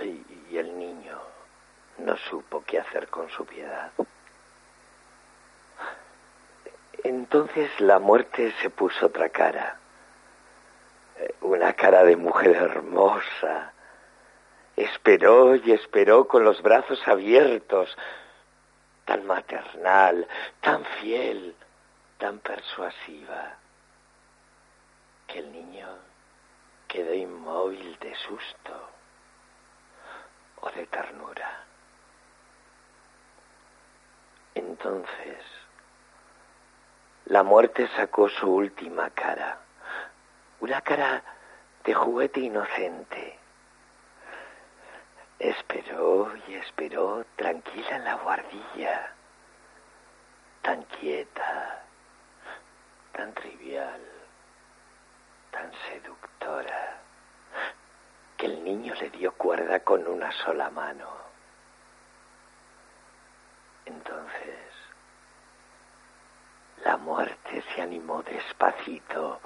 Y, 0.00 0.24
y 0.50 0.58
el 0.58 0.76
niño 0.78 1.27
no 1.98 2.16
supo 2.16 2.62
qué 2.66 2.78
hacer 2.78 3.08
con 3.08 3.28
su 3.30 3.44
piedad. 3.44 3.90
Entonces 7.04 7.70
la 7.80 7.98
muerte 7.98 8.52
se 8.60 8.70
puso 8.70 9.06
otra 9.06 9.28
cara. 9.28 9.78
Eh, 11.16 11.34
Una 11.42 11.72
cara 11.74 12.04
de 12.04 12.16
mujer 12.16 12.56
hermosa. 12.56 13.72
Esperó 14.76 15.56
y 15.56 15.72
esperó 15.72 16.26
con 16.28 16.44
los 16.44 16.62
brazos 16.62 17.00
abiertos. 17.06 17.96
Tan 19.04 19.26
maternal, 19.26 20.26
tan 20.60 20.84
fiel, 21.00 21.54
tan 22.18 22.38
persuasiva. 22.40 23.54
Que 25.26 25.40
el 25.40 25.52
niño 25.52 25.88
quedó 26.86 27.14
inmóvil 27.14 27.98
de 28.00 28.14
susto 28.16 28.90
o 30.60 30.70
de 30.70 30.86
ternura. 30.86 31.64
Entonces, 34.58 35.38
la 37.26 37.44
muerte 37.44 37.88
sacó 37.94 38.28
su 38.28 38.52
última 38.52 39.08
cara, 39.10 39.58
una 40.58 40.80
cara 40.80 41.22
de 41.84 41.94
juguete 41.94 42.40
inocente. 42.40 43.38
Esperó 45.38 46.32
y 46.48 46.54
esperó 46.54 47.24
tranquila 47.36 47.96
en 47.96 48.04
la 48.04 48.14
guardilla, 48.14 49.12
tan 50.62 50.82
quieta, 50.82 51.84
tan 53.12 53.32
trivial, 53.34 54.02
tan 55.52 55.70
seductora, 55.88 56.98
que 58.36 58.46
el 58.46 58.64
niño 58.64 58.92
le 58.94 59.10
dio 59.10 59.32
cuerda 59.34 59.78
con 59.80 60.04
una 60.08 60.32
sola 60.32 60.68
mano. 60.70 61.27
Entonces, 63.88 64.58
la 66.84 66.98
muerte 66.98 67.64
se 67.74 67.80
animó 67.80 68.22
despacito, 68.22 69.40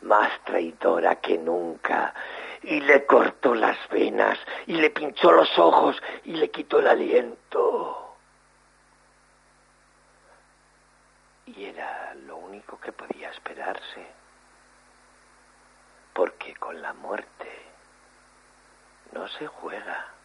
más 0.00 0.30
traidora 0.44 1.16
que 1.16 1.36
nunca, 1.36 2.14
y 2.62 2.80
le 2.80 3.04
cortó 3.04 3.54
las 3.54 3.76
venas, 3.90 4.38
y 4.66 4.72
le 4.72 4.88
pinchó 4.88 5.32
los 5.32 5.58
ojos, 5.58 6.02
y 6.24 6.32
le 6.32 6.50
quitó 6.50 6.78
el 6.78 6.88
aliento. 6.88 8.16
Y 11.44 11.66
era 11.66 12.14
lo 12.26 12.38
único 12.38 12.80
que 12.80 12.92
podía 12.92 13.30
esperarse, 13.30 14.06
porque 16.14 16.54
con 16.56 16.80
la 16.80 16.94
muerte 16.94 17.52
no 19.12 19.28
se 19.28 19.46
juega. 19.46 20.17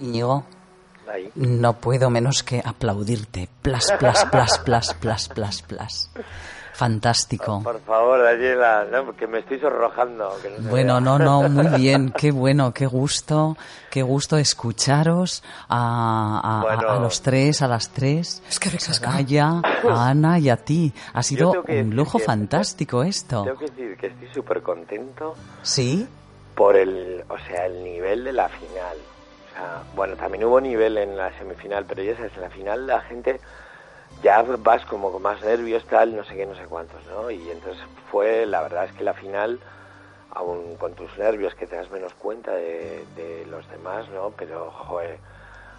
Íñigo, 0.00 0.44
Ahí. 1.12 1.30
no 1.34 1.74
puedo 1.74 2.10
menos 2.10 2.42
que 2.42 2.62
aplaudirte. 2.64 3.48
Plas, 3.62 3.86
plas, 3.98 4.24
plas, 4.26 4.58
plas, 4.58 4.94
plas, 4.94 5.28
plas, 5.28 5.62
plas. 5.62 6.10
Fantástico. 6.74 7.62
Por 7.62 7.80
favor, 7.80 8.22
Daniela, 8.22 8.84
no, 8.92 9.16
que 9.16 9.26
me 9.26 9.38
estoy 9.38 9.58
sonrojando. 9.58 10.30
que 10.42 10.50
no 10.50 10.68
Bueno, 10.68 10.94
vea. 10.94 11.00
no, 11.00 11.18
no, 11.18 11.42
muy 11.48 11.68
bien, 11.80 12.12
qué 12.14 12.30
bueno, 12.32 12.74
qué 12.74 12.84
gusto, 12.84 13.56
qué 13.90 14.02
gusto 14.02 14.36
escucharos 14.36 15.42
a, 15.70 16.40
a- 16.44 16.58
a- 16.60 16.62
Bueno. 16.76 16.90
a 16.90 17.00
los 17.00 17.22
tres, 17.22 17.62
a 17.62 17.68
las 17.68 17.88
tres, 17.88 18.42
Es 18.46 18.60
que 18.60 18.68
a. 18.68 18.78
Soraya, 18.78 19.62
a 19.88 20.08
Ana 20.10 20.38
y 20.38 20.50
a 20.50 20.58
ti. 20.58 20.92
Ha 21.14 21.22
sido 21.22 21.64
un 21.66 21.96
lujo 21.96 22.18
que- 22.18 22.24
fantástico 22.24 23.02
esto. 23.02 23.42
Tengo 23.44 23.58
que 23.58 23.66
decir 23.70 23.96
que 23.96 24.08
estoy 24.08 24.28
súper 24.34 24.62
contento 24.62 25.34
¿Sí? 25.62 26.06
por 26.54 26.76
el, 26.76 27.24
o 27.26 27.38
sea, 27.48 27.64
el 27.66 27.82
nivel 27.82 28.22
de 28.24 28.32
la 28.34 28.50
final. 28.50 28.98
Sea, 29.56 29.86
bueno, 29.92 30.16
también 30.16 30.44
hubo 30.44 30.60
nivel 30.60 30.98
en 30.98 31.16
la 31.16 31.32
semifinal, 31.38 31.86
pero 31.86 32.02
ya 32.02 32.16
sabes, 32.16 32.34
en 32.36 32.42
la 32.42 32.50
final 32.50 32.86
la 32.86 33.00
gente 33.02 33.40
ya 34.16 34.42
vas 34.42 34.84
como 34.86 35.12
con 35.12 35.22
más 35.22 35.42
nervios, 35.42 35.86
tal, 35.86 36.16
no 36.16 36.24
sé 36.24 36.36
qué, 36.36 36.46
no 36.46 36.54
sé 36.56 36.66
cuántos, 36.66 37.04
¿no? 37.06 37.30
Y 37.30 37.50
entonces 37.50 37.82
fue, 38.10 38.46
la 38.46 38.62
verdad 38.62 38.84
es 38.86 38.92
que 38.94 39.04
la 39.04 39.14
final, 39.14 39.60
aún 40.30 40.76
con 40.78 40.94
tus 40.94 41.16
nervios 41.18 41.54
que 41.56 41.66
te 41.66 41.76
das 41.76 41.90
menos 41.90 42.14
cuenta 42.14 42.52
de, 42.52 43.44
los 43.46 43.68
demás, 43.68 44.08
¿no? 44.10 44.32
Pero, 44.32 44.70
joder, 44.72 45.20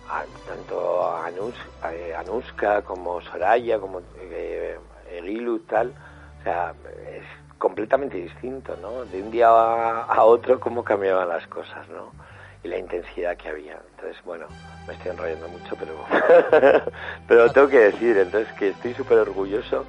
a- 0.08 0.28
tanto 0.46 1.12
Anus, 1.16 1.58
eh, 1.92 2.16
Anuska 2.18 2.84
como 2.84 3.22
Soraya, 3.22 3.80
como 3.80 4.02
eh, 4.16 4.80
Egilu, 5.12 5.60
tal, 5.62 5.96
o 6.40 6.44
sea, 6.44 6.76
es 7.08 7.26
completamente 7.58 8.18
distinto, 8.18 8.78
¿no? 8.78 9.06
De 9.06 9.22
un 9.22 9.32
día 9.32 9.50
a, 9.50 10.04
a 10.04 10.24
otro 10.26 10.60
cómo 10.60 10.84
cambiaban 10.84 11.30
las 11.30 11.48
cosas, 11.48 11.88
¿no? 11.90 12.16
Y 12.64 12.68
la 12.68 12.78
intensidad 12.78 13.38
que 13.38 13.50
había. 13.50 13.80
Entonces, 13.96 14.24
bueno, 14.26 14.48
me 14.88 14.94
estoy 14.94 15.12
enrollando 15.12 15.48
mucho, 15.50 15.76
pero 15.78 15.94
pero 17.28 17.52
tengo 17.52 17.68
que 17.68 17.80
decir, 17.80 18.18
entonces 18.18 18.52
que 18.54 18.70
estoy 18.70 18.94
súper 18.94 19.20
orgulloso, 19.20 19.86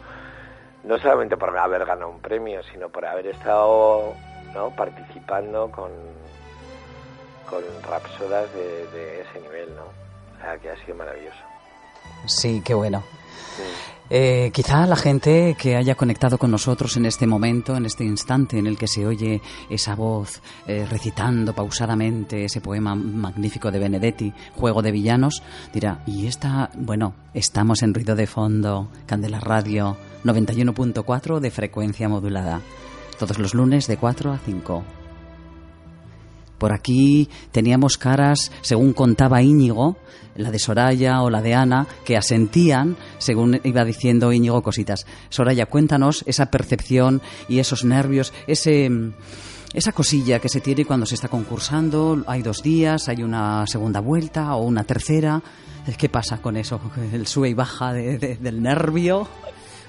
no 0.84 0.98
solamente 0.98 1.36
por 1.36 1.56
haber 1.56 1.84
ganado 1.84 2.10
un 2.10 2.20
premio, 2.20 2.62
sino 2.64 2.88
por 2.88 3.04
haber 3.06 3.28
estado, 3.28 4.14
¿no? 4.54 4.70
Participando 4.70 5.70
con 5.70 5.90
con 7.48 7.62
rapsodas 7.88 8.52
de, 8.52 8.86
de 8.88 9.22
ese 9.22 9.40
nivel, 9.40 9.74
¿no? 9.74 9.84
O 9.84 10.40
sea, 10.40 10.58
que 10.58 10.70
ha 10.70 10.76
sido 10.84 10.96
maravilloso. 10.96 11.38
Sí, 12.26 12.62
qué 12.64 12.74
bueno. 12.74 13.02
Eh, 14.10 14.50
quizá 14.54 14.86
la 14.86 14.96
gente 14.96 15.54
que 15.58 15.76
haya 15.76 15.94
conectado 15.94 16.38
con 16.38 16.50
nosotros 16.50 16.96
en 16.96 17.04
este 17.04 17.26
momento, 17.26 17.76
en 17.76 17.84
este 17.84 18.04
instante 18.04 18.58
en 18.58 18.66
el 18.66 18.78
que 18.78 18.88
se 18.88 19.06
oye 19.06 19.42
esa 19.68 19.94
voz 19.94 20.40
eh, 20.66 20.86
recitando 20.88 21.52
pausadamente 21.52 22.44
ese 22.44 22.62
poema 22.62 22.94
magnífico 22.94 23.70
de 23.70 23.78
Benedetti, 23.78 24.32
Juego 24.56 24.80
de 24.80 24.92
Villanos, 24.92 25.42
dirá, 25.74 26.02
y 26.06 26.26
esta, 26.26 26.70
bueno, 26.74 27.14
estamos 27.34 27.82
en 27.82 27.92
ruido 27.92 28.16
de 28.16 28.26
fondo, 28.26 28.88
Candela 29.04 29.40
Radio 29.40 29.98
91.4 30.24 31.38
de 31.40 31.50
frecuencia 31.50 32.08
modulada, 32.08 32.62
todos 33.18 33.38
los 33.38 33.52
lunes 33.52 33.86
de 33.88 33.98
4 33.98 34.32
a 34.32 34.38
5. 34.38 34.97
Por 36.58 36.72
aquí 36.72 37.28
teníamos 37.52 37.96
caras, 37.98 38.50
según 38.60 38.92
contaba 38.92 39.42
Íñigo, 39.42 39.96
la 40.36 40.50
de 40.50 40.58
Soraya 40.58 41.22
o 41.22 41.30
la 41.30 41.42
de 41.42 41.54
Ana, 41.54 41.86
que 42.04 42.16
asentían 42.16 42.96
según 43.18 43.60
iba 43.64 43.84
diciendo 43.84 44.32
Íñigo 44.32 44.62
cositas. 44.62 45.06
Soraya, 45.30 45.66
cuéntanos 45.66 46.24
esa 46.26 46.46
percepción 46.46 47.22
y 47.48 47.58
esos 47.58 47.84
nervios, 47.84 48.32
ese 48.46 48.90
esa 49.74 49.92
cosilla 49.92 50.38
que 50.38 50.48
se 50.48 50.62
tiene 50.62 50.86
cuando 50.86 51.04
se 51.04 51.14
está 51.14 51.28
concursando, 51.28 52.22
hay 52.26 52.42
dos 52.42 52.62
días, 52.62 53.08
hay 53.08 53.22
una 53.22 53.66
segunda 53.66 54.00
vuelta 54.00 54.54
o 54.54 54.64
una 54.64 54.84
tercera. 54.84 55.42
¿Qué 55.96 56.08
pasa 56.08 56.38
con 56.38 56.56
eso? 56.56 56.80
El 57.12 57.26
sube 57.26 57.50
y 57.50 57.54
baja 57.54 57.92
del 57.92 58.62
nervio. 58.62 59.28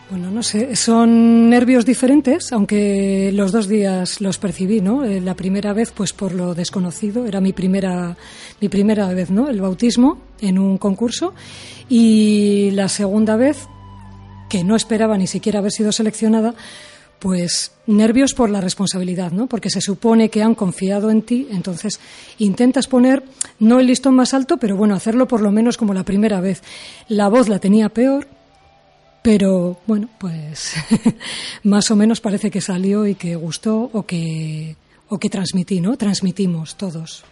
Bueno, 0.09 0.31
no 0.31 0.41
sé, 0.41 0.75
son 0.75 1.51
nervios 1.51 1.85
diferentes, 1.85 2.51
aunque 2.51 3.29
los 3.31 3.51
dos 3.51 3.67
días 3.67 4.21
los 4.21 4.39
percibí, 4.39 4.81
¿no? 4.81 5.05
Eh, 5.05 5.21
la 5.21 5.35
primera 5.35 5.71
vez, 5.71 5.91
pues 5.91 6.13
por 6.13 6.33
lo 6.33 6.55
desconocido, 6.55 7.27
era 7.27 7.39
mi 7.41 7.53
primera, 7.53 8.17
mi 8.59 8.69
primera 8.69 9.13
vez, 9.13 9.29
¿no? 9.29 9.49
El 9.49 9.61
bautismo 9.61 10.17
en 10.41 10.57
un 10.57 10.79
concurso. 10.79 11.35
Y 11.89 12.71
la 12.71 12.89
segunda 12.89 13.35
vez, 13.35 13.67
que 14.49 14.63
no 14.63 14.75
esperaba 14.75 15.15
ni 15.15 15.27
siquiera 15.27 15.59
haber 15.59 15.71
sido 15.71 15.91
seleccionada, 15.91 16.55
pues 17.19 17.73
nervios 17.85 18.33
por 18.33 18.49
la 18.49 18.61
responsabilidad, 18.61 19.31
¿no? 19.31 19.45
Porque 19.45 19.69
se 19.69 19.81
supone 19.81 20.29
que 20.29 20.41
han 20.41 20.55
confiado 20.55 21.11
en 21.11 21.21
ti, 21.21 21.47
entonces 21.51 21.99
intentas 22.39 22.87
poner 22.87 23.21
no 23.59 23.79
el 23.79 23.85
listón 23.85 24.15
más 24.15 24.33
alto, 24.33 24.57
pero 24.57 24.75
bueno, 24.75 24.95
hacerlo 24.95 25.27
por 25.27 25.41
lo 25.41 25.51
menos 25.51 25.77
como 25.77 25.93
la 25.93 26.03
primera 26.03 26.41
vez. 26.41 26.63
La 27.09 27.27
voz 27.27 27.47
la 27.47 27.59
tenía 27.59 27.89
peor, 27.89 28.27
pero 29.29 29.77
bueno, 29.85 30.09
pues 30.17 30.73
más 31.63 31.91
o 31.91 31.95
menos 31.95 32.19
parece 32.19 32.49
que 32.49 32.61
salió 32.61 33.05
y 33.05 33.13
que 33.13 33.35
gustó 33.35 33.87
o 33.93 34.03
que, 34.03 34.75
o 35.07 35.19
que 35.19 35.29
transmití, 35.29 35.81
¿no? 35.81 35.97
Transmitimos 35.97 36.77
todos. 36.77 37.23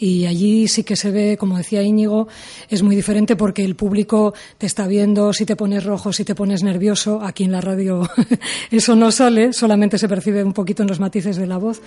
Y 0.00 0.26
allí 0.26 0.66
sí 0.66 0.82
que 0.82 0.96
se 0.96 1.12
ve, 1.12 1.36
como 1.38 1.58
decía 1.58 1.80
Íñigo, 1.80 2.26
es 2.68 2.82
muy 2.82 2.96
diferente 2.96 3.36
porque 3.36 3.64
el 3.64 3.76
público 3.76 4.34
te 4.58 4.66
está 4.66 4.88
viendo 4.88 5.32
si 5.32 5.46
te 5.46 5.54
pones 5.54 5.84
rojo, 5.84 6.12
si 6.12 6.24
te 6.24 6.34
pones 6.34 6.64
nervioso. 6.64 7.22
Aquí 7.22 7.44
en 7.44 7.52
la 7.52 7.60
radio 7.60 8.02
eso 8.72 8.96
no 8.96 9.12
sale, 9.12 9.52
solamente 9.52 9.98
se 9.98 10.08
percibe 10.08 10.42
un 10.42 10.52
poquito 10.52 10.82
en 10.82 10.88
los 10.88 10.98
matices 10.98 11.36
de 11.36 11.46
la 11.46 11.58
voz. 11.58 11.80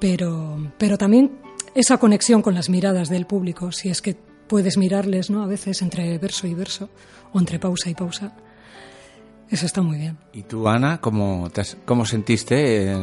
Pero, 0.00 0.72
pero 0.78 0.96
también 0.96 1.32
esa 1.74 1.98
conexión 1.98 2.40
con 2.40 2.54
las 2.54 2.70
miradas 2.70 3.10
del 3.10 3.26
público, 3.26 3.72
si 3.72 3.90
es 3.90 4.00
que 4.00 4.16
puedes 4.48 4.76
mirarles, 4.76 5.30
¿no? 5.30 5.42
A 5.42 5.46
veces 5.46 5.82
entre 5.82 6.18
verso 6.18 6.46
y 6.46 6.54
verso 6.54 6.88
o 7.32 7.38
entre 7.38 7.58
pausa 7.58 7.90
y 7.90 7.94
pausa. 7.94 8.34
Eso 9.50 9.66
está 9.66 9.80
muy 9.80 9.98
bien. 9.98 10.18
¿Y 10.32 10.42
tú, 10.42 10.68
Ana, 10.68 11.00
cómo, 11.00 11.50
cómo 11.84 12.04
sentiste? 12.04 12.94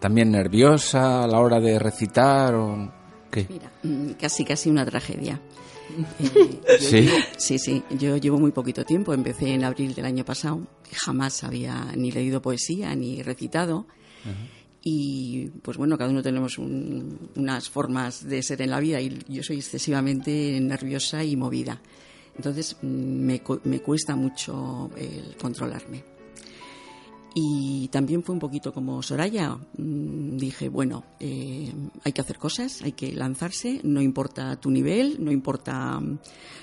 ¿También 0.00 0.32
nerviosa 0.32 1.22
a 1.22 1.26
la 1.28 1.38
hora 1.38 1.60
de 1.60 1.78
recitar? 1.78 2.54
O 2.54 2.92
qué? 3.30 3.46
Mira, 3.48 3.70
mm, 3.82 4.12
casi, 4.12 4.44
casi 4.44 4.68
una 4.68 4.84
tragedia. 4.84 5.40
¿Sí? 6.80 7.08
sí, 7.36 7.58
sí. 7.58 7.82
Yo 7.90 8.16
llevo 8.16 8.38
muy 8.38 8.50
poquito 8.50 8.84
tiempo. 8.84 9.14
Empecé 9.14 9.54
en 9.54 9.64
abril 9.64 9.94
del 9.94 10.06
año 10.06 10.24
pasado. 10.24 10.60
Jamás 10.92 11.44
había 11.44 11.92
ni 11.96 12.10
leído 12.10 12.42
poesía 12.42 12.94
ni 12.96 13.22
recitado. 13.22 13.86
Y 14.84 15.48
pues 15.62 15.76
bueno, 15.76 15.96
cada 15.96 16.10
uno 16.10 16.22
tenemos 16.22 16.58
unas 16.58 17.68
formas 17.68 18.26
de 18.26 18.42
ser 18.42 18.62
en 18.62 18.70
la 18.70 18.80
vida 18.80 19.00
y 19.00 19.16
yo 19.28 19.42
soy 19.42 19.56
excesivamente 19.58 20.58
nerviosa 20.60 21.22
y 21.22 21.36
movida. 21.36 21.80
Entonces 22.36 22.76
me, 22.82 23.42
me 23.64 23.80
cuesta 23.80 24.16
mucho 24.16 24.90
el 24.96 25.36
controlarme. 25.36 26.12
Y 27.34 27.88
también 27.88 28.22
fue 28.22 28.34
un 28.34 28.38
poquito 28.38 28.72
como 28.72 29.02
Soraya. 29.02 29.56
Mm, 29.78 30.36
dije, 30.36 30.68
bueno, 30.68 31.04
eh, 31.18 31.72
hay 32.04 32.12
que 32.12 32.20
hacer 32.20 32.38
cosas, 32.38 32.82
hay 32.82 32.92
que 32.92 33.12
lanzarse, 33.12 33.80
no 33.84 34.02
importa 34.02 34.56
tu 34.56 34.70
nivel, 34.70 35.16
no 35.18 35.32
importa 35.32 36.00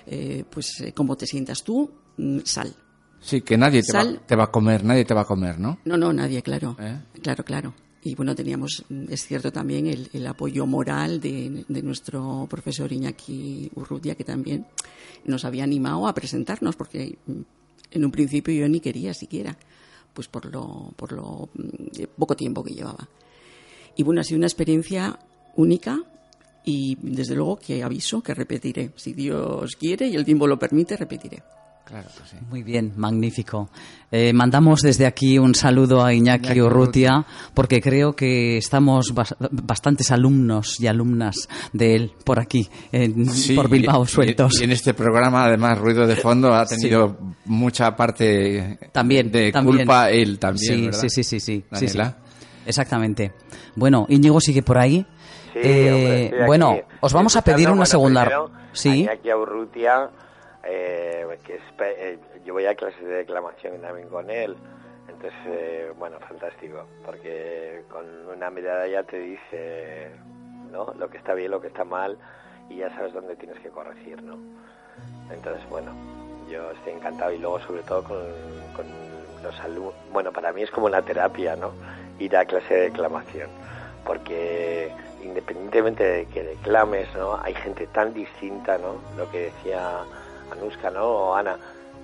eh, 0.05 0.43
pues 0.49 0.82
eh, 0.82 0.93
cómo 0.93 1.15
te 1.15 1.26
sientas 1.26 1.63
tú, 1.63 1.91
mm, 2.17 2.39
sal. 2.43 2.76
Sí, 3.22 3.41
que 3.41 3.57
nadie 3.57 3.82
te 3.84 3.91
va, 3.91 4.05
te 4.26 4.36
va, 4.36 4.45
a 4.45 4.51
comer, 4.51 4.84
nadie 4.86 5.05
te 5.05 5.13
va 5.13 5.22
a 5.22 5.26
comer, 5.26 5.59
¿no? 5.59 5.80
No, 5.86 5.97
no, 5.97 6.13
nadie, 6.13 6.41
claro. 6.41 6.78
Claro, 7.22 7.43
claro. 7.43 7.74
Y 8.04 8.16
bueno, 8.16 8.34
teníamos, 8.34 8.86
mm, 8.89 9.06
es 9.10 9.26
cierto 9.26 9.52
también, 9.52 9.88
el, 9.88 10.28
apoyo 10.28 10.66
moral 10.66 11.20
de, 11.20 11.66
nuestro 11.68 12.47
profesor 12.50 12.91
Iñaki 12.91 13.72
Urrutia, 13.76 14.16
que 14.16 14.24
también 14.24 14.66
nos 15.26 15.43
había 15.45 15.64
animado 15.64 16.08
a 16.08 16.14
presentarnos, 16.14 16.76
porque 16.76 17.18
mm, 17.26 17.41
en 17.91 18.06
un 18.06 18.12
principio 18.12 18.54
yo 18.54 18.70
ni 18.70 18.80
quería 18.80 19.14
siquiera, 19.14 19.58
pues 20.14 20.28
por 20.28 20.45
lo, 20.45 20.93
por 20.95 21.12
lo 21.12 21.50
mm, 21.54 22.04
poco 22.18 22.36
tiempo 22.36 22.64
que 22.64 22.74
llevaba. 22.74 23.08
Y 23.95 24.04
bueno, 24.04 24.22
ha 24.22 24.24
sido 24.24 24.38
una 24.38 24.47
experiencia 24.47 25.20
única 25.56 26.02
y 26.64 26.97
desde 27.02 27.36
luego 27.36 27.58
que 27.58 27.84
aviso 27.84 28.22
que 28.22 28.34
repetiré. 28.34 28.91
Si 28.95 29.14
Dios 29.14 29.76
quiere 29.76 30.08
y 30.08 30.16
el 30.16 30.24
tiempo 30.24 30.47
lo 30.47 30.58
permite, 30.58 30.95
repetiré. 30.95 31.43
Muy 32.50 32.64
bien, 32.64 32.94
magnífico. 32.96 33.70
Eh, 34.12 34.34
mandamos 34.34 34.82
desde 34.82 35.06
aquí 35.06 35.38
un 35.38 35.54
saludo 35.56 36.04
a 36.04 36.14
Iñaki, 36.14 36.62
Urrutia, 36.62 37.26
porque 37.54 37.82
creo 37.82 38.16
que 38.16 38.58
estamos 38.58 39.14
bastantes 39.52 40.12
alumnos 40.12 40.80
y 40.80 40.88
alumnas 40.88 41.48
de 41.74 41.96
él 41.96 42.12
por 42.24 42.40
aquí, 42.40 42.68
por 43.56 43.70
Bilbao, 43.70 44.06
sueltos. 44.06 44.62
Y, 44.62 44.64
en 44.64 44.72
este 44.72 44.94
programa, 44.94 45.46
además, 45.46 45.78
Ruido 45.80 46.06
de 46.08 46.16
Fondo 46.16 46.54
ha 46.54 46.66
tenido 46.68 47.18
mucha 47.46 47.96
parte 47.96 48.80
también, 48.92 49.32
de 49.32 49.52
culpa 49.52 50.10
él 50.10 50.40
también, 50.40 50.94
sí, 50.94 51.10
Sí, 51.10 51.24
sí, 51.24 51.40
sí, 51.40 51.40
sí, 51.40 52.00
Exactamente. 52.66 53.34
Bueno, 53.76 54.06
Íñigo 54.10 54.40
sigue 54.40 54.62
por 54.62 54.78
ahí. 54.78 55.06
Eh, 55.56 56.32
bueno, 56.46 56.78
os 57.00 57.14
vamos 57.14 57.36
a 57.36 57.42
pedir 57.42 57.70
una 57.70 57.86
segunda... 57.86 58.30
sí. 58.74 58.90
Iñaki 58.90 59.34
Urrutia 59.34 60.10
eh, 60.64 61.26
que 61.45 61.60
eh, 61.80 62.20
yo 62.45 62.53
voy 62.53 62.66
a 62.66 62.76
clases 62.76 63.01
de 63.01 63.16
declamación 63.16 63.82
también 63.82 64.10
con 64.10 64.30
él. 64.30 64.55
Entonces, 65.07 65.39
eh, 65.47 65.91
bueno, 65.97 66.20
fantástico, 66.20 66.86
porque 67.05 67.84
con 67.89 68.05
una 68.28 68.49
mirada 68.49 68.88
ya 68.88 69.03
te 69.03 69.20
dice 69.20 70.12
¿no? 70.72 70.93
lo 70.97 71.10
que 71.10 71.18
está 71.18 71.34
bien, 71.34 71.51
lo 71.51 71.60
que 71.60 71.68
está 71.68 71.84
mal, 71.84 72.18
y 72.70 72.78
ya 72.78 72.89
sabes 72.95 73.14
dónde 73.14 73.36
tienes 73.36 73.60
que 73.60 73.70
corregir, 73.70 74.22
¿no? 74.22 74.38
Entonces, 75.32 75.68
bueno, 75.70 75.91
yo 76.49 76.72
estoy 76.72 76.93
encantado 76.93 77.32
y 77.32 77.39
luego 77.39 77.60
sobre 77.62 77.82
todo 77.84 78.03
con, 78.03 78.18
con 78.76 78.86
los 79.43 79.60
alumnos, 79.62 79.95
bueno, 80.12 80.32
para 80.32 80.53
mí 80.53 80.62
es 80.62 80.72
como 80.72 80.89
la 80.89 81.01
terapia, 81.01 81.55
¿no? 81.55 81.74
Ir 82.20 82.38
a 82.38 82.45
clase 82.45 82.74
de 82.74 82.82
declamación, 82.82 83.49
porque 84.05 84.91
independientemente 85.24 86.03
de 86.03 86.26
que 86.28 86.43
declames, 86.43 87.07
¿no? 87.16 87.41
Hay 87.41 87.55
gente 87.55 87.88
tan 87.88 88.14
distinta, 88.14 88.78
¿no? 88.78 88.95
Lo 89.18 89.30
que 89.32 89.51
decía 89.51 90.05
Anuska, 90.52 90.89
¿no? 90.89 91.06
O 91.08 91.36
Ana, 91.36 91.58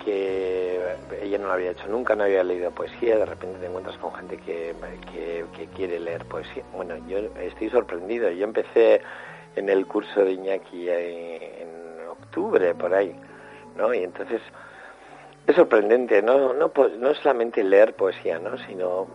que 0.03 0.79
ella 1.21 1.37
no 1.37 1.47
lo 1.47 1.53
había 1.53 1.71
hecho 1.71 1.87
nunca, 1.87 2.15
no 2.15 2.23
había 2.23 2.43
leído 2.43 2.71
poesía, 2.71 3.17
de 3.17 3.25
repente 3.25 3.59
te 3.59 3.65
encuentras 3.65 3.97
con 3.97 4.13
gente 4.13 4.37
que, 4.37 4.75
que, 5.11 5.67
quiere 5.75 5.99
leer 5.99 6.25
poesía. 6.25 6.63
Bueno, 6.73 6.95
yo 7.07 7.17
estoy 7.39 7.69
sorprendido. 7.69 8.29
Yo 8.31 8.43
empecé 8.43 9.01
en 9.55 9.69
el 9.69 9.85
curso 9.87 10.23
de 10.23 10.33
Iñaki 10.33 10.89
en, 10.89 11.85
octubre, 12.09 12.73
por 12.75 12.93
ahí, 12.93 13.15
¿no? 13.75 13.93
Y 13.93 14.03
entonces 14.03 14.41
es 15.47 15.55
sorprendente, 15.55 16.21
no, 16.21 16.53
no, 16.53 16.71
no 16.97 17.13
solamente 17.15 17.63
leer 17.63 17.93
poesía, 17.95 18.39
¿no? 18.39 18.57
Sino 18.59 19.07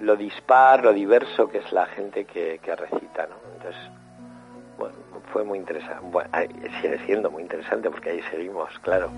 lo 0.00 0.16
dispar, 0.16 0.84
lo 0.84 0.92
diverso 0.92 1.48
que 1.48 1.58
es 1.58 1.72
la 1.72 1.86
gente 1.86 2.24
que, 2.24 2.58
que 2.62 2.76
recita, 2.76 3.26
¿no? 3.26 3.36
Entonces, 3.56 3.80
bueno, 4.78 4.94
fue 5.34 5.44
muy 5.44 5.58
interesante. 5.58 5.98
Bueno, 6.10 6.30
sigue 6.80 6.98
siendo 7.06 7.28
muy 7.28 7.42
interesante 7.42 7.90
porque 7.90 8.10
ahí 8.10 8.20
seguimos, 8.30 8.70
claro. 8.82 9.10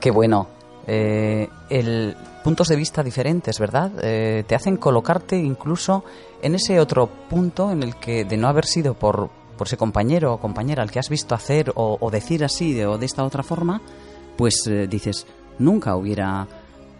Qué 0.00 0.10
bueno. 0.12 0.46
Eh, 0.86 1.48
el 1.68 2.16
puntos 2.44 2.68
de 2.68 2.76
vista 2.76 3.02
diferentes, 3.02 3.58
¿verdad? 3.58 3.90
Eh, 4.02 4.44
te 4.46 4.54
hacen 4.54 4.76
colocarte 4.76 5.36
incluso 5.36 6.04
en 6.40 6.54
ese 6.54 6.78
otro 6.80 7.08
punto 7.08 7.72
en 7.72 7.82
el 7.82 7.96
que 7.96 8.24
de 8.24 8.36
no 8.36 8.46
haber 8.46 8.64
sido 8.64 8.94
por, 8.94 9.30
por 9.58 9.66
ese 9.66 9.76
compañero 9.76 10.34
o 10.34 10.40
compañera 10.40 10.82
al 10.82 10.92
que 10.92 11.00
has 11.00 11.10
visto 11.10 11.34
hacer 11.34 11.72
o, 11.74 12.08
decir 12.10 12.44
así 12.44 12.80
o 12.82 12.96
de 12.96 13.06
esta 13.06 13.24
otra 13.24 13.42
forma, 13.42 13.82
pues 14.36 14.64
eh, 14.68 14.86
dices, 14.86 15.26
nunca 15.58 15.96
hubiera 15.96 16.46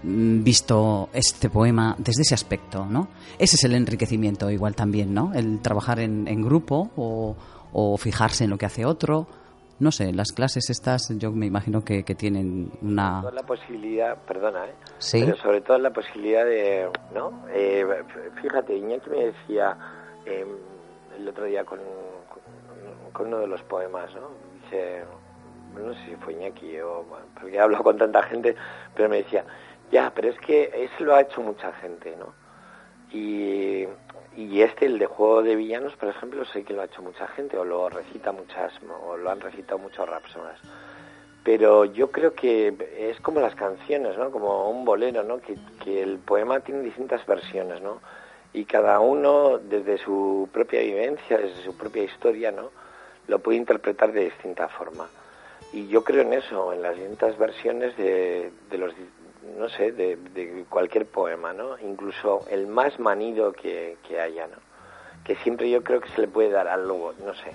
mm, 0.02 0.42
visto 0.42 1.08
este 1.12 1.48
poema 1.48 1.94
desde 1.96 2.22
ese 2.22 2.34
aspecto, 2.34 2.84
¿no? 2.84 3.06
Ese 3.38 3.54
es 3.54 3.64
el 3.64 3.74
enriquecimiento 3.74 4.50
igual 4.50 4.74
también, 4.74 5.14
¿no? 5.14 5.32
El 5.32 5.61
trabajar 5.61 6.00
en, 6.00 6.26
en 6.26 6.42
grupo 6.42 6.90
o, 6.96 7.36
o 7.73 7.97
fijarse 7.97 8.45
en 8.45 8.51
lo 8.51 8.59
que 8.59 8.66
hace 8.66 8.85
otro. 8.85 9.27
No 9.79 9.91
sé, 9.93 10.12
las 10.12 10.33
clases 10.33 10.68
estas 10.68 11.09
yo 11.16 11.33
me 11.33 11.47
imagino 11.47 11.83
que, 11.83 12.05
que 12.05 12.14
tienen 12.14 12.71
una... 12.83 13.23
La 13.33 13.43
posibilidad, 13.43 14.16
perdona, 14.25 14.66
¿eh? 14.66 14.75
¿Sí? 14.99 15.23
Pero 15.25 15.37
sobre 15.39 15.62
todo 15.62 15.79
la 15.79 15.91
posibilidad 15.91 16.45
de, 16.45 16.91
¿no? 17.14 17.47
Eh, 17.51 17.87
fíjate, 18.43 18.77
Iñaki 18.77 19.09
me 19.09 19.25
decía 19.27 19.77
em, 20.27 20.49
el 21.16 21.27
otro 21.27 21.47
día 21.47 21.64
con, 21.64 21.79
con, 23.14 23.29
uno 23.29 23.39
de 23.39 23.47
los 23.47 23.62
poemas, 23.62 24.14
¿no? 24.14 24.29
Dice, 24.64 25.03
no 25.75 25.95
sé 25.95 26.05
si 26.05 26.16
fue 26.16 26.35
Iñaki 26.35 26.79
o... 26.81 27.07
porque 27.41 27.57
he 27.57 27.61
hablado 27.61 27.85
con 27.85 27.97
tanta 27.97 28.23
gente, 28.25 28.55
pero 28.95 29.09
me 29.09 29.23
decía, 29.23 29.47
ya, 29.91 30.12
pero 30.14 30.29
es 30.29 30.39
que 30.41 30.71
eso 30.75 31.05
lo 31.05 31.14
ha 31.14 31.23
hecho 31.23 31.41
mucha 31.41 31.73
gente, 31.73 32.14
¿no? 32.16 32.35
Y, 33.12 33.87
y 34.41 34.62
este, 34.62 34.86
el 34.86 34.99
de 34.99 35.05
Juego 35.05 35.43
de 35.43 35.55
Villanos, 35.55 35.95
por 35.97 36.09
ejemplo, 36.09 36.47
sé 36.47 36.64
que 36.64 36.72
lo 36.72 36.80
ha 36.80 36.86
hecho 36.86 37.03
mucha 37.03 37.26
gente, 37.28 37.59
o 37.59 37.64
lo 37.64 37.91
recita 37.91 38.32
muchas, 38.32 38.72
o 39.05 39.18
lo 39.18 39.30
han 39.30 39.38
recitado 39.38 39.78
muchos 39.78 40.09
rapsonas. 40.09 40.59
Pero 41.45 41.84
yo 41.84 42.11
creo 42.11 42.32
que 42.32 42.74
es 42.99 43.20
como 43.20 43.41
las 43.41 43.55
canciones, 43.55 44.16
¿no? 44.16 44.30
Como 44.30 44.70
un 44.70 44.86
bolero, 44.86 45.22
¿no? 45.24 45.41
Que, 45.41 45.57
que 45.84 46.03
el 46.03 46.18
poema 46.18 46.61
tiene 46.61 46.80
distintas 46.80 47.26
versiones, 47.26 47.82
¿no? 47.82 48.01
Y 48.55 48.64
cada 48.64 48.99
uno, 49.01 49.59
desde 49.59 49.99
su 49.99 50.49
propia 50.51 50.80
vivencia, 50.80 51.36
desde 51.36 51.62
su 51.62 51.76
propia 51.76 52.05
historia, 52.05 52.51
¿no? 52.51 52.70
Lo 53.26 53.41
puede 53.41 53.59
interpretar 53.59 54.11
de 54.11 54.24
distinta 54.24 54.68
forma. 54.68 55.07
Y 55.74 55.86
yo 55.88 56.03
creo 56.03 56.22
en 56.22 56.32
eso, 56.32 56.72
en 56.72 56.80
las 56.80 56.97
distintas 56.97 57.36
versiones 57.36 57.95
de, 57.99 58.51
de 58.70 58.78
los 58.78 58.95
no 59.59 59.68
sé, 59.68 59.93
de, 59.93 60.16
de, 60.16 60.64
cualquier 60.68 61.07
poema, 61.07 61.53
¿no? 61.53 61.78
Incluso 61.78 62.47
el 62.51 62.66
más 62.66 62.99
manido 62.99 63.53
que, 63.53 63.97
que, 64.07 64.20
haya, 64.20 64.47
¿no? 64.47 64.57
Que 65.24 65.36
siempre 65.36 65.70
yo 65.70 65.82
creo 65.82 66.01
que 66.01 66.09
se 66.11 66.20
le 66.20 66.28
puede 66.28 66.51
dar 66.51 66.68
algo, 66.68 67.12
no 67.24 67.34
sé. 67.34 67.53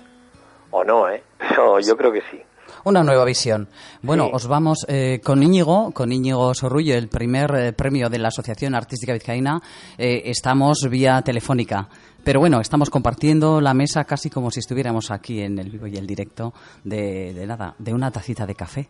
O 0.70 0.84
no, 0.84 1.08
¿eh? 1.08 1.22
Pero 1.38 1.80
yo 1.80 1.96
creo 1.96 2.12
que 2.12 2.22
sí. 2.30 2.40
Una 2.84 3.02
nueva 3.02 3.24
visión. 3.24 3.68
Bueno, 4.02 4.26
sí. 4.26 4.30
os 4.34 4.46
vamos 4.46 4.86
eh, 4.88 5.20
con 5.22 5.42
Íñigo, 5.42 5.92
con 5.92 6.12
Íñigo 6.12 6.54
Sorrullo, 6.54 6.94
el 6.94 7.08
primer 7.08 7.54
eh, 7.54 7.72
premio 7.72 8.08
de 8.08 8.18
la 8.18 8.28
Asociación 8.28 8.74
Artística 8.74 9.12
Vizcaína. 9.12 9.60
Eh, 9.98 10.22
estamos 10.26 10.86
vía 10.90 11.22
telefónica. 11.22 11.88
Pero 12.24 12.40
bueno, 12.40 12.60
estamos 12.60 12.90
compartiendo 12.90 13.60
la 13.60 13.72
mesa 13.72 14.04
casi 14.04 14.30
como 14.30 14.50
si 14.50 14.60
estuviéramos 14.60 15.12
aquí 15.12 15.40
en 15.42 15.58
el 15.60 15.70
vivo 15.70 15.86
y 15.86 15.96
el 15.96 16.06
directo 16.06 16.52
de, 16.82 17.32
de 17.32 17.46
nada, 17.46 17.76
de 17.78 17.94
una 17.94 18.10
tacita 18.10 18.46
de 18.46 18.54
café. 18.56 18.88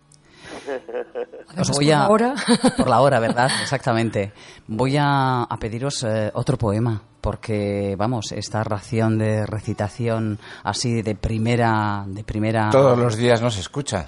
Os 1.58 1.70
voy 1.70 1.90
a, 1.90 2.06
por 2.06 2.20
la 2.20 2.30
hora. 2.30 2.44
por 2.76 2.88
la 2.88 3.00
hora, 3.00 3.20
¿verdad? 3.20 3.50
Exactamente. 3.62 4.32
Voy 4.66 4.96
a, 4.96 5.42
a 5.42 5.56
pediros 5.58 6.02
eh, 6.04 6.30
otro 6.34 6.56
poema, 6.58 7.00
porque, 7.20 7.94
vamos, 7.96 8.32
esta 8.32 8.62
ración 8.64 9.18
de 9.18 9.46
recitación 9.46 10.38
así 10.64 11.02
de 11.02 11.14
primera... 11.14 12.04
De 12.06 12.24
primera 12.24 12.70
Todos 12.70 12.98
los 12.98 13.16
días 13.16 13.40
no 13.42 13.50
se 13.50 13.60
escucha. 13.60 14.06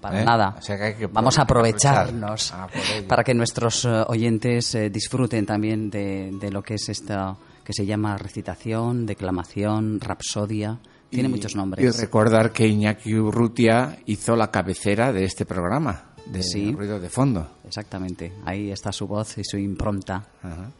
Para 0.00 0.22
¿Eh? 0.22 0.24
nada. 0.24 0.54
O 0.56 0.62
sea 0.62 0.76
que 0.76 0.82
hay 0.84 0.94
que 0.94 1.06
Vamos 1.08 1.38
a 1.38 1.42
aprovecharnos 1.42 2.52
aprovechar. 2.52 3.04
para 3.08 3.24
que 3.24 3.34
nuestros 3.34 3.84
uh, 3.84 4.04
oyentes 4.06 4.74
uh, 4.74 4.88
disfruten 4.90 5.44
también 5.44 5.90
de, 5.90 6.30
de, 6.40 6.50
lo 6.52 6.62
que 6.62 6.74
es 6.74 6.88
esta 6.88 7.34
que 7.64 7.72
se 7.72 7.84
llama 7.84 8.16
recitación, 8.16 9.04
declamación, 9.06 10.00
rapsodia. 10.00 10.78
Tiene 11.10 11.28
y, 11.28 11.32
muchos 11.32 11.56
nombres. 11.56 11.84
Y 11.84 12.00
recordar 12.00 12.52
que 12.52 12.66
Iñaki 12.66 13.14
Urrutia 13.14 13.98
hizo 14.06 14.36
la 14.36 14.50
cabecera 14.50 15.12
de 15.12 15.24
este 15.24 15.46
programa, 15.46 16.12
de 16.26 16.42
sí, 16.42 16.72
ruido 16.72 17.00
de 17.00 17.08
fondo. 17.08 17.48
Exactamente. 17.66 18.32
Ahí 18.44 18.70
está 18.70 18.92
su 18.92 19.06
voz 19.06 19.38
y 19.38 19.44
su 19.44 19.56
impronta. 19.56 20.26
Ajá. 20.42 20.70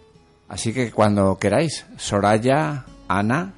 Así 0.49 0.73
que 0.73 0.91
cuando 0.91 1.37
queráis, 1.39 1.85
Soraya, 1.97 2.85
Ana, 3.07 3.53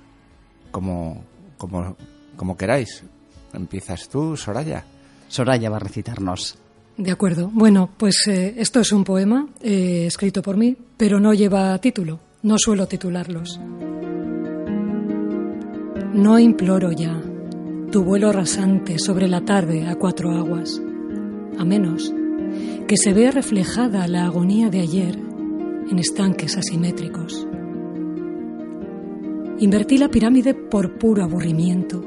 como, 0.70 1.24
como, 1.56 1.96
como 2.36 2.56
queráis. 2.56 3.04
Empiezas 3.52 4.08
tú, 4.08 4.36
Soraya. 4.36 4.84
Soraya 5.28 5.70
va 5.70 5.76
a 5.76 5.80
recitarnos. 5.80 6.58
De 6.96 7.10
acuerdo. 7.12 7.50
Bueno, 7.52 7.88
pues 7.96 8.26
eh, 8.26 8.54
esto 8.58 8.80
es 8.80 8.92
un 8.92 9.04
poema 9.04 9.48
eh, 9.62 10.04
escrito 10.06 10.42
por 10.42 10.56
mí, 10.56 10.76
pero 10.96 11.20
no 11.20 11.32
lleva 11.32 11.78
título. 11.78 12.18
No 12.42 12.56
suelo 12.58 12.86
titularlos. 12.86 13.60
No 16.12 16.40
imploro 16.40 16.90
ya 16.90 17.22
tu 17.92 18.02
vuelo 18.02 18.32
rasante 18.32 18.98
sobre 18.98 19.28
la 19.28 19.42
tarde 19.42 19.86
a 19.86 19.94
cuatro 19.94 20.32
aguas, 20.32 20.82
a 21.56 21.64
menos 21.64 22.12
que 22.88 22.96
se 22.96 23.12
vea 23.12 23.30
reflejada 23.30 24.08
la 24.08 24.24
agonía 24.24 24.70
de 24.70 24.80
ayer 24.80 25.16
en 25.88 25.98
estanques 26.00 26.56
asimétricos. 26.56 27.46
Invertí 29.60 29.98
la 29.98 30.08
pirámide 30.08 30.52
por 30.52 30.98
puro 30.98 31.22
aburrimiento, 31.22 32.04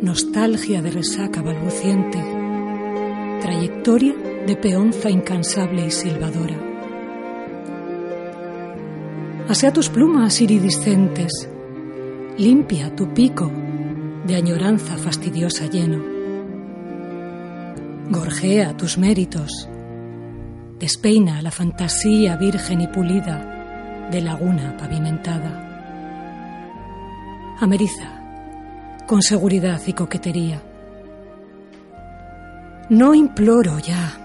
nostalgia 0.00 0.80
de 0.80 0.92
resaca 0.92 1.42
balbuciente, 1.42 2.22
trayectoria 3.40 4.14
de 4.46 4.54
peonza 4.54 5.10
incansable 5.10 5.86
y 5.86 5.90
silbadora. 5.90 6.56
Asea 9.48 9.72
tus 9.72 9.88
plumas 9.88 10.40
iridiscentes, 10.40 11.48
limpia 12.38 12.94
tu 12.94 13.12
pico 13.12 13.50
de 14.24 14.36
añoranza 14.36 14.96
fastidiosa 14.96 15.66
lleno. 15.66 16.02
Gorjea 18.10 18.76
tus 18.76 18.96
méritos, 18.96 19.68
despeina 20.78 21.42
la 21.42 21.50
fantasía 21.50 22.36
virgen 22.36 22.80
y 22.80 22.86
pulida 22.86 24.08
de 24.10 24.22
laguna 24.22 24.76
pavimentada. 24.76 25.64
Ameriza, 27.60 29.02
con 29.06 29.20
seguridad 29.20 29.80
y 29.86 29.92
coquetería. 29.92 30.62
No 32.88 33.14
imploro 33.14 33.78
ya 33.80 34.16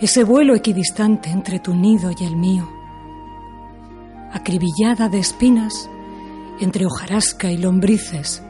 ese 0.00 0.22
vuelo 0.22 0.54
equidistante 0.54 1.30
entre 1.30 1.58
tu 1.58 1.74
nido 1.74 2.10
y 2.16 2.24
el 2.24 2.36
mío 2.36 2.68
acribillada 4.32 5.08
de 5.08 5.18
espinas, 5.18 5.90
entre 6.60 6.86
hojarasca 6.86 7.50
y 7.50 7.58
lombrices, 7.58 8.42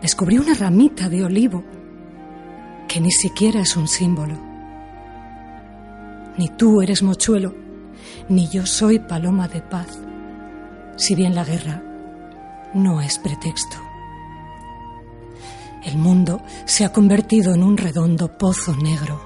descubrí 0.00 0.38
una 0.38 0.54
ramita 0.54 1.08
de 1.08 1.24
olivo 1.24 1.64
que 2.88 3.00
ni 3.00 3.10
siquiera 3.10 3.60
es 3.60 3.76
un 3.76 3.88
símbolo. 3.88 4.34
Ni 6.36 6.48
tú 6.48 6.82
eres 6.82 7.02
mochuelo, 7.02 7.54
ni 8.28 8.48
yo 8.48 8.66
soy 8.66 8.98
paloma 8.98 9.48
de 9.48 9.62
paz, 9.62 9.98
si 10.96 11.14
bien 11.14 11.34
la 11.34 11.44
guerra 11.44 11.82
no 12.74 13.00
es 13.00 13.18
pretexto. 13.18 13.76
El 15.84 15.96
mundo 15.96 16.42
se 16.64 16.84
ha 16.84 16.92
convertido 16.92 17.54
en 17.54 17.62
un 17.62 17.76
redondo 17.76 18.36
pozo 18.36 18.74
negro, 18.76 19.20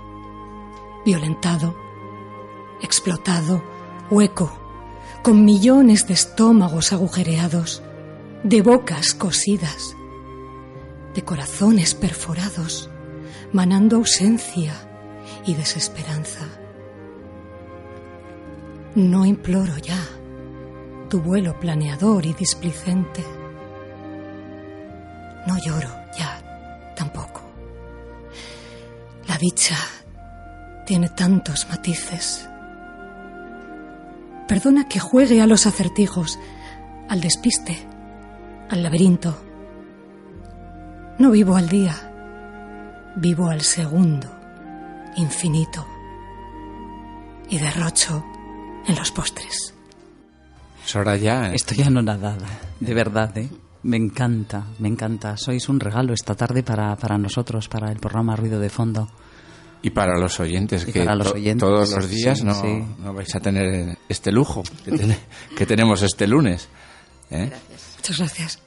violentado, 1.05 1.75
explotado, 2.83 3.63
hueco, 4.11 4.53
con 5.23 5.45
millones 5.45 6.07
de 6.07 6.15
estómagos 6.15 6.93
agujereados, 6.93 7.83
de 8.43 8.63
bocas 8.63 9.13
cosidas, 9.13 9.95
de 11.15 11.23
corazones 11.23 11.95
perforados, 11.95 12.89
manando 13.53 13.97
ausencia 13.97 14.73
y 15.45 15.55
desesperanza. 15.55 16.47
No 18.95 19.27
imploro 19.27 19.77
ya 19.79 20.01
tu 21.11 21.21
vuelo 21.21 21.59
planeador 21.61 22.25
y 22.25 22.33
displicente. 22.33 23.25
No 25.47 25.59
lloro 25.59 25.91
ya 26.19 26.93
tampoco. 26.97 27.43
La 29.29 29.37
dicha 29.37 29.77
tiene 30.87 31.11
tantos 31.11 31.69
matices. 31.69 32.49
Perdona 34.49 34.89
que 34.89 34.99
juegue 34.99 35.41
a 35.41 35.47
los 35.47 35.67
acertijos, 35.67 36.39
al 37.09 37.21
despiste, 37.21 37.90
al 38.71 38.83
laberinto. 38.83 39.37
No 41.19 41.31
vivo 41.31 41.57
al 41.57 41.69
día, 41.69 41.95
vivo 43.17 43.49
al 43.51 43.61
segundo, 43.61 44.29
infinito, 45.17 45.87
y 47.49 47.59
derrocho 47.59 48.25
en 48.87 48.95
los 48.97 49.11
postres. 49.13 49.75
Soraya. 50.87 51.53
Estoy 51.53 51.83
anonadada, 51.83 52.47
de 52.81 52.95
verdad, 52.95 53.37
¿eh? 53.37 53.49
Me 53.83 53.97
encanta, 53.97 54.65
me 54.79 54.89
encanta. 54.89 55.37
Sois 55.37 55.69
un 55.69 55.81
regalo 55.81 56.13
esta 56.13 56.35
tarde 56.35 56.63
para, 56.63 56.95
para 56.97 57.17
nosotros, 57.19 57.69
para 57.69 57.91
el 57.91 57.99
programa 57.99 58.37
Ruido 58.37 58.59
de 58.61 58.69
Fondo. 58.69 59.09
Y 59.83 59.91
para 59.91 60.19
los 60.19 60.39
oyentes, 60.41 60.87
Y 60.87 60.93
que 60.93 61.01
para 61.05 61.15
los 61.17 61.29
to- 61.29 61.35
oyentes, 61.35 61.61
todos 61.61 61.91
los 61.95 62.09
días 62.11 62.39
sí, 62.39 62.45
no, 62.45 62.55
sí. 62.55 62.85
no 62.99 63.15
vais 63.15 63.35
a 63.35 63.41
tener 63.41 63.97
este 64.09 64.31
lujo 64.31 64.63
que, 64.85 64.91
ten- 64.93 65.17
que 65.57 65.65
tenemos 65.67 66.03
este 66.03 66.27
lunes. 66.27 66.69
¿eh? 67.31 67.51
Muchas 68.11 68.19
gracias. 68.19 68.59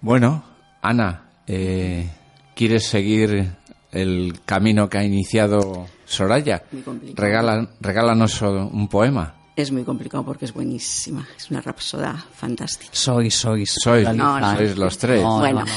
Bueno, 0.00 0.44
Ana, 0.82 1.30
eh, 1.48 2.08
¿quieres 2.54 2.86
seguir 2.86 3.56
el 3.90 4.40
camino 4.44 4.88
que 4.88 4.98
ha 4.98 5.04
iniciado 5.04 5.88
Soraya? 6.04 6.62
Muy 6.70 6.82
complicado. 6.82 7.26
Regala- 7.26 7.68
regálanos 7.80 8.40
un 8.42 8.86
poema. 8.88 9.34
Es 9.56 9.72
muy 9.72 9.82
complicado 9.82 10.24
porque 10.24 10.44
es 10.44 10.54
buenísima. 10.54 11.26
Es 11.36 11.50
una 11.50 11.60
rapsoda 11.60 12.24
fantástica. 12.32 12.92
Sois, 12.94 13.34
sois. 13.34 13.74
Sois, 13.82 14.04
la 14.04 14.12
No, 14.12 14.38
no. 14.38 14.56
sois 14.56 14.76
los 14.78 14.96
tres. 14.96 15.22
No, 15.22 15.38
bueno, 15.40 15.60
no, 15.60 15.66
no. 15.66 15.72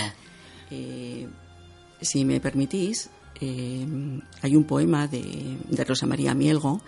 eh, 0.70 1.28
si 2.02 2.24
me 2.24 2.40
permitís, 2.40 3.10
eh, 3.42 3.86
hay 4.44 4.56
un 4.56 4.64
poema 4.66 5.08
de, 5.08 5.58
de 5.68 5.84
Rosa 5.84 6.06
María 6.06 6.36
Mielgo, 6.36 6.82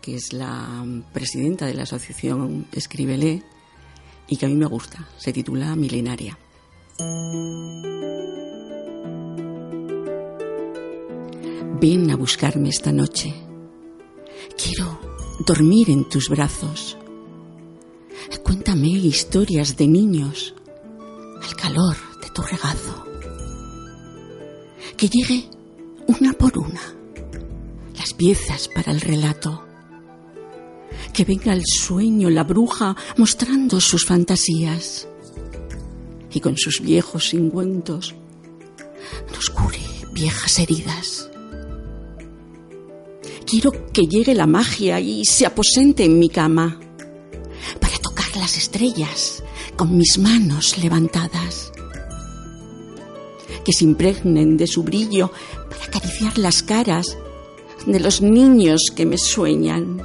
que 0.00 0.16
es 0.16 0.32
la 0.32 0.82
presidenta 1.12 1.66
de 1.66 1.74
la 1.74 1.82
asociación 1.82 2.66
Escríbele, 2.72 3.42
y 4.28 4.36
que 4.36 4.46
a 4.46 4.48
mí 4.48 4.56
me 4.56 4.66
gusta. 4.66 5.08
Se 5.16 5.32
titula 5.32 5.74
Milenaria. 5.76 6.38
Ven 11.80 12.10
a 12.10 12.16
buscarme 12.16 12.68
esta 12.68 12.92
noche. 12.92 13.34
Quiero 14.56 15.00
dormir 15.46 15.90
en 15.90 16.08
tus 16.08 16.28
brazos. 16.28 16.96
Cuéntame 18.42 18.88
historias 18.88 19.76
de 19.76 19.88
niños 19.88 20.54
al 21.42 21.56
calor 21.56 21.96
de 22.20 22.30
tu 22.30 22.42
regazo. 22.42 23.04
Que 24.96 25.08
llegue 25.08 25.48
una 26.06 26.32
por 26.32 26.56
una 26.58 26.80
las 27.96 28.14
piezas 28.14 28.68
para 28.68 28.92
el 28.92 29.00
relato. 29.00 29.71
Que 31.12 31.24
venga 31.24 31.52
el 31.52 31.62
sueño, 31.64 32.30
la 32.30 32.44
bruja, 32.44 32.96
mostrando 33.16 33.80
sus 33.80 34.04
fantasías. 34.06 35.08
Y 36.32 36.40
con 36.40 36.56
sus 36.56 36.80
viejos 36.80 37.34
ingüentos 37.34 38.14
nos 39.32 39.50
cure 39.50 39.80
viejas 40.12 40.58
heridas. 40.58 41.28
Quiero 43.46 43.72
que 43.92 44.06
llegue 44.06 44.34
la 44.34 44.46
magia 44.46 44.98
y 45.00 45.24
se 45.24 45.44
aposente 45.44 46.04
en 46.04 46.18
mi 46.18 46.28
cama 46.28 46.80
para 47.80 47.98
tocar 47.98 48.34
las 48.36 48.56
estrellas 48.56 49.42
con 49.76 49.96
mis 49.96 50.18
manos 50.18 50.78
levantadas. 50.78 51.72
Que 53.64 53.72
se 53.72 53.84
impregnen 53.84 54.56
de 54.56 54.66
su 54.66 54.82
brillo 54.82 55.30
para 55.68 55.84
acariciar 55.84 56.38
las 56.38 56.62
caras 56.62 57.18
de 57.86 58.00
los 58.00 58.22
niños 58.22 58.86
que 58.94 59.06
me 59.06 59.18
sueñan 59.18 60.02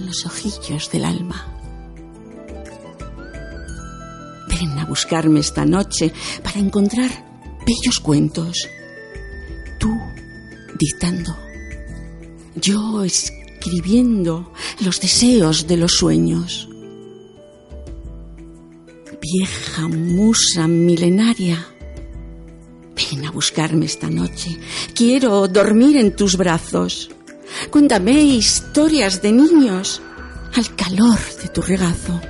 los 0.00 0.24
ojillos 0.26 0.90
del 0.90 1.04
alma. 1.04 1.46
Ven 4.48 4.78
a 4.78 4.84
buscarme 4.86 5.40
esta 5.40 5.64
noche 5.64 6.12
para 6.42 6.58
encontrar 6.58 7.10
bellos 7.66 8.00
cuentos. 8.00 8.68
Tú 9.78 9.90
dictando, 10.78 11.36
yo 12.54 13.04
escribiendo 13.04 14.52
los 14.80 15.00
deseos 15.00 15.66
de 15.66 15.76
los 15.76 15.92
sueños. 15.92 16.68
Vieja 19.20 19.88
musa 19.88 20.66
milenaria, 20.66 21.66
ven 22.96 23.26
a 23.26 23.30
buscarme 23.30 23.86
esta 23.86 24.08
noche. 24.08 24.58
Quiero 24.94 25.46
dormir 25.48 25.96
en 25.96 26.16
tus 26.16 26.36
brazos. 26.36 27.10
Cuéntame 27.70 28.12
historias 28.12 29.20
de 29.22 29.32
niños 29.32 30.00
al 30.56 30.74
calor 30.76 31.18
de 31.42 31.48
tu 31.48 31.62
regazo. 31.62 32.20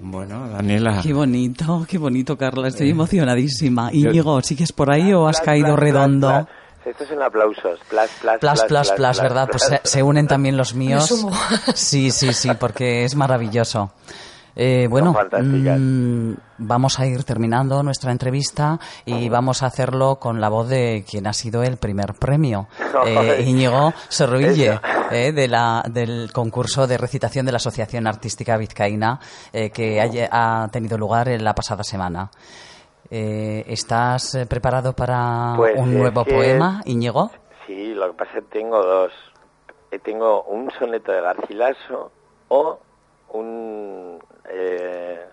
Bueno, 0.00 0.48
Daniela. 0.48 1.00
Qué 1.02 1.12
bonito, 1.12 1.86
qué 1.88 1.98
bonito, 1.98 2.36
Carla. 2.36 2.68
Estoy 2.68 2.90
emocionadísima. 2.90 3.90
Y 3.92 4.06
Diego, 4.06 4.40
¿sigues 4.42 4.72
por 4.72 4.90
ahí 4.90 5.12
o 5.12 5.28
has 5.28 5.40
caído 5.40 5.76
redondo? 5.76 6.48
Estos 6.84 7.08
son 7.08 7.22
aplausos. 7.22 7.78
Plas, 7.90 8.10
plas, 8.20 8.38
Plas, 8.40 8.64
plas, 8.64 8.92
plas, 8.92 9.20
¿verdad? 9.20 9.48
Pues 9.50 9.62
se, 9.64 9.80
se 9.84 10.02
unen 10.02 10.26
también 10.26 10.56
los 10.56 10.74
míos. 10.74 11.06
sumo. 11.06 11.30
Sí, 11.74 12.10
sí, 12.10 12.32
sí, 12.32 12.50
porque 12.58 13.04
es 13.04 13.14
maravilloso. 13.14 13.92
Eh, 14.56 14.88
bueno, 14.90 15.12
mm, 15.14 16.32
vamos 16.58 16.98
a 16.98 17.06
ir 17.06 17.24
terminando 17.24 17.82
nuestra 17.82 18.12
entrevista 18.12 18.78
y 19.04 19.28
vamos 19.28 19.62
a 19.62 19.66
hacerlo 19.66 20.16
con 20.16 20.40
la 20.40 20.48
voz 20.48 20.68
de 20.68 21.04
quien 21.08 21.26
ha 21.26 21.32
sido 21.32 21.62
el 21.62 21.76
primer 21.76 22.14
premio, 22.14 22.66
eh, 23.06 23.44
Íñigo 23.46 23.92
Sorruille, 24.08 24.70
Eso. 24.72 24.80
eh, 25.10 25.32
de 25.32 25.48
la, 25.48 25.82
del 25.88 26.32
concurso 26.32 26.86
de 26.86 26.98
recitación 26.98 27.46
de 27.46 27.52
la 27.52 27.56
Asociación 27.56 28.06
Artística 28.06 28.56
Vizcaína 28.56 29.20
eh, 29.52 29.70
que 29.70 30.00
haya- 30.00 30.28
ha 30.32 30.68
tenido 30.72 30.98
lugar 30.98 31.28
en 31.28 31.44
la 31.44 31.54
pasada 31.54 31.84
semana. 31.84 32.30
Eh, 33.10 33.64
¿Estás 33.66 34.34
eh, 34.36 34.46
preparado 34.46 34.92
para 34.94 35.54
Pues 35.56 35.76
un 35.76 35.94
nuevo 35.94 36.24
que- 36.24 36.32
poema, 36.34 36.80
Íñigo? 36.84 37.30
Sí, 37.66 37.94
lo 37.94 38.08
que 38.12 38.18
pasa 38.18 38.38
es 38.38 38.44
que 38.44 38.58
tengo 38.58 38.82
dos. 38.84 39.12
Tengo 40.04 40.42
un 40.44 40.70
soneto 40.78 41.10
de 41.10 41.20
Garcilaso 41.20 42.12
o 42.48 42.78
un, 43.32 44.18
eh, 44.50 45.26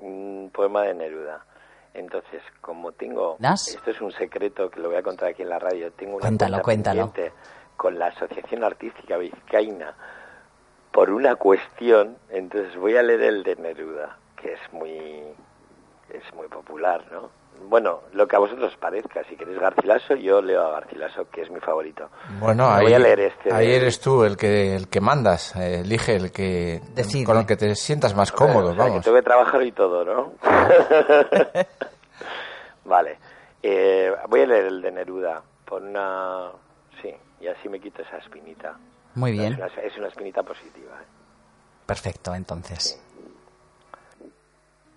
un 0.00 0.50
poema 0.52 0.82
de 0.82 0.94
Neruda. 0.94 1.44
Entonces, 1.94 2.42
como 2.60 2.92
tengo... 2.92 3.36
¿Das? 3.38 3.68
Esto 3.68 3.90
es 3.90 4.00
un 4.00 4.12
secreto 4.12 4.70
que 4.70 4.80
lo 4.80 4.88
voy 4.88 4.98
a 4.98 5.02
contar 5.02 5.28
aquí 5.28 5.42
en 5.42 5.50
la 5.50 5.58
radio. 5.58 5.92
Tengo 5.92 6.16
una 6.16 6.22
Cuéntalo, 6.22 6.62
con 7.76 7.98
la 7.98 8.06
Asociación 8.06 8.64
Artística 8.64 9.16
Vizcaína 9.16 9.94
por 10.92 11.10
una 11.10 11.36
cuestión. 11.36 12.16
Entonces 12.30 12.76
voy 12.76 12.96
a 12.96 13.02
leer 13.02 13.22
el 13.22 13.42
de 13.42 13.56
Neruda, 13.56 14.18
que 14.36 14.52
es 14.52 14.72
muy 14.72 15.22
es 16.10 16.34
muy 16.34 16.48
popular, 16.48 17.04
¿no? 17.10 17.30
Bueno, 17.68 18.00
lo 18.12 18.26
que 18.28 18.36
a 18.36 18.38
vosotros 18.38 18.76
parezca. 18.78 19.22
Si 19.24 19.36
queréis 19.36 19.58
Garcilaso, 19.58 20.14
yo 20.14 20.42
leo 20.42 20.62
a 20.66 20.70
Garcilaso, 20.72 21.28
que 21.30 21.42
es 21.42 21.50
mi 21.50 21.60
favorito. 21.60 22.08
Bueno, 22.38 22.68
Me 22.68 22.74
ahí, 22.76 22.82
voy 22.84 22.94
a 22.94 22.98
leer 22.98 23.20
este. 23.20 23.52
ahí 23.52 23.66
de- 23.68 23.76
eres 23.76 24.00
tú 24.00 24.24
el 24.24 24.36
que 24.36 24.74
el 24.76 24.88
que 24.88 25.00
mandas, 25.00 25.56
eh, 25.56 25.80
elige 25.80 26.16
el 26.16 26.30
que 26.32 26.80
Decide. 26.94 27.24
con 27.24 27.38
el 27.38 27.46
que 27.46 27.56
te 27.56 27.74
sientas 27.74 28.14
más 28.14 28.30
cómodo, 28.32 28.70
O 28.70 28.74
sea, 28.74 28.84
que 28.84 28.90
vamos. 28.90 29.04
tengo 29.04 29.16
que 29.16 29.22
trabajar 29.22 29.62
y 29.62 29.72
todo, 29.72 30.04
¿no? 30.04 30.32
vale. 32.84 33.18
Eh, 33.62 34.12
voy 34.28 34.40
a 34.42 34.46
leer 34.46 34.66
el 34.66 34.82
de 34.82 34.90
Neruda 34.90 35.42
por 35.64 35.82
una... 35.82 36.50
Sí, 37.00 37.14
y 37.40 37.46
así 37.46 37.68
me 37.68 37.80
quito 37.80 38.02
esa 38.02 38.18
espinita. 38.18 38.76
Muy 39.14 39.32
bien, 39.32 39.52
Es 39.52 39.58
una, 39.58 39.66
es 39.66 39.98
una 39.98 40.08
espinita 40.08 40.42
positiva. 40.42 40.92
¿eh? 41.00 41.06
perfecto, 41.86 42.34
entonces. 42.34 43.00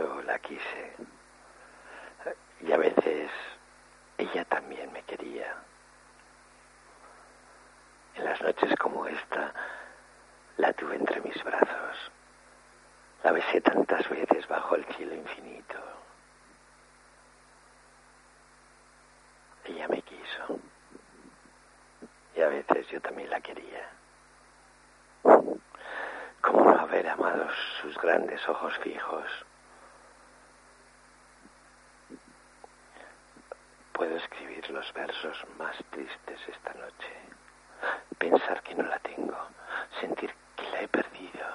Yo 0.00 0.22
la 0.22 0.38
quise. 0.38 0.96
Y 2.62 2.72
a 2.72 2.78
veces 2.78 3.30
ella 4.16 4.46
también 4.46 4.90
me 4.94 5.02
quería. 5.02 5.54
En 8.14 8.24
las 8.24 8.40
noches 8.40 8.74
como 8.76 9.06
esta, 9.06 9.52
la 10.56 10.72
tuve 10.72 10.96
entre 10.96 11.20
mis 11.20 11.44
brazos. 11.44 11.96
La 13.24 13.32
besé 13.32 13.60
tantas 13.60 14.08
veces 14.08 14.48
bajo 14.48 14.74
el 14.74 14.86
cielo 14.86 15.14
infinito. 15.14 15.76
Ella 19.66 19.86
me 19.88 20.00
quiso. 20.00 20.60
Y 22.36 22.40
a 22.40 22.48
veces 22.48 22.88
yo 22.88 23.02
también 23.02 23.28
la 23.28 23.40
quería. 23.42 23.86
¿Cómo 26.40 26.64
no 26.64 26.80
haber 26.80 27.06
amado 27.06 27.46
sus 27.82 27.98
grandes 27.98 28.48
ojos 28.48 28.78
fijos? 28.78 29.26
Puedo 34.00 34.16
escribir 34.16 34.70
los 34.70 34.90
versos 34.94 35.44
más 35.58 35.76
tristes 35.90 36.40
esta 36.48 36.72
noche. 36.72 37.12
Pensar 38.16 38.62
que 38.62 38.74
no 38.74 38.84
la 38.84 38.98
tengo, 39.00 39.36
sentir 40.00 40.34
que 40.56 40.70
la 40.70 40.80
he 40.80 40.88
perdido, 40.88 41.46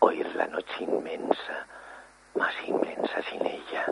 oír 0.00 0.26
la 0.36 0.46
noche 0.46 0.84
inmensa, 0.84 1.66
más 2.34 2.52
inmensa 2.66 3.22
sin 3.30 3.46
ella, 3.46 3.86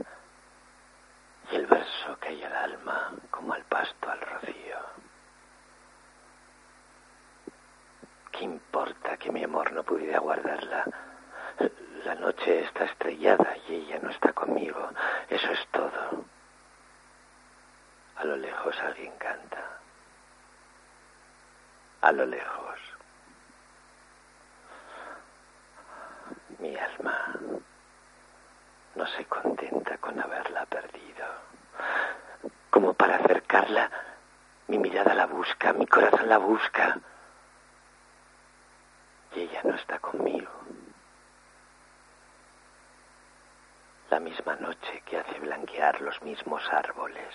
y 1.51 1.57
el 1.57 1.67
verso 1.67 2.19
cae 2.21 2.45
al 2.45 2.55
alma 2.55 3.15
como 3.31 3.55
al 3.55 3.65
pasto 3.65 4.11
al 4.11 4.21
rocío. 4.21 4.79
¿Qué 8.33 8.45
importa 8.45 9.17
que 9.17 9.33
mi 9.33 9.45
amor 9.45 9.73
no 9.73 9.83
pudiera 9.83 10.19
guardarla? 10.19 10.85
La 12.05 12.17
noche 12.17 12.65
está 12.65 12.85
estrellada 12.85 13.57
y 13.67 13.77
ella 13.77 13.99
no 14.03 14.11
está 14.11 14.35
conmigo. 14.35 14.91
Eso 15.31 15.51
es 15.51 15.67
todo. 15.69 16.32
A 18.23 18.25
lo 18.25 18.37
lejos 18.37 18.79
alguien 18.79 19.13
canta. 19.19 19.81
A 22.03 22.13
lo 22.13 22.25
lejos. 22.25 22.79
Mi 26.61 26.77
alma 26.77 27.35
no 28.95 29.07
se 29.09 29.25
contenta 29.25 29.99
con 29.99 30.21
haberla 30.21 30.65
perdido. 30.67 31.27
Como 32.71 32.95
para 32.95 33.17
acercarla, 33.17 33.91
mi 34.69 34.79
mirada 34.79 35.15
la 35.15 35.27
busca, 35.27 35.73
mi 35.73 35.89
corazón 35.89 36.29
la 36.29 36.39
busca. 36.39 37.01
Y 39.35 39.41
ella 39.41 39.63
no 39.65 39.75
está 39.75 39.99
conmigo. 39.99 40.53
La 44.11 44.21
misma 44.21 44.55
noche 44.55 45.03
que 45.07 45.19
hace 45.19 45.41
blanquear 45.41 46.01
los 46.01 46.23
mismos 46.23 46.63
árboles. 46.73 47.35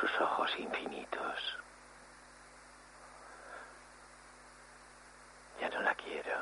sus 0.00 0.20
ojos 0.20 0.50
infinitos. 0.58 1.58
Ya 5.60 5.70
no 5.70 5.80
la 5.80 5.94
quiero. 5.94 6.36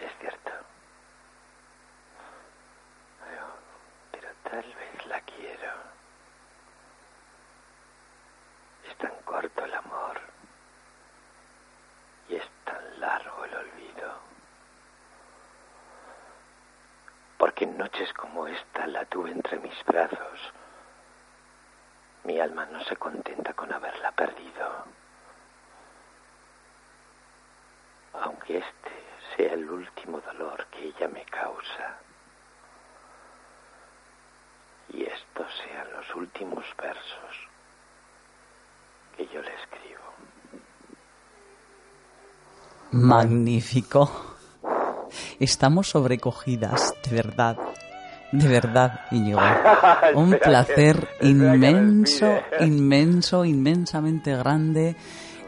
Es 0.00 0.12
cierto. 0.18 0.50
Pero, 4.12 4.28
tal 4.42 4.74
vez 4.74 5.06
la 5.06 5.20
quiero. 5.20 5.72
Es 8.88 8.96
tan 8.98 9.14
corto 9.24 9.64
el 9.64 9.74
amor. 9.74 10.20
Y 12.28 12.36
es 12.36 12.48
tan 12.64 13.00
largo 13.00 13.44
el 13.44 13.54
olvido. 13.54 14.18
Porque 17.38 17.64
en 17.64 17.78
noches 17.78 18.12
como 18.14 18.48
esta 18.48 18.86
la 18.88 19.04
tuve 19.04 19.30
entre 19.30 19.58
mis 19.60 19.84
brazos. 19.84 20.52
Mi 22.26 22.40
alma 22.40 22.66
no 22.66 22.82
se 22.82 22.96
contenta 22.96 23.52
con 23.52 23.72
haberla 23.72 24.10
perdido. 24.10 24.84
Aunque 28.20 28.58
este 28.58 28.90
sea 29.36 29.52
el 29.52 29.70
último 29.70 30.20
dolor 30.20 30.66
que 30.66 30.88
ella 30.88 31.06
me 31.06 31.24
causa. 31.26 32.00
Y 34.92 35.04
estos 35.04 35.46
sean 35.64 35.92
los 35.92 36.14
últimos 36.16 36.64
versos 36.76 37.48
que 39.16 39.26
yo 39.28 39.40
le 39.40 39.54
escribo. 39.62 40.02
Magnífico. 42.90 44.10
Estamos 45.38 45.90
sobrecogidas, 45.90 46.92
de 47.08 47.14
verdad. 47.14 47.56
De 48.32 48.48
verdad, 48.48 49.00
Íñigo. 49.10 49.40
Un 50.14 50.38
placer 50.42 51.08
inmenso, 51.22 52.26
inmenso, 52.60 53.44
inmensamente 53.44 54.36
grande. 54.36 54.96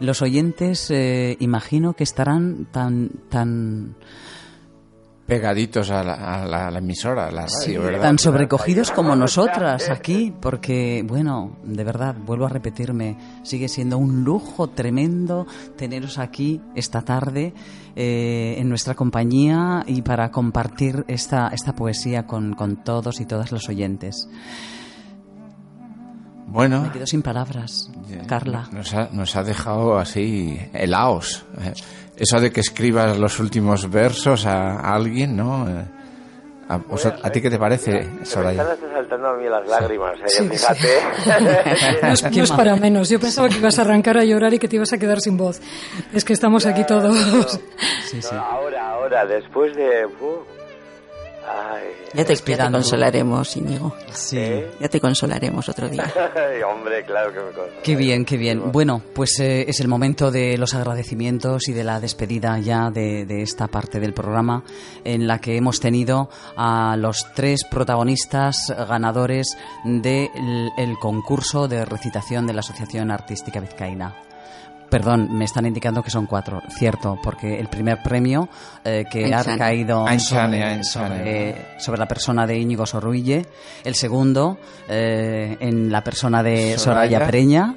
Los 0.01 0.23
oyentes, 0.23 0.91
eh, 0.91 1.37
imagino 1.41 1.95
que 1.95 2.05
estarán 2.05 2.67
tan, 2.71 3.11
tan, 3.29 3.97
Pegaditos 5.29 5.91
a 5.91 6.03
la, 6.03 6.15
a 6.15 6.47
la- 6.47 6.69
a 6.69 6.71
la 6.71 6.79
emisora, 6.79 7.27
a 7.27 7.31
la 7.31 7.47
radio, 7.47 7.83
¿verdad? 7.83 8.01
tan 8.01 8.19
sobrecogidos 8.19 8.91
como 8.91 9.15
nosotras 9.15 9.91
aquí, 9.91 10.33
porque, 10.41 11.05
bueno, 11.07 11.59
de 11.65 11.85
verdad, 11.85 12.17
vuelvo 12.19 12.47
a 12.47 12.49
repetirme, 12.49 13.19
sigue 13.43 13.69
siendo 13.69 13.99
un 13.99 14.25
lujo 14.25 14.71
tremendo 14.71 15.47
teneros 15.77 16.17
aquí 16.19 16.63
esta 16.75 17.03
tarde 17.03 17.53
eh, 17.95 18.55
en 18.59 18.71
nuestra 18.71 18.95
compañía 18.95 19.85
y 19.87 20.01
para 20.01 20.31
compartir 20.31 21.05
esta, 21.09 21.49
esta 21.49 21.75
poesía 21.75 22.27
con, 22.27 22.55
con 22.55 22.83
todos 22.83 23.21
y 23.21 23.27
todas 23.27 23.53
los 23.53 23.69
oyentes. 23.69 24.31
Bueno, 26.47 26.81
Me 26.85 26.91
quedo 26.93 27.07
sin 27.07 27.21
palabras, 27.21 27.91
Carla. 28.27 28.67
nos 28.73 28.95
ha, 28.95 29.11
nos 29.13 29.37
ha 29.37 29.45
dejado 29.45 29.99
así 29.99 30.59
helaos. 30.73 31.45
Eso 32.19 32.41
de 32.41 32.51
que 32.51 32.61
escribas 32.61 33.17
los 33.17 33.39
últimos 33.39 33.91
versos 33.91 34.45
a, 34.47 34.73
a 34.81 34.95
alguien, 34.95 35.37
¿no? 35.37 35.69
Eh, 35.69 35.85
¿A, 36.71 36.75
¿a 37.23 37.31
ti 37.31 37.41
qué 37.41 37.49
te 37.49 37.59
parece, 37.59 38.03
Se 38.03 38.09
me 38.11 38.27
Soraya? 38.27 38.63
están 38.75 38.91
saltando 38.93 39.29
a 39.29 39.37
mí 39.39 39.49
las 39.49 39.67
lágrimas, 39.67 40.19
¿eh? 40.19 40.25
Sí, 40.29 40.49
fíjate. 40.49 40.89
No 42.03 42.13
es, 42.13 42.23
no 42.37 42.43
es 42.45 42.53
para 42.53 42.77
menos. 42.77 43.09
Yo 43.09 43.19
pensaba 43.19 43.49
que 43.49 43.57
ibas 43.57 43.79
a 43.79 43.83
arrancar 43.83 44.19
a 44.19 44.25
llorar 44.25 44.53
y 44.53 44.59
que 44.59 44.69
te 44.69 44.77
ibas 44.77 44.93
a 44.93 44.99
quedar 44.99 45.21
sin 45.21 45.37
voz. 45.39 45.61
Es 46.13 46.25
que 46.27 46.35
estamos 46.35 46.67
aquí 46.67 46.85
todos. 46.85 47.59
Sí, 48.05 48.21
sí. 48.21 48.29
No, 48.35 48.41
ahora, 48.43 48.91
ahora, 48.91 49.25
después 49.27 49.75
de... 49.77 50.05
uf. 50.07 50.47
Ay, 51.51 51.85
Ya 52.07 52.13
te, 52.13 52.17
ya 52.19 52.25
te 52.25 52.33
Respirando. 52.35 52.79
consolaremos, 52.79 53.57
Íñigo. 53.57 53.95
Sí. 54.13 54.63
Ya 54.81 54.89
te 54.89 55.01
consolaremos 55.01 55.69
otro 55.69 55.89
día. 55.89 56.05
Ay, 56.35 56.63
hombre, 56.71 57.05
claro 57.05 57.33
que 57.33 57.39
me 57.41 57.51
consta. 57.53 57.83
Qué 57.83 57.97
bien, 57.97 58.25
qué 58.25 58.37
bien. 58.37 58.71
Bueno, 58.73 59.03
pues 59.15 59.39
eh, 59.41 59.65
es 59.69 59.81
el 59.81 59.89
momento 59.89 60.31
de 60.31 60.57
los 60.59 60.75
agradecimientos 60.75 61.69
y 61.69 61.73
de 61.73 61.85
la 61.85 62.01
despedida 62.01 62.59
ya 62.59 62.91
de, 62.91 63.27
de 63.27 63.43
esta 63.43 63.69
parte 63.69 64.01
del 64.01 64.13
programa 64.15 64.63
en 65.05 65.27
la 65.27 65.41
que 65.41 65.57
hemos 65.57 65.81
tenido 65.81 66.29
a 66.57 66.97
los 66.99 67.27
tres 67.35 67.65
protagonistas 67.71 68.73
ganadores 68.89 69.57
del 69.85 70.29
el 70.77 70.99
concurso 71.01 71.69
de 71.69 71.85
recitación 71.85 72.47
de 72.47 72.53
la 72.53 72.61
Asociación 72.61 73.11
Artística 73.11 73.61
Vizcaína. 73.61 74.15
Perdón, 74.91 75.29
me 75.37 75.45
están 75.45 75.67
indicando 75.67 76.03
que 76.03 76.11
son 76.11 76.25
cuatro, 76.27 76.63
cierto, 76.71 77.19
porque 77.23 77.61
el 77.61 77.69
primer 77.69 78.03
premio 78.03 78.49
eh, 78.85 79.05
que 79.11 79.27
ha 79.35 79.43
caído 79.59 80.07
sobre, 80.19 80.85
sobre- 80.85 81.57
sobre 81.79 81.99
la 81.99 82.09
persona 82.09 82.47
de 82.47 82.59
Íñigo 82.59 82.87
Sorruille, 82.87 83.45
el 83.85 83.95
segundo 83.95 84.59
eh, 84.89 85.57
en 85.61 85.93
la 85.93 86.03
persona 86.03 86.43
de 86.43 86.79
Soraya. 86.79 87.19
Soraya 87.19 87.27
Preña, 87.27 87.75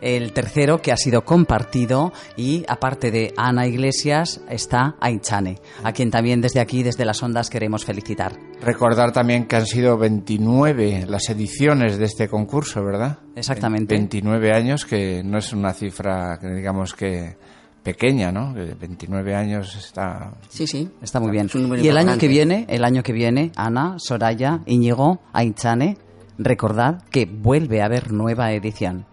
el 0.00 0.32
tercero 0.32 0.80
que 0.80 0.92
ha 0.92 0.96
sido 0.96 1.24
compartido 1.24 2.12
y 2.36 2.64
aparte 2.68 3.10
de 3.10 3.32
Ana 3.36 3.66
Iglesias 3.66 4.40
está 4.48 4.96
Ainchane, 5.00 5.58
a 5.82 5.92
quien 5.92 6.10
también 6.10 6.40
desde 6.40 6.60
aquí, 6.60 6.82
desde 6.82 7.04
las 7.04 7.22
ondas, 7.22 7.50
queremos 7.50 7.84
felicitar. 7.84 8.38
Recordar 8.60 9.12
también 9.12 9.46
que 9.46 9.56
han 9.56 9.66
sido 9.66 9.98
29 9.98 11.06
las 11.08 11.28
ediciones 11.28 11.98
de 11.98 12.04
este 12.04 12.28
concurso, 12.28 12.84
¿verdad? 12.84 13.18
Exactamente. 13.36 13.94
29 13.94 14.52
años, 14.52 14.84
que 14.84 15.22
no 15.24 15.38
es 15.38 15.52
una 15.52 15.72
cifra 15.72 16.38
que 16.40 16.48
digamos 16.48 16.94
que 16.94 17.36
pequeña, 17.84 18.32
¿no? 18.32 18.54
Que 18.54 18.74
29 18.74 19.34
años 19.34 19.76
está... 19.76 20.32
Sí, 20.48 20.66
sí. 20.66 20.90
Está 21.02 21.20
muy 21.20 21.30
bien. 21.30 21.46
Es 21.46 21.54
un 21.54 21.62
número 21.64 21.82
Y 21.82 21.88
el 21.88 21.98
año 21.98 22.18
que 22.18 22.26
viene, 22.26 22.66
el 22.68 22.84
año 22.84 23.02
que 23.02 23.12
viene, 23.12 23.52
Ana, 23.54 23.96
Soraya, 23.98 24.60
Íñigo, 24.66 25.20
Ainchane, 25.32 25.98
recordad 26.38 27.02
que 27.10 27.26
vuelve 27.26 27.82
a 27.82 27.84
haber 27.84 28.10
nueva 28.10 28.52
edición. 28.52 29.06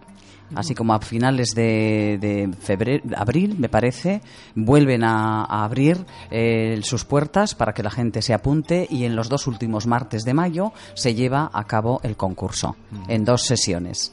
Así 0.54 0.74
como 0.74 0.94
a 0.94 1.00
finales 1.00 1.50
de, 1.54 2.18
de 2.20 2.50
febrero, 2.60 3.04
abril, 3.16 3.56
me 3.58 3.68
parece, 3.68 4.20
vuelven 4.54 5.04
a, 5.04 5.44
a 5.44 5.64
abrir 5.64 6.04
eh, 6.30 6.80
sus 6.82 7.04
puertas 7.04 7.54
para 7.54 7.72
que 7.72 7.82
la 7.82 7.90
gente 7.90 8.22
se 8.22 8.34
apunte 8.34 8.86
y 8.90 9.04
en 9.04 9.16
los 9.16 9.28
dos 9.28 9.46
últimos 9.46 9.86
martes 9.86 10.24
de 10.24 10.34
mayo 10.34 10.72
se 10.94 11.14
lleva 11.14 11.50
a 11.52 11.64
cabo 11.64 12.00
el 12.02 12.16
concurso 12.16 12.76
en 13.08 13.24
dos 13.24 13.42
sesiones. 13.42 14.12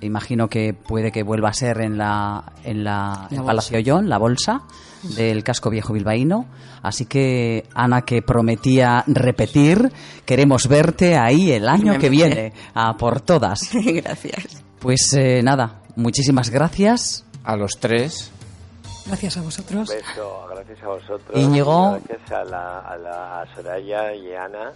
Imagino 0.00 0.48
que 0.48 0.74
puede 0.74 1.12
que 1.12 1.22
vuelva 1.22 1.50
a 1.50 1.52
ser 1.52 1.80
en 1.80 1.98
la, 1.98 2.52
en 2.64 2.84
la. 2.84 3.28
Palacio 3.44 3.78
Ollón, 3.78 4.08
la 4.08 4.18
bolsa 4.18 4.62
del 5.16 5.44
casco 5.44 5.70
viejo 5.70 5.92
bilbaíno. 5.92 6.46
Así 6.82 7.06
que, 7.06 7.66
Ana, 7.74 8.02
que 8.02 8.22
prometía 8.22 9.04
repetir, 9.06 9.92
queremos 10.24 10.68
verte 10.68 11.16
ahí 11.16 11.52
el 11.52 11.68
año 11.68 11.98
que 11.98 12.08
viene, 12.10 12.52
a 12.74 12.96
por 12.96 13.20
todas. 13.20 13.70
Gracias. 13.84 14.65
Pues 14.86 15.12
eh, 15.14 15.42
nada, 15.42 15.80
muchísimas 15.96 16.48
gracias. 16.48 17.24
A 17.42 17.56
los 17.56 17.72
tres, 17.80 18.30
Gracias 19.04 19.36
a 19.36 19.42
vosotros. 19.42 19.90
Un 19.90 19.96
beso, 19.96 20.46
gracias 20.48 20.80
a 20.80 20.86
vosotros. 20.86 21.40
Íñigo. 21.40 21.98
Gracias 22.06 22.30
a, 22.30 22.44
la, 22.44 22.78
a, 22.78 22.96
la, 22.96 23.40
a 23.40 23.54
Soraya 23.56 24.14
y 24.14 24.32
Ana. 24.32 24.70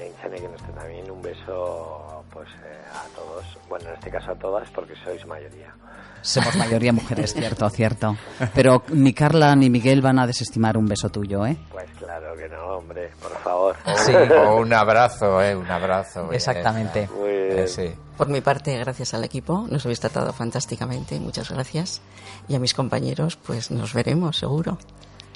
Y 0.00 0.26
a 0.26 0.28
que 0.28 0.48
nos 0.48 0.60
está 0.60 0.72
también. 0.72 1.08
Un 1.08 1.22
beso 1.22 2.13
pues 2.34 2.48
eh, 2.64 2.82
a 2.92 3.16
todos. 3.16 3.44
Bueno, 3.68 3.88
en 3.88 3.94
este 3.94 4.10
caso 4.10 4.32
a 4.32 4.34
todas, 4.34 4.68
porque 4.70 4.94
sois 5.02 5.24
mayoría. 5.26 5.72
Somos 6.20 6.56
mayoría 6.56 6.92
mujeres, 6.92 7.34
cierto, 7.34 7.68
cierto. 7.70 8.16
Pero 8.54 8.82
ni 8.88 9.12
Carla 9.12 9.54
ni 9.54 9.70
Miguel 9.70 10.00
van 10.00 10.18
a 10.18 10.26
desestimar 10.26 10.76
un 10.76 10.86
beso 10.86 11.10
tuyo, 11.10 11.46
¿eh? 11.46 11.56
Pues 11.70 11.88
claro 11.98 12.34
que 12.34 12.48
no, 12.48 12.78
hombre, 12.78 13.10
por 13.22 13.32
favor. 13.38 13.76
Sí. 13.96 14.12
o 14.46 14.56
un 14.56 14.72
abrazo, 14.72 15.42
¿eh? 15.42 15.54
Un 15.54 15.70
abrazo. 15.70 16.32
Exactamente. 16.32 17.08
Muy 17.14 17.30
bien. 17.30 17.58
Eh, 17.60 17.68
sí. 17.68 17.94
Por 18.16 18.28
mi 18.28 18.40
parte, 18.40 18.76
gracias 18.78 19.12
al 19.14 19.22
equipo. 19.24 19.66
Nos 19.70 19.84
habéis 19.84 20.00
tratado 20.00 20.32
fantásticamente. 20.32 21.20
Muchas 21.20 21.50
gracias. 21.50 22.00
Y 22.48 22.54
a 22.54 22.58
mis 22.58 22.74
compañeros, 22.74 23.36
pues 23.36 23.70
nos 23.70 23.92
veremos, 23.92 24.38
seguro. 24.38 24.78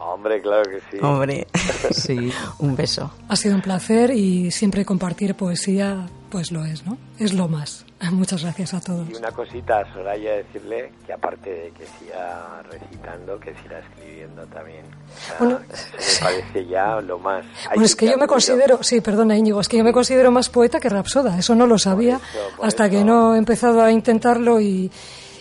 Hombre, 0.00 0.40
claro 0.40 0.62
que 0.70 0.80
sí. 0.90 0.98
Hombre. 1.02 1.46
Sí. 1.90 2.32
Un 2.58 2.76
beso. 2.76 3.10
Ha 3.28 3.36
sido 3.36 3.54
un 3.54 3.62
placer 3.62 4.10
y 4.10 4.50
siempre 4.50 4.84
compartir 4.84 5.34
poesía, 5.34 6.06
pues 6.30 6.52
lo 6.52 6.64
es, 6.64 6.84
¿no? 6.86 6.98
Es 7.18 7.32
lo 7.32 7.48
más. 7.48 7.84
Muchas 8.12 8.42
gracias 8.42 8.74
a 8.74 8.80
todos. 8.80 9.08
Y 9.10 9.14
una 9.14 9.32
cosita 9.32 9.80
a 9.80 9.92
Soraya 9.92 10.32
decirle 10.34 10.92
que 11.06 11.12
aparte 11.12 11.50
de 11.50 11.70
que 11.72 11.84
siga 11.98 12.62
recitando, 12.70 13.40
que 13.40 13.54
siga 13.62 13.80
escribiendo 13.80 14.46
también. 14.46 14.84
O 14.86 15.26
sea, 15.26 15.36
Bueno, 15.38 15.60
me 15.60 16.20
parece 16.20 16.66
ya 16.66 17.00
lo 17.00 17.18
más. 17.18 17.44
Hay 17.44 17.68
Bueno, 17.74 17.84
es 17.84 17.96
que 17.96 18.06
yo 18.06 18.16
me 18.16 18.26
considero, 18.26 18.82
sí, 18.82 19.00
perdona 19.00 19.36
Íñigo, 19.36 19.60
es 19.60 19.68
que 19.68 19.78
yo 19.78 19.84
me 19.84 19.92
considero 19.92 20.30
más 20.30 20.48
poeta 20.48 20.78
que 20.78 20.88
rapsoda, 20.88 21.38
eso 21.38 21.54
no 21.54 21.66
lo 21.66 21.78
sabía 21.78 22.16
eso, 22.16 22.56
por 22.56 22.66
hasta 22.66 22.88
que 22.88 23.04
no 23.04 23.34
he 23.34 23.38
empezado 23.38 23.82
a 23.82 23.90
intentarlo 23.90 24.60
y, 24.60 24.90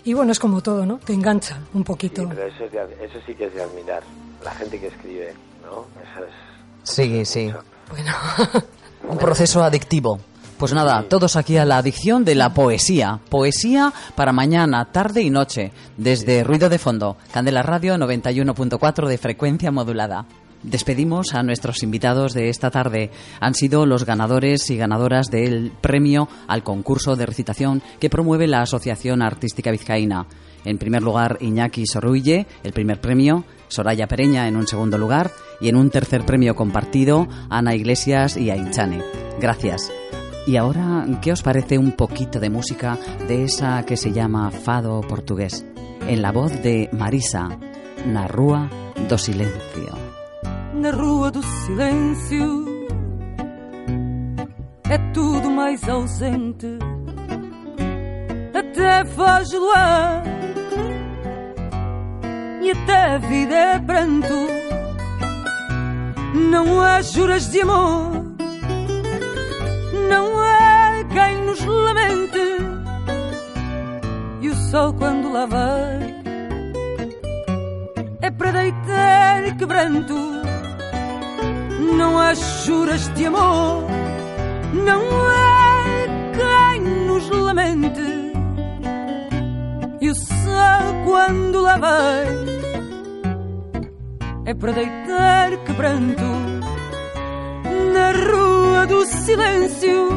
y 0.09 0.13
bueno, 0.13 0.31
es 0.31 0.39
como 0.39 0.61
todo, 0.61 0.85
¿no? 0.85 0.97
Te 0.97 1.13
engancha 1.13 1.59
un 1.73 1.81
Sí, 1.81 1.85
poquito. 1.85 2.27
pero 2.29 2.43
eso, 2.47 2.63
es 2.65 2.71
de 2.71 3.05
eso 3.05 3.19
sí 3.25 3.33
que 3.35 3.45
es 3.45 3.53
de 3.53 3.63
admirar. 3.63 4.03
la 4.43 4.51
gente 4.51 4.79
que 4.79 4.87
escribe, 4.87 5.33
¿no? 5.63 5.85
Eso 6.01 6.23
es... 6.25 6.33
Sí, 6.83 7.25
sí. 7.25 7.51
Bueno, 7.89 8.11
un 9.09 9.17
proceso 9.17 9.63
adictivo. 9.63 10.19
Pues 10.57 10.73
nada, 10.73 11.03
todos 11.07 11.35
aquí 11.35 11.57
a 11.57 11.65
la 11.65 11.77
adicción 11.77 12.25
de 12.25 12.33
la 12.33 12.53
poesía. 12.53 13.19
Poesía 13.29 13.93
para 14.15 14.31
mañana, 14.31 14.85
tarde 14.91 15.21
y 15.21 15.29
noche. 15.29 15.71
Desde 15.97 16.43
Ruido 16.43 16.67
de 16.69 16.79
Fondo, 16.79 17.17
Candela 17.31 17.61
Radio 17.61 17.95
91.4 17.97 19.07
de 19.07 19.17
frecuencia 19.19 19.71
modulada. 19.71 20.25
Despedimos 20.67 21.33
a 21.33 21.43
nuestros 21.43 21.81
invitados 21.81 22.33
de 22.33 22.49
esta 22.49 22.69
tarde. 22.69 23.09
Han 23.39 23.53
sido 23.53 23.85
los 23.85 24.05
ganadores 24.05 24.69
y 24.69 24.75
ganadoras 24.75 25.27
del 25.31 25.71
premio 25.71 26.27
al 26.45 26.61
concurso 26.61 27.15
de 27.15 27.25
recitación 27.25 27.81
que 28.01 28.09
promueve 28.09 28.47
la 28.47 28.63
Asociación 28.63 29.21
Artística 29.21 29.71
Vizcaína. 29.71 30.27
En 30.65 30.77
primer 30.77 31.03
lugar, 31.03 31.37
Iñaki 31.39 31.87
Sorruille, 31.87 32.47
el 32.65 32.73
primer 32.73 32.99
premio, 32.99 33.45
Soraya 33.69 34.07
Pereña 34.07 34.49
en 34.49 34.57
un 34.57 34.67
segundo 34.67 34.97
lugar 34.97 35.31
y 35.61 35.69
en 35.69 35.77
un 35.77 35.89
tercer 35.89 36.25
premio 36.25 36.53
compartido, 36.53 37.29
Ana 37.49 37.73
Iglesias 37.73 38.35
y 38.35 38.49
Ainchane. 38.49 39.01
Gracias. 39.39 39.89
Y 40.47 40.57
ahora, 40.57 41.05
¿qué 41.21 41.31
os 41.31 41.43
parece 41.43 41.77
un 41.77 41.93
poquito 41.93 42.41
de 42.41 42.49
música 42.49 42.97
de 43.29 43.45
esa 43.45 43.83
que 43.83 43.95
se 43.95 44.11
llama 44.11 44.51
Fado 44.51 44.99
Portugués? 44.99 45.65
En 46.09 46.21
la 46.21 46.33
voz 46.33 46.61
de 46.61 46.89
Marisa, 46.91 47.57
na 48.05 48.27
Rúa 48.27 48.69
do 49.07 49.17
Silencio. 49.17 50.06
Na 50.77 50.91
Rua 50.91 51.31
do 51.31 51.41
Silêncio 51.41 52.65
é 54.87 54.97
tudo 55.11 55.49
mais 55.49 55.87
ausente, 55.89 56.77
até 58.53 59.03
faz 59.03 59.51
luar 59.53 60.23
e 62.61 62.71
até 62.71 63.15
a 63.15 63.17
vida 63.17 63.55
é 63.55 63.79
pranto. 63.79 64.47
Não 66.51 66.79
há 66.79 67.01
juras 67.01 67.49
de 67.49 67.61
amor, 67.61 68.11
não 70.09 70.39
há 70.39 71.03
quem 71.11 71.43
nos 71.43 71.65
lamente. 71.65 72.37
E 74.41 74.49
o 74.49 74.55
sol, 74.69 74.93
quando 74.93 75.33
lá 75.33 75.47
vai, 75.47 76.21
é 78.21 78.29
para 78.29 78.51
deitar 78.51 79.57
quebranto. 79.57 80.36
Não 81.95 82.17
há 82.17 82.33
juras 82.33 83.07
de 83.13 83.25
amor, 83.25 83.83
não 84.73 85.01
há 85.29 85.83
quem 86.35 86.81
nos 87.07 87.29
lamente. 87.29 88.01
E 90.01 90.09
o 90.09 90.15
sol, 90.15 91.05
quando 91.05 91.61
lá 91.61 91.77
vai, 91.77 92.25
é 94.45 94.53
para 94.53 94.71
deitar 94.71 95.57
quebranto 95.65 96.23
na 97.93 98.11
rua 98.11 98.85
do 98.87 99.05
silêncio. 99.05 100.09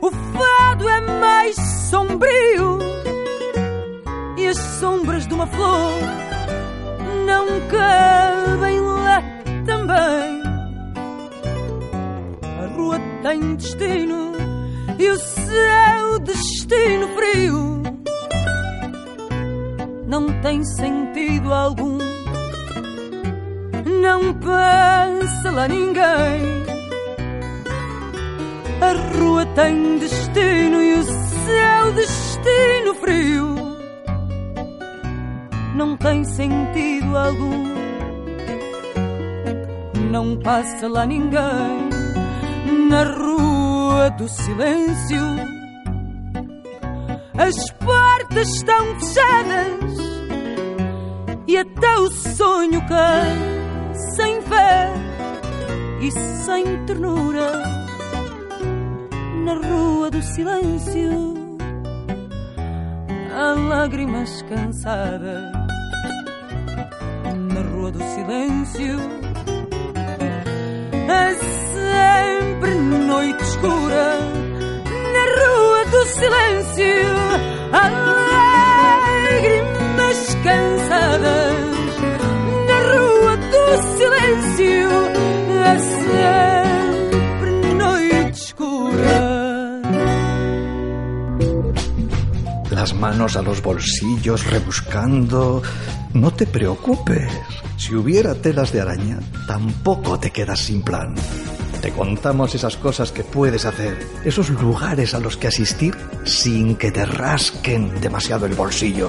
O 0.00 0.10
fado 0.10 0.88
é 0.88 1.00
mais 1.20 1.56
sombrio 1.90 2.78
e 4.36 4.46
as 4.46 4.56
sombras 4.56 5.26
de 5.26 5.34
uma 5.34 5.46
flor 5.46 5.92
não 7.26 7.46
cabem 7.68 8.80
também. 9.90 10.42
A 12.62 12.76
rua 12.76 13.00
tem 13.22 13.56
destino 13.56 14.32
e 14.98 15.08
o 15.08 15.16
seu 15.16 16.18
destino 16.20 17.08
frio 17.08 17.82
não 20.06 20.26
tem 20.42 20.62
sentido 20.64 21.52
algum. 21.52 21.98
Não 24.02 24.34
passa 24.34 25.50
lá 25.50 25.68
ninguém. 25.68 26.60
A 28.80 29.18
rua 29.18 29.44
tem 29.46 29.98
destino 29.98 30.82
e 30.82 30.94
o 30.94 31.02
seu 31.02 31.92
destino 31.94 32.94
frio 32.94 33.54
não 35.74 35.96
tem 35.96 36.24
sentido 36.24 37.16
algum. 37.16 37.69
Não 40.10 40.36
passa 40.40 40.88
lá 40.88 41.06
ninguém 41.06 41.88
na 42.88 43.04
rua 43.04 44.10
do 44.10 44.28
silêncio. 44.28 45.20
As 47.38 47.70
portas 47.70 48.48
estão 48.48 48.98
fechadas 48.98 49.98
e 51.46 51.56
até 51.56 51.94
o 52.00 52.10
sonho 52.10 52.84
cai 52.88 53.38
sem 54.16 54.42
fé 54.42 54.92
e 56.00 56.10
sem 56.10 56.84
ternura 56.86 57.52
na 59.44 59.54
rua 59.54 60.10
do 60.10 60.20
silêncio. 60.22 61.34
Há 63.32 63.54
lágrimas 63.54 64.42
cansadas 64.42 65.52
na 67.54 67.60
rua 67.72 67.92
do 67.92 68.02
silêncio. 68.02 69.29
É 71.10 71.34
sempre 71.74 72.74
noite 73.10 73.42
escura 73.42 74.06
na 75.14 75.24
rua 75.38 75.80
do 75.86 76.02
silêncio. 76.06 77.08
Há 77.72 77.84
lágrimas 79.26 80.20
cansadas 80.46 81.56
na 82.68 82.78
rua 82.92 83.34
do 83.54 83.64
silêncio. 83.96 84.88
É 85.72 85.76
sempre 86.06 87.50
noite 87.74 88.40
escura. 88.40 89.20
Las 92.70 92.92
manos 92.92 93.36
a 93.36 93.42
los 93.42 93.60
bolsillos 93.60 94.44
rebuscando. 94.46 95.60
No 96.14 96.30
te 96.30 96.46
preocupes. 96.46 97.69
Si 97.80 97.94
hubiera 97.94 98.34
telas 98.34 98.72
de 98.74 98.82
araña, 98.82 99.18
tampoco 99.46 100.20
te 100.20 100.30
quedas 100.30 100.60
sin 100.60 100.82
plan. 100.82 101.14
Te 101.80 101.90
contamos 101.92 102.54
esas 102.54 102.76
cosas 102.76 103.10
que 103.10 103.24
puedes 103.24 103.64
hacer, 103.64 104.06
esos 104.22 104.50
lugares 104.50 105.14
a 105.14 105.18
los 105.18 105.38
que 105.38 105.46
asistir 105.46 105.96
sin 106.26 106.76
que 106.76 106.92
te 106.92 107.06
rasquen 107.06 107.98
demasiado 108.02 108.44
el 108.44 108.52
bolsillo. 108.52 109.08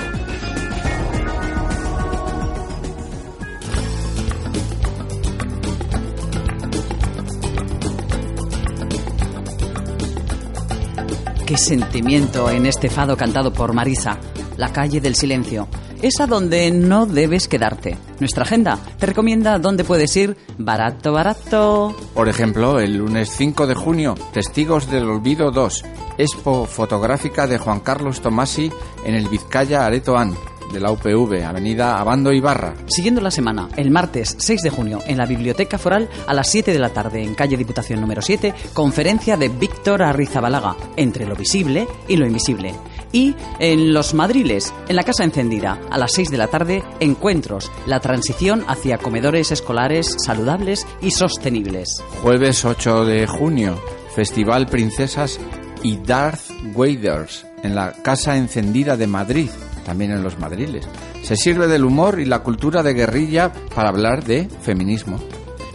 Qué 11.45 11.57
sentimiento 11.57 12.49
en 12.49 12.65
este 12.67 12.89
fado 12.89 13.17
cantado 13.17 13.51
por 13.51 13.73
Marisa, 13.73 14.17
La 14.55 14.71
calle 14.71 15.01
del 15.01 15.15
silencio. 15.15 15.67
Esa 16.01 16.25
donde 16.25 16.71
no 16.71 17.05
debes 17.05 17.47
quedarte. 17.47 17.95
Nuestra 18.19 18.43
agenda 18.43 18.79
te 18.97 19.05
recomienda 19.05 19.59
dónde 19.59 19.83
puedes 19.83 20.15
ir 20.17 20.35
barato, 20.57 21.13
barato. 21.13 21.95
Por 22.15 22.27
ejemplo, 22.27 22.79
el 22.79 22.97
lunes 22.97 23.29
5 23.29 23.67
de 23.67 23.75
junio, 23.75 24.15
Testigos 24.33 24.89
del 24.89 25.07
Olvido 25.07 25.51
2, 25.51 25.85
expo 26.17 26.65
fotográfica 26.65 27.45
de 27.45 27.59
Juan 27.59 27.81
Carlos 27.81 28.21
Tomasi 28.21 28.71
en 29.05 29.13
el 29.13 29.27
Vizcaya 29.27 29.85
Areto 29.85 30.17
An, 30.17 30.35
de 30.71 30.79
la 30.79 30.91
UPV, 30.91 31.43
Avenida 31.45 31.99
Abando 31.99 32.31
Ibarra. 32.31 32.73
Siguiendo 32.87 33.21
la 33.21 33.31
semana, 33.31 33.69
el 33.75 33.91
martes 33.91 34.35
6 34.39 34.61
de 34.61 34.69
junio, 34.69 34.99
en 35.05 35.17
la 35.17 35.25
Biblioteca 35.25 35.77
Foral, 35.77 36.09
a 36.27 36.33
las 36.33 36.49
7 36.49 36.73
de 36.73 36.79
la 36.79 36.89
tarde, 36.89 37.23
en 37.23 37.35
calle 37.35 37.57
Diputación 37.57 38.01
número 38.01 38.21
7, 38.21 38.53
conferencia 38.73 39.37
de 39.37 39.49
Víctor 39.49 40.01
Arrizabalaga, 40.01 40.75
entre 40.95 41.27
lo 41.27 41.35
visible 41.35 41.87
y 42.07 42.17
lo 42.17 42.25
invisible. 42.25 42.73
Y 43.11 43.35
en 43.59 43.93
Los 43.93 44.13
Madriles, 44.13 44.73
en 44.87 44.95
la 44.95 45.03
Casa 45.03 45.23
Encendida, 45.23 45.79
a 45.89 45.97
las 45.97 46.13
6 46.13 46.31
de 46.31 46.37
la 46.37 46.47
tarde, 46.47 46.83
encuentros, 46.99 47.71
la 47.85 47.99
transición 47.99 48.63
hacia 48.67 48.97
comedores 48.97 49.51
escolares 49.51 50.15
saludables 50.25 50.87
y 51.01 51.11
sostenibles. 51.11 52.03
Jueves 52.21 52.63
8 52.63 53.05
de 53.05 53.27
junio, 53.27 53.79
Festival 54.15 54.67
Princesas 54.67 55.39
y 55.83 55.97
Darth 55.97 56.41
Waders, 56.73 57.45
en 57.63 57.75
la 57.75 57.93
Casa 58.01 58.37
Encendida 58.37 58.97
de 58.97 59.07
Madrid, 59.07 59.49
también 59.85 60.11
en 60.11 60.23
Los 60.23 60.39
Madriles. 60.39 60.87
Se 61.23 61.35
sirve 61.35 61.67
del 61.67 61.85
humor 61.85 62.19
y 62.19 62.25
la 62.25 62.39
cultura 62.39 62.83
de 62.83 62.93
guerrilla 62.93 63.51
para 63.75 63.89
hablar 63.89 64.23
de 64.23 64.47
feminismo. 64.61 65.19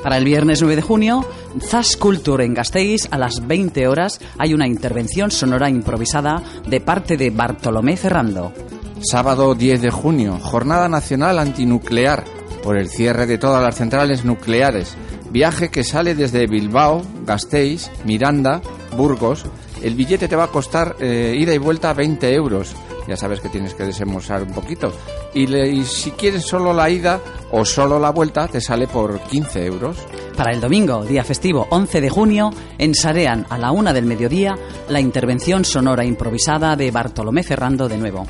Para 0.06 0.18
el 0.18 0.24
viernes 0.24 0.60
9 0.60 0.76
de 0.76 0.82
junio, 0.82 1.26
Zas 1.60 1.96
Culture 1.96 2.44
en 2.44 2.54
Gasteiz, 2.54 3.08
a 3.10 3.18
las 3.18 3.44
20 3.44 3.88
horas, 3.88 4.20
hay 4.38 4.54
una 4.54 4.68
intervención 4.68 5.32
sonora 5.32 5.68
improvisada 5.68 6.44
de 6.64 6.80
parte 6.80 7.16
de 7.16 7.30
Bartolomé 7.30 7.96
Ferrando. 7.96 8.52
Sábado 9.00 9.56
10 9.56 9.82
de 9.82 9.90
junio, 9.90 10.38
Jornada 10.40 10.88
Nacional 10.88 11.40
Antinuclear, 11.40 12.22
por 12.62 12.76
el 12.76 12.88
cierre 12.88 13.26
de 13.26 13.36
todas 13.36 13.60
las 13.60 13.74
centrales 13.74 14.24
nucleares. 14.24 14.96
Viaje 15.32 15.70
que 15.70 15.82
sale 15.82 16.14
desde 16.14 16.46
Bilbao, 16.46 17.02
Gasteiz, 17.24 17.90
Miranda, 18.04 18.62
Burgos. 18.96 19.44
El 19.82 19.96
billete 19.96 20.28
te 20.28 20.36
va 20.36 20.44
a 20.44 20.52
costar 20.52 20.94
eh, 21.00 21.34
ida 21.36 21.52
y 21.52 21.58
vuelta 21.58 21.92
20 21.92 22.32
euros. 22.32 22.76
Ya 23.08 23.16
sabes 23.16 23.40
que 23.40 23.48
tienes 23.48 23.74
que 23.74 23.84
desembolsar 23.84 24.42
un 24.42 24.52
poquito. 24.52 24.92
Y, 25.34 25.46
le- 25.46 25.68
y 25.68 25.84
si 25.84 26.10
quieres 26.12 26.42
solo 26.42 26.72
la 26.72 26.90
ida 26.90 27.20
o 27.52 27.64
solo 27.64 27.98
la 28.00 28.10
vuelta, 28.10 28.48
te 28.48 28.60
sale 28.60 28.88
por 28.88 29.20
15 29.20 29.64
euros. 29.66 29.96
Para 30.36 30.52
el 30.52 30.60
domingo, 30.60 31.04
día 31.04 31.22
festivo 31.24 31.66
11 31.70 32.00
de 32.00 32.10
junio, 32.10 32.50
ensarean 32.78 33.46
a 33.48 33.58
la 33.58 33.70
una 33.70 33.92
del 33.92 34.06
mediodía 34.06 34.56
la 34.88 35.00
intervención 35.00 35.64
sonora 35.64 36.04
improvisada 36.04 36.74
de 36.76 36.90
Bartolomé 36.90 37.42
Ferrando 37.42 37.88
de 37.88 37.98
nuevo. 37.98 38.26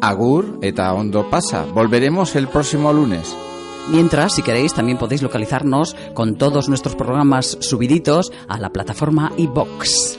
Agur 0.00 0.58
eta 0.60 0.92
ondo 0.92 1.30
pasa. 1.30 1.66
Volveremos 1.66 2.34
el 2.34 2.48
próximo 2.48 2.92
lunes. 2.92 3.32
Mientras, 3.92 4.34
si 4.34 4.42
queréis, 4.42 4.74
también 4.74 4.98
podéis 4.98 5.22
localizarnos 5.22 5.94
con 6.14 6.34
todos 6.34 6.68
nuestros 6.68 6.96
programas 6.96 7.58
subiditos 7.60 8.32
a 8.48 8.58
la 8.58 8.70
plataforma 8.70 9.30
iBox. 9.36 10.18